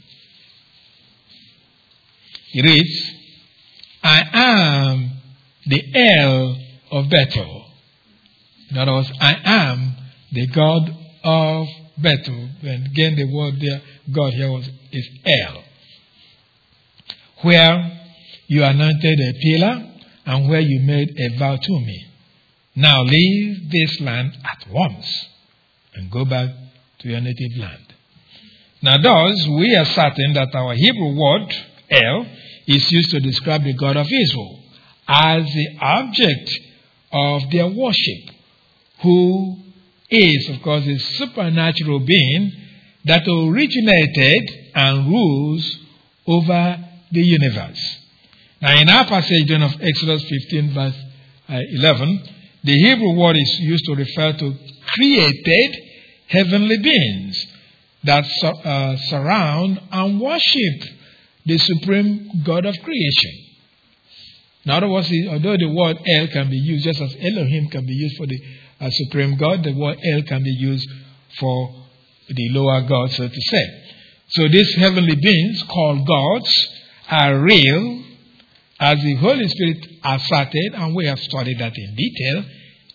It 2.53 2.65
reads, 2.65 3.11
I 4.03 4.21
am 4.31 5.11
the 5.65 5.83
El 5.95 6.55
of 6.91 7.09
Bethel. 7.09 7.65
In 8.69 8.77
other 8.77 8.91
words, 8.91 9.11
I 9.19 9.37
am 9.43 9.95
the 10.31 10.45
God 10.45 10.95
of 11.23 11.67
Bethel. 11.97 12.49
And 12.61 12.85
again, 12.85 13.15
the 13.15 13.33
word 13.33 13.55
there, 13.59 13.81
God 14.13 14.33
here 14.33 14.51
was, 14.51 14.69
is 14.91 15.09
El. 15.25 15.63
Where 17.41 17.99
you 18.45 18.63
anointed 18.63 19.19
a 19.19 19.33
pillar 19.41 19.93
and 20.27 20.47
where 20.47 20.59
you 20.59 20.81
made 20.81 21.19
a 21.19 21.39
vow 21.39 21.55
to 21.55 21.79
me. 21.79 22.05
Now 22.75 23.01
leave 23.01 23.71
this 23.71 23.99
land 23.99 24.37
at 24.43 24.71
once 24.71 25.25
and 25.99 26.09
go 26.09 26.23
back 26.25 26.49
to 26.99 27.09
your 27.09 27.19
native 27.19 27.57
land. 27.57 27.93
Now, 28.81 28.97
thus, 28.97 29.47
we 29.47 29.75
are 29.75 29.85
certain 29.85 30.33
that 30.33 30.55
our 30.55 30.73
Hebrew 30.73 31.19
word, 31.19 31.53
El, 31.89 32.25
is 32.67 32.91
used 32.91 33.11
to 33.11 33.19
describe 33.19 33.63
the 33.63 33.73
God 33.73 33.97
of 33.97 34.07
Israel 34.07 34.63
as 35.07 35.43
the 35.43 35.67
object 35.81 36.51
of 37.11 37.51
their 37.51 37.67
worship, 37.67 38.35
who 39.01 39.57
is, 40.09 40.49
of 40.49 40.61
course, 40.61 40.85
a 40.87 40.97
supernatural 41.17 41.99
being 41.99 42.51
that 43.05 43.27
originated 43.27 44.71
and 44.75 45.07
rules 45.07 45.77
over 46.27 46.77
the 47.11 47.21
universe. 47.21 47.97
Now, 48.61 48.79
in 48.79 48.87
our 48.87 49.05
passage 49.05 49.51
of 49.51 49.81
Exodus 49.81 50.23
15, 50.23 50.73
verse 50.73 50.95
uh, 51.49 51.59
11, 51.71 52.23
the 52.63 52.75
Hebrew 52.75 53.19
word 53.19 53.35
is 53.37 53.59
used 53.61 53.85
to 53.85 53.95
refer 53.95 54.33
to 54.33 54.53
created 54.95 55.88
heavenly 56.29 56.77
beings 56.77 57.45
that 58.03 58.23
uh, 58.43 58.95
surround 59.09 59.81
and 59.91 60.21
worship 60.21 60.89
the 61.45 61.57
supreme 61.57 62.43
God 62.45 62.65
of 62.65 62.75
creation. 62.83 63.45
In 64.65 64.71
other 64.71 64.87
words, 64.87 65.11
although 65.29 65.57
the 65.57 65.73
word 65.73 65.97
El 66.07 66.27
can 66.27 66.49
be 66.49 66.57
used 66.57 66.85
just 66.85 67.01
as 67.01 67.15
Elohim 67.15 67.69
can 67.69 67.85
be 67.85 67.93
used 67.93 68.17
for 68.17 68.27
the 68.27 68.39
uh, 68.79 68.89
supreme 68.91 69.37
God, 69.37 69.63
the 69.63 69.73
word 69.73 69.97
El 70.03 70.23
can 70.23 70.43
be 70.43 70.51
used 70.51 70.87
for 71.39 71.85
the 72.27 72.49
lower 72.49 72.81
God, 72.87 73.11
so 73.11 73.27
to 73.27 73.41
say. 73.41 73.83
So 74.29 74.47
these 74.47 74.75
heavenly 74.75 75.15
beings 75.15 75.63
called 75.63 76.05
gods 76.05 76.67
are 77.09 77.39
real, 77.39 78.03
as 78.79 79.01
the 79.01 79.15
Holy 79.15 79.47
Spirit 79.47 79.77
asserted, 80.03 80.73
and 80.75 80.95
we 80.95 81.05
have 81.07 81.19
studied 81.19 81.59
that 81.59 81.73
in 81.75 81.95
detail 81.95 82.45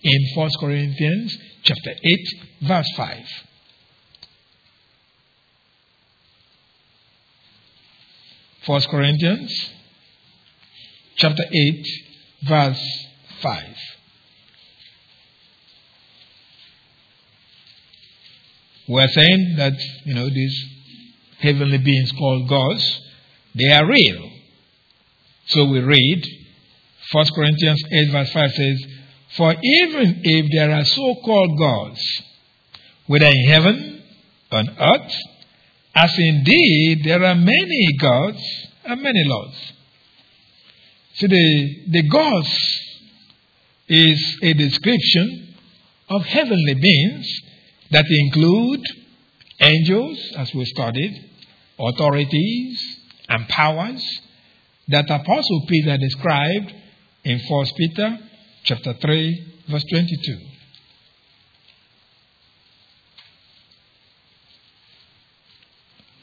in 0.03 0.21
1 0.37 0.51
Corinthians 0.61 1.37
chapter 1.65 1.91
8, 1.91 2.44
verse 2.67 2.91
5. 2.97 3.19
First 8.67 8.89
Corinthians 8.89 9.71
chapter 11.17 11.43
8, 11.53 11.87
verse 12.49 13.07
5. 13.43 13.65
We're 18.89 19.09
saying 19.09 19.55
that, 19.57 19.75
you 20.05 20.15
know, 20.15 20.29
these 20.29 20.65
heavenly 21.41 21.79
beings 21.79 22.13
called 22.13 22.49
gods, 22.49 23.01
they 23.55 23.73
are 23.73 23.87
real. 23.87 24.31
So 25.47 25.67
we 25.67 25.81
read, 25.81 26.27
1 27.13 27.27
Corinthians 27.35 27.83
8, 27.91 28.13
verse 28.13 28.33
5 28.33 28.51
says, 28.51 28.87
For 29.37 29.53
even 29.53 30.21
if 30.23 30.47
there 30.55 30.73
are 30.75 30.85
so 30.85 31.15
called 31.25 31.59
gods, 31.59 32.23
whether 33.07 33.27
in 33.27 33.47
heaven, 33.47 34.03
on 34.51 34.69
earth, 34.79 35.13
as 35.95 36.13
indeed 36.19 37.05
there 37.05 37.23
are 37.25 37.35
many 37.35 37.89
gods 38.01 38.43
and 38.85 39.03
many 39.03 39.23
lords. 39.25 39.73
See, 41.15 41.27
the, 41.27 41.85
the 41.91 42.09
gods 42.09 42.81
is 43.89 44.39
a 44.43 44.53
description 44.55 45.55
of 46.09 46.23
heavenly 46.23 46.75
beings 46.75 47.41
that 47.91 48.07
include 48.09 48.81
angels, 49.61 50.19
as 50.37 50.53
we 50.55 50.65
studied, 50.65 51.31
authorities, 51.79 52.97
and 53.29 53.49
powers 53.49 54.03
that 54.89 55.09
Apostle 55.11 55.67
Peter 55.69 55.97
described 55.97 56.73
in 57.25 57.41
1 57.41 57.67
Peter 57.77 58.19
chapter 58.65 58.95
3, 58.95 59.53
verse 59.69 59.85
22. 59.91 60.54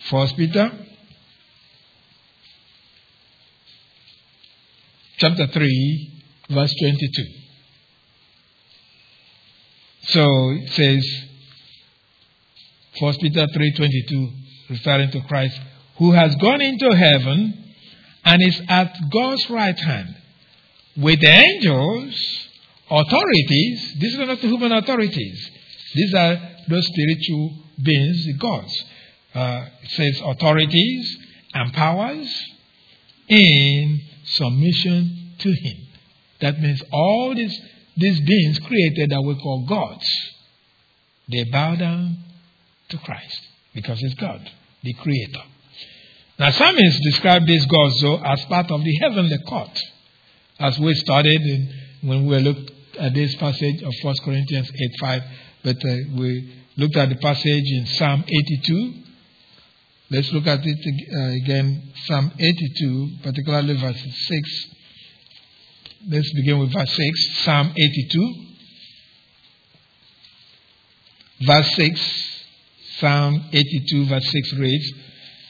First 0.10 0.36
Peter 0.36 0.72
chapter 5.18 5.48
3 5.48 6.24
verse 6.50 6.74
22. 6.80 7.24
So 10.04 10.26
it 10.52 10.70
says 10.70 11.32
First 13.00 13.22
Peter 13.22 13.48
3:22 13.48 14.32
referring 14.70 15.12
to 15.12 15.22
Christ 15.22 15.60
who 15.98 16.12
has 16.12 16.36
gone 16.36 16.62
into 16.62 16.90
heaven 16.96 17.74
and 18.26 18.42
is 18.44 18.62
at 18.68 18.96
God's 19.10 19.50
right 19.50 19.80
hand 19.80 20.16
with 20.98 21.20
the 21.22 21.30
angels 21.30 22.48
authorities 22.90 23.96
these 24.00 24.20
are 24.20 24.26
not 24.26 24.42
the 24.42 24.48
human 24.48 24.72
authorities 24.72 25.52
these 25.96 26.14
are 26.14 26.36
those 26.68 26.86
spiritual 26.88 27.64
beings 27.82 28.26
the 28.26 28.34
gods 28.34 28.84
uh, 29.34 29.66
says 29.88 30.22
authorities 30.24 31.18
and 31.54 31.74
powers 31.74 32.46
in 33.28 34.02
submission 34.26 35.34
to 35.40 35.52
Him. 35.52 35.78
That 36.42 36.60
means 36.60 36.82
all 36.92 37.34
these, 37.36 37.60
these 37.98 38.20
beings 38.22 38.60
created 38.60 39.10
that 39.12 39.22
we 39.22 39.36
call 39.36 39.66
gods, 39.68 40.06
they 41.30 41.44
bow 41.46 41.76
down 41.76 42.18
to 42.90 42.98
Christ 42.98 43.42
because 43.74 44.00
He's 44.00 44.16
God, 44.16 44.50
the 44.84 44.94
Creator. 44.94 45.44
Now, 46.40 46.50
psalmists 46.52 47.00
describe 47.06 47.46
these 47.46 47.66
gods, 47.68 48.02
though, 48.02 48.18
as 48.18 48.44
part 48.46 48.72
of 48.72 48.84
the 48.84 48.96
heavenly 49.02 49.38
court, 49.48 49.80
as 50.60 50.80
we 50.80 50.94
studied 50.96 51.42
in, 51.42 51.74
when 52.02 52.26
we 52.26 52.40
looked 52.40 52.72
at 53.00 53.14
this 53.14 53.36
passage 53.36 53.82
of 53.84 53.94
1 54.02 54.16
Corinthians 54.26 54.72
8 54.74 54.92
5. 55.00 55.24
But 55.64 55.78
uh, 55.78 55.96
we 56.18 56.52
looked 56.78 56.98
at 56.98 57.10
the 57.10 57.16
passage 57.16 57.72
in 57.72 57.86
Psalm 57.86 58.24
82. 58.28 58.94
Let's 60.12 60.30
look 60.34 60.46
at 60.46 60.60
it 60.62 61.14
uh, 61.16 61.42
again, 61.42 61.94
Psalm 62.06 62.34
82, 62.38 63.12
particularly 63.24 63.78
verse 63.80 64.04
6. 64.28 64.66
Let's 66.10 66.34
begin 66.34 66.60
with 66.60 66.74
verse 66.74 66.94
6, 66.94 67.38
Psalm 67.46 67.72
82. 67.78 68.36
Verse 71.44 71.76
6, 71.76 72.42
Psalm 73.00 73.46
82, 73.54 74.06
verse 74.08 74.30
6 74.30 74.54
reads, 74.56 74.94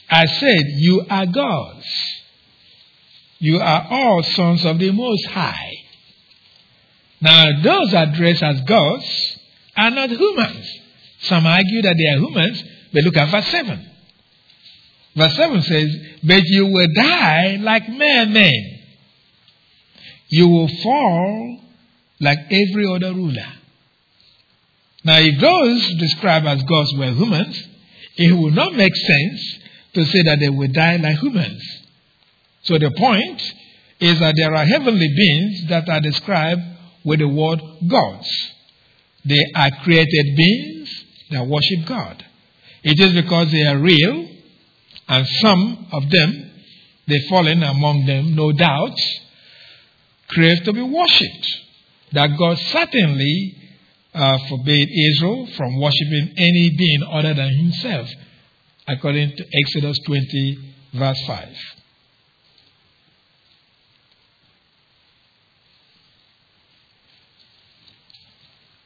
I 0.08 0.26
said, 0.26 0.62
You 0.76 1.06
are 1.10 1.26
gods. 1.26 1.86
You 3.40 3.58
are 3.58 3.86
all 3.90 4.22
sons 4.22 4.64
of 4.64 4.78
the 4.78 4.92
Most 4.92 5.26
High. 5.26 5.72
Now, 7.20 7.46
those 7.64 7.92
addressed 7.94 8.44
as 8.44 8.60
gods 8.60 9.38
are 9.76 9.90
not 9.90 10.10
humans. 10.10 10.70
Some 11.22 11.46
argue 11.46 11.82
that 11.82 11.96
they 11.96 12.06
are 12.06 12.18
humans, 12.18 12.62
but 12.92 13.02
look 13.02 13.16
at 13.16 13.28
verse 13.28 13.48
7. 13.48 13.88
Verse 15.14 15.36
7 15.36 15.62
says, 15.62 15.96
But 16.22 16.42
you 16.44 16.66
will 16.66 16.88
die 16.94 17.58
like 17.60 17.88
mere 17.88 18.26
men. 18.26 18.78
You 20.28 20.48
will 20.48 20.68
fall 20.68 21.60
like 22.20 22.38
every 22.50 22.86
other 22.86 23.12
ruler. 23.12 23.52
Now, 25.04 25.18
if 25.18 25.40
those 25.40 25.94
described 25.98 26.46
as 26.46 26.62
gods 26.62 26.94
were 26.96 27.10
humans, 27.10 27.68
it 28.16 28.32
would 28.32 28.54
not 28.54 28.74
make 28.74 28.94
sense 28.94 29.58
to 29.94 30.04
say 30.04 30.22
that 30.22 30.38
they 30.40 30.48
will 30.48 30.68
die 30.68 30.96
like 30.96 31.18
humans. 31.18 31.62
So 32.62 32.78
the 32.78 32.92
point 32.92 33.42
is 34.00 34.18
that 34.20 34.34
there 34.36 34.54
are 34.54 34.64
heavenly 34.64 35.08
beings 35.08 35.68
that 35.68 35.88
are 35.88 36.00
described 36.00 36.62
with 37.04 37.18
the 37.18 37.28
word 37.28 37.60
gods. 37.88 38.28
They 39.24 39.44
are 39.54 39.70
created 39.82 40.36
beings 40.36 41.04
that 41.30 41.46
worship 41.46 41.86
God. 41.86 42.24
It 42.82 42.98
is 42.98 43.12
because 43.12 43.50
they 43.50 43.62
are 43.66 43.78
real, 43.78 44.28
and 45.12 45.26
some 45.42 45.88
of 45.92 46.08
them, 46.08 46.50
the 47.06 47.20
fallen 47.28 47.62
among 47.62 48.06
them, 48.06 48.34
no 48.34 48.50
doubt, 48.50 48.96
crave 50.28 50.64
to 50.64 50.72
be 50.72 50.80
worshipped. 50.80 51.48
That 52.12 52.30
God 52.38 52.56
certainly 52.56 53.54
uh, 54.14 54.38
forbade 54.48 54.88
Israel 54.88 55.48
from 55.54 55.78
worshiping 55.78 56.32
any 56.38 56.70
being 56.78 57.02
other 57.12 57.34
than 57.34 57.54
himself, 57.54 58.08
according 58.88 59.36
to 59.36 59.44
Exodus 59.52 59.98
20, 60.06 60.74
verse 60.94 61.22
5. 61.26 61.48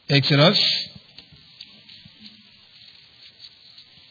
Exodus 0.09 0.89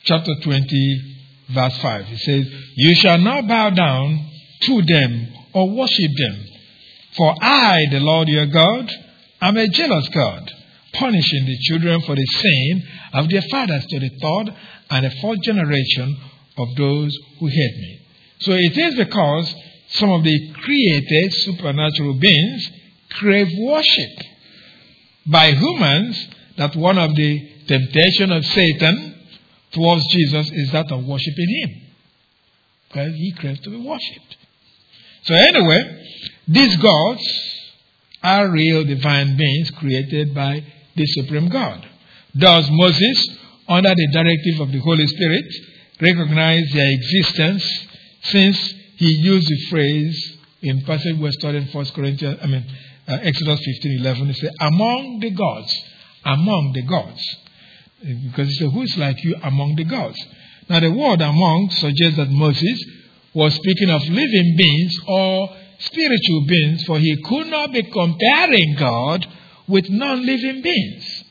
chapter 0.05 0.31
20, 0.43 1.14
verse 1.53 1.77
5. 1.77 2.05
He 2.05 2.17
says, 2.17 2.45
You 2.75 2.95
shall 2.95 3.17
not 3.17 3.47
bow 3.47 3.69
down 3.71 4.29
to 4.61 4.81
them 4.81 5.27
or 5.53 5.69
worship 5.69 6.11
them, 6.17 6.45
for 7.15 7.33
I, 7.41 7.85
the 7.91 7.99
Lord 7.99 8.27
your 8.27 8.47
God, 8.47 8.91
am 9.41 9.57
a 9.57 9.67
jealous 9.67 10.09
God, 10.09 10.51
punishing 10.93 11.45
the 11.45 11.57
children 11.61 12.01
for 12.01 12.15
the 12.15 12.25
sin 12.25 12.83
of 13.13 13.29
their 13.29 13.43
fathers 13.43 13.85
to 13.87 13.99
the 13.99 14.09
third 14.09 14.55
and 14.89 15.05
the 15.05 15.15
fourth 15.21 15.41
generation 15.41 16.17
of 16.57 16.75
those 16.75 17.17
who 17.39 17.47
hate 17.47 17.77
me. 17.77 17.99
So 18.39 18.51
it 18.53 18.77
is 18.77 18.95
because 18.95 19.55
some 19.89 20.11
of 20.11 20.23
the 20.23 20.53
created 20.53 21.33
supernatural 21.33 22.15
beings 22.15 22.69
crave 23.11 23.47
worship 23.59 24.11
by 25.25 25.51
humans 25.51 26.27
that 26.57 26.75
one 26.75 26.97
of 26.97 27.15
the 27.15 27.49
temptation 27.67 28.31
of 28.31 28.45
Satan 28.45 29.14
towards 29.75 30.07
Jesus 30.07 30.49
is 30.51 30.71
that 30.71 30.91
of 30.91 31.05
worshiping 31.05 31.49
him. 31.61 31.81
Because 32.87 33.13
he 33.13 33.33
craves 33.37 33.59
to 33.61 33.69
be 33.69 33.77
worshipped. 33.77 34.37
So 35.23 35.33
anyway, 35.35 36.03
these 36.47 36.75
gods 36.77 37.23
are 38.23 38.49
real 38.49 38.83
divine 38.85 39.37
beings 39.37 39.71
created 39.71 40.33
by 40.33 40.63
the 40.95 41.05
Supreme 41.05 41.49
God. 41.49 41.85
Thus 42.33 42.67
Moses, 42.71 43.37
under 43.67 43.93
the 43.93 44.09
directive 44.13 44.61
of 44.61 44.71
the 44.71 44.79
Holy 44.79 45.05
Spirit, 45.07 45.45
recognized 46.01 46.73
their 46.73 46.91
existence 46.91 47.87
since 48.23 48.73
he 48.97 49.09
used 49.09 49.47
the 49.47 49.67
phrase 49.69 50.37
in 50.61 50.81
passage 50.81 51.17
we're 51.19 51.31
studying 51.31 51.67
First 51.67 51.93
Corinthians, 51.93 52.39
I 52.41 52.47
mean 52.47 52.65
uh, 53.07 53.19
Exodus 53.21 53.59
15 53.59 53.99
11, 53.99 54.29
it 54.29 54.35
says, 54.37 54.51
Among 54.59 55.19
the 55.19 55.31
gods, 55.31 55.71
among 56.25 56.71
the 56.73 56.81
gods. 56.83 57.21
Because 58.01 58.47
he 58.49 58.55
said, 58.55 58.71
Who 58.71 58.81
is 58.81 58.97
like 58.97 59.23
you 59.23 59.35
among 59.43 59.75
the 59.75 59.85
gods? 59.85 60.17
Now, 60.69 60.79
the 60.79 60.91
word 60.91 61.21
among 61.21 61.69
suggests 61.71 62.17
that 62.17 62.29
Moses 62.29 62.83
was 63.33 63.53
speaking 63.53 63.89
of 63.89 64.01
living 64.03 64.55
beings 64.57 64.99
or 65.07 65.49
spiritual 65.79 66.45
beings, 66.47 66.83
for 66.85 66.99
he 66.99 67.15
could 67.23 67.47
not 67.47 67.71
be 67.71 67.83
comparing 67.83 68.75
God 68.77 69.27
with 69.67 69.89
non 69.89 70.25
living 70.25 70.61
beings, 70.61 71.23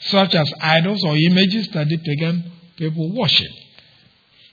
such 0.00 0.34
as 0.34 0.52
idols 0.60 1.04
or 1.04 1.16
images 1.16 1.68
that 1.68 1.88
the 1.88 1.96
pagan 1.98 2.52
people 2.76 3.12
worship. 3.14 3.50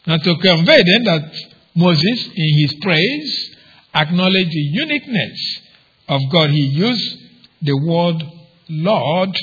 Now, 0.07 0.17
to 0.17 0.35
convey 0.37 0.83
then 0.83 1.03
that 1.05 1.31
Moses, 1.75 2.29
in 2.35 2.59
his 2.59 2.75
praise, 2.81 3.55
acknowledged 3.93 4.51
the 4.51 4.59
uniqueness 4.59 5.59
of 6.07 6.21
God. 6.31 6.49
He 6.51 6.61
used 6.61 7.17
the 7.61 7.77
word 7.85 8.23
Lord 8.69 9.35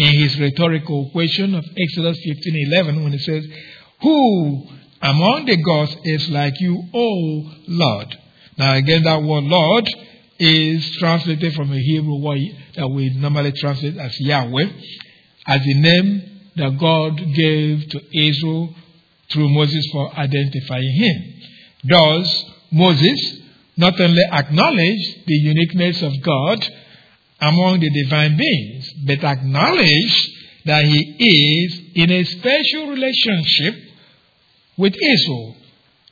in 0.00 0.14
his 0.14 0.40
rhetorical 0.40 1.10
question 1.10 1.54
of 1.54 1.64
Exodus 1.76 2.18
15:11 2.24 3.02
when 3.04 3.12
he 3.12 3.18
says, 3.18 3.44
"Who 4.00 4.66
among 5.02 5.44
the 5.44 5.58
gods 5.58 5.94
is 6.04 6.30
like 6.30 6.58
you, 6.58 6.82
O 6.94 7.52
Lord?" 7.68 8.16
Now 8.56 8.76
again, 8.76 9.02
that 9.02 9.22
word 9.22 9.44
Lord 9.44 9.86
is 10.38 10.90
translated 10.96 11.52
from 11.52 11.70
a 11.70 11.78
Hebrew 11.78 12.18
word 12.18 12.40
that 12.76 12.88
we 12.88 13.10
normally 13.10 13.52
translate 13.52 13.98
as 13.98 14.18
Yahweh, 14.20 14.68
as 15.46 15.60
the 15.64 15.74
name 15.74 16.22
that 16.56 16.78
God 16.78 17.34
gave 17.34 17.86
to 17.90 18.00
Israel 18.28 18.74
through 19.30 19.50
Moses 19.50 19.86
for 19.92 20.18
identifying 20.18 20.94
him. 20.94 21.16
Thus, 21.84 22.44
Moses 22.72 23.20
not 23.76 24.00
only 24.00 24.24
acknowledge 24.32 25.04
the 25.26 25.38
uniqueness 25.52 26.02
of 26.02 26.12
God 26.22 26.58
among 27.40 27.80
the 27.80 27.90
divine 28.02 28.36
beings, 28.36 28.79
but 29.06 29.24
acknowledge 29.24 30.30
that 30.64 30.84
He 30.84 31.16
is 31.18 31.80
in 31.94 32.10
a 32.10 32.24
special 32.24 32.90
relationship 32.90 33.74
with 34.76 34.94
Israel, 34.94 35.56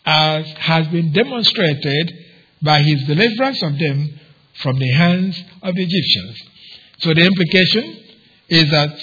as 0.04 0.46
has 0.58 0.88
been 0.88 1.12
demonstrated 1.12 2.12
by 2.62 2.82
His 2.82 3.04
deliverance 3.04 3.62
of 3.62 3.78
them 3.78 4.18
from 4.62 4.78
the 4.78 4.92
hands 4.92 5.42
of 5.62 5.74
the 5.74 5.82
Egyptians. 5.82 6.42
So 6.98 7.14
the 7.14 7.26
implication 7.26 8.02
is 8.48 8.70
that 8.70 8.98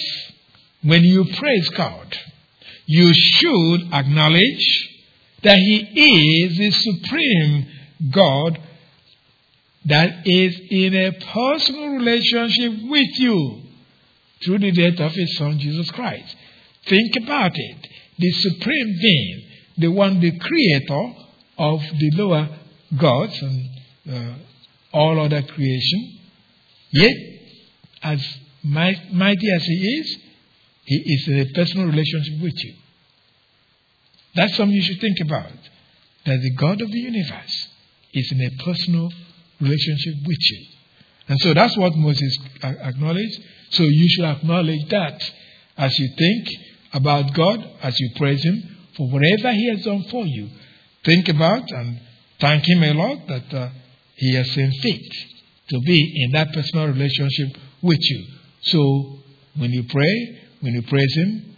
when 0.82 1.02
you 1.02 1.24
praise 1.24 1.68
God, 1.70 2.16
you 2.86 3.12
should 3.14 3.92
acknowledge 3.92 4.90
that 5.42 5.56
He 5.56 6.44
is 6.44 6.58
the 6.58 6.70
supreme 6.70 7.66
God 8.10 8.58
that 9.86 10.22
is 10.26 10.60
in 10.70 10.94
a 10.94 11.12
personal 11.12 11.90
relationship 11.90 12.72
with 12.88 13.18
you 13.18 13.65
through 14.44 14.58
the 14.58 14.72
death 14.72 15.00
of 15.00 15.12
His 15.12 15.36
Son, 15.36 15.58
Jesus 15.58 15.90
Christ. 15.90 16.36
Think 16.86 17.16
about 17.24 17.52
it. 17.54 17.88
The 18.18 18.30
supreme 18.30 18.98
being, 19.00 19.42
the 19.78 19.88
one, 19.88 20.20
the 20.20 20.38
creator 20.38 21.14
of 21.58 21.80
the 21.80 22.10
lower 22.14 22.48
gods 22.96 23.42
and 23.42 23.68
uh, 24.10 24.34
all 24.92 25.20
other 25.20 25.42
creation, 25.42 26.18
yet, 26.90 27.16
as 28.02 28.38
mighty 28.62 29.48
as 29.54 29.62
He 29.64 29.98
is, 30.00 30.16
He 30.84 30.96
is 30.96 31.28
in 31.28 31.38
a 31.40 31.52
personal 31.52 31.86
relationship 31.86 32.40
with 32.42 32.64
you. 32.64 32.74
That's 34.34 34.56
something 34.56 34.74
you 34.74 34.82
should 34.82 35.00
think 35.00 35.18
about. 35.20 35.52
That 36.26 36.40
the 36.40 36.50
God 36.50 36.80
of 36.80 36.90
the 36.90 36.98
universe 36.98 37.68
is 38.12 38.32
in 38.32 38.40
a 38.40 38.50
personal 38.64 39.10
relationship 39.60 40.14
with 40.26 40.38
you. 40.40 40.66
And 41.28 41.38
so 41.40 41.54
that's 41.54 41.76
what 41.76 41.94
Moses 41.94 42.38
acknowledged. 42.62 43.40
So 43.70 43.82
you 43.82 44.08
should 44.08 44.24
acknowledge 44.24 44.88
that 44.90 45.22
as 45.76 45.98
you 45.98 46.08
think 46.16 46.48
about 46.92 47.34
God, 47.34 47.68
as 47.82 47.98
you 47.98 48.10
praise 48.16 48.42
Him 48.42 48.76
for 48.96 49.08
whatever 49.10 49.52
He 49.52 49.68
has 49.70 49.84
done 49.84 50.04
for 50.10 50.24
you. 50.24 50.48
Think 51.04 51.28
about 51.28 51.70
and 51.70 52.00
thank 52.40 52.64
Him 52.68 52.82
a 52.82 52.94
lot 52.94 53.26
that 53.28 53.54
uh, 53.54 53.68
He 54.14 54.34
has 54.34 54.50
seen 54.52 54.72
fit 54.82 55.02
to 55.68 55.80
be 55.80 56.24
in 56.24 56.32
that 56.32 56.52
personal 56.52 56.86
relationship 56.86 57.48
with 57.82 57.98
you. 58.00 58.26
So 58.62 59.18
when 59.56 59.72
you 59.72 59.84
pray, 59.88 60.40
when 60.60 60.74
you 60.74 60.82
praise 60.82 61.14
Him, 61.16 61.56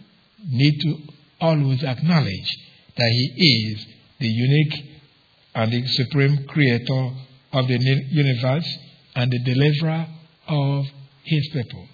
need 0.49 0.79
to 0.81 0.97
always 1.39 1.83
acknowledge 1.83 2.57
that 2.97 3.09
He 3.35 3.73
is 3.73 3.85
the 4.19 4.27
unique 4.27 4.89
and 5.55 5.71
the 5.71 5.87
supreme 5.87 6.45
creator 6.47 7.11
of 7.53 7.67
the 7.67 7.77
universe 8.11 8.77
and 9.15 9.31
the 9.31 9.39
deliverer 9.43 10.07
of 10.47 10.85
his 11.23 11.47
people. 11.53 11.87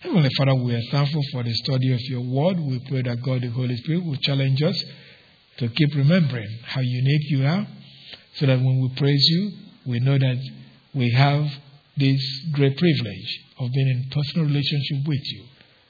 Heavenly 0.00 0.28
Father, 0.36 0.54
we 0.54 0.74
are 0.74 0.82
thankful 0.90 1.22
for 1.32 1.42
the 1.42 1.54
study 1.54 1.92
of 1.92 2.00
your 2.02 2.20
word. 2.20 2.60
We 2.60 2.80
pray 2.88 3.00
that 3.02 3.22
God, 3.22 3.40
the 3.40 3.48
Holy 3.48 3.76
Spirit, 3.76 4.04
will 4.04 4.16
challenge 4.16 4.62
us 4.62 4.84
to 5.58 5.68
keep 5.68 5.94
remembering 5.94 6.58
how 6.64 6.82
unique 6.82 7.30
you 7.30 7.46
are, 7.46 7.66
so 8.34 8.44
that 8.46 8.58
when 8.58 8.80
we 8.82 8.90
praise 8.96 9.26
you, 9.26 9.52
we 9.86 10.00
know 10.00 10.18
that 10.18 10.36
we 10.94 11.10
have 11.12 11.46
this 11.96 12.20
great 12.52 12.76
privilege 12.76 13.44
of 13.58 13.72
being 13.72 13.88
in 13.88 14.10
personal 14.10 14.46
relationship 14.46 14.98
with 15.06 15.32
you. 15.32 15.44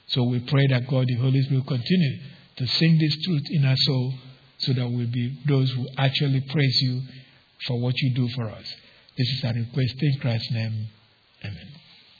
So 0.07 0.23
we 0.23 0.39
pray 0.39 0.67
that 0.67 0.87
God, 0.87 1.05
the 1.07 1.15
Holy 1.15 1.41
Spirit, 1.41 1.65
will 1.65 1.77
continue 1.77 2.19
to 2.55 2.67
sing 2.67 2.97
this 2.97 3.17
truth 3.25 3.43
in 3.51 3.65
our 3.65 3.75
soul 3.75 4.13
so 4.59 4.71
that 4.71 4.87
we'll 4.87 5.11
be 5.11 5.37
those 5.45 5.69
who 5.71 5.85
actually 5.97 6.41
praise 6.49 6.81
you 6.81 7.01
for 7.65 7.77
what 7.81 7.93
you 7.97 8.13
do 8.15 8.29
for 8.29 8.49
us. 8.51 8.73
This 9.17 9.27
is 9.27 9.43
our 9.43 9.53
request 9.53 9.95
in 9.99 10.19
Christ's 10.21 10.51
name. 10.51 10.87
Amen. 11.43 11.76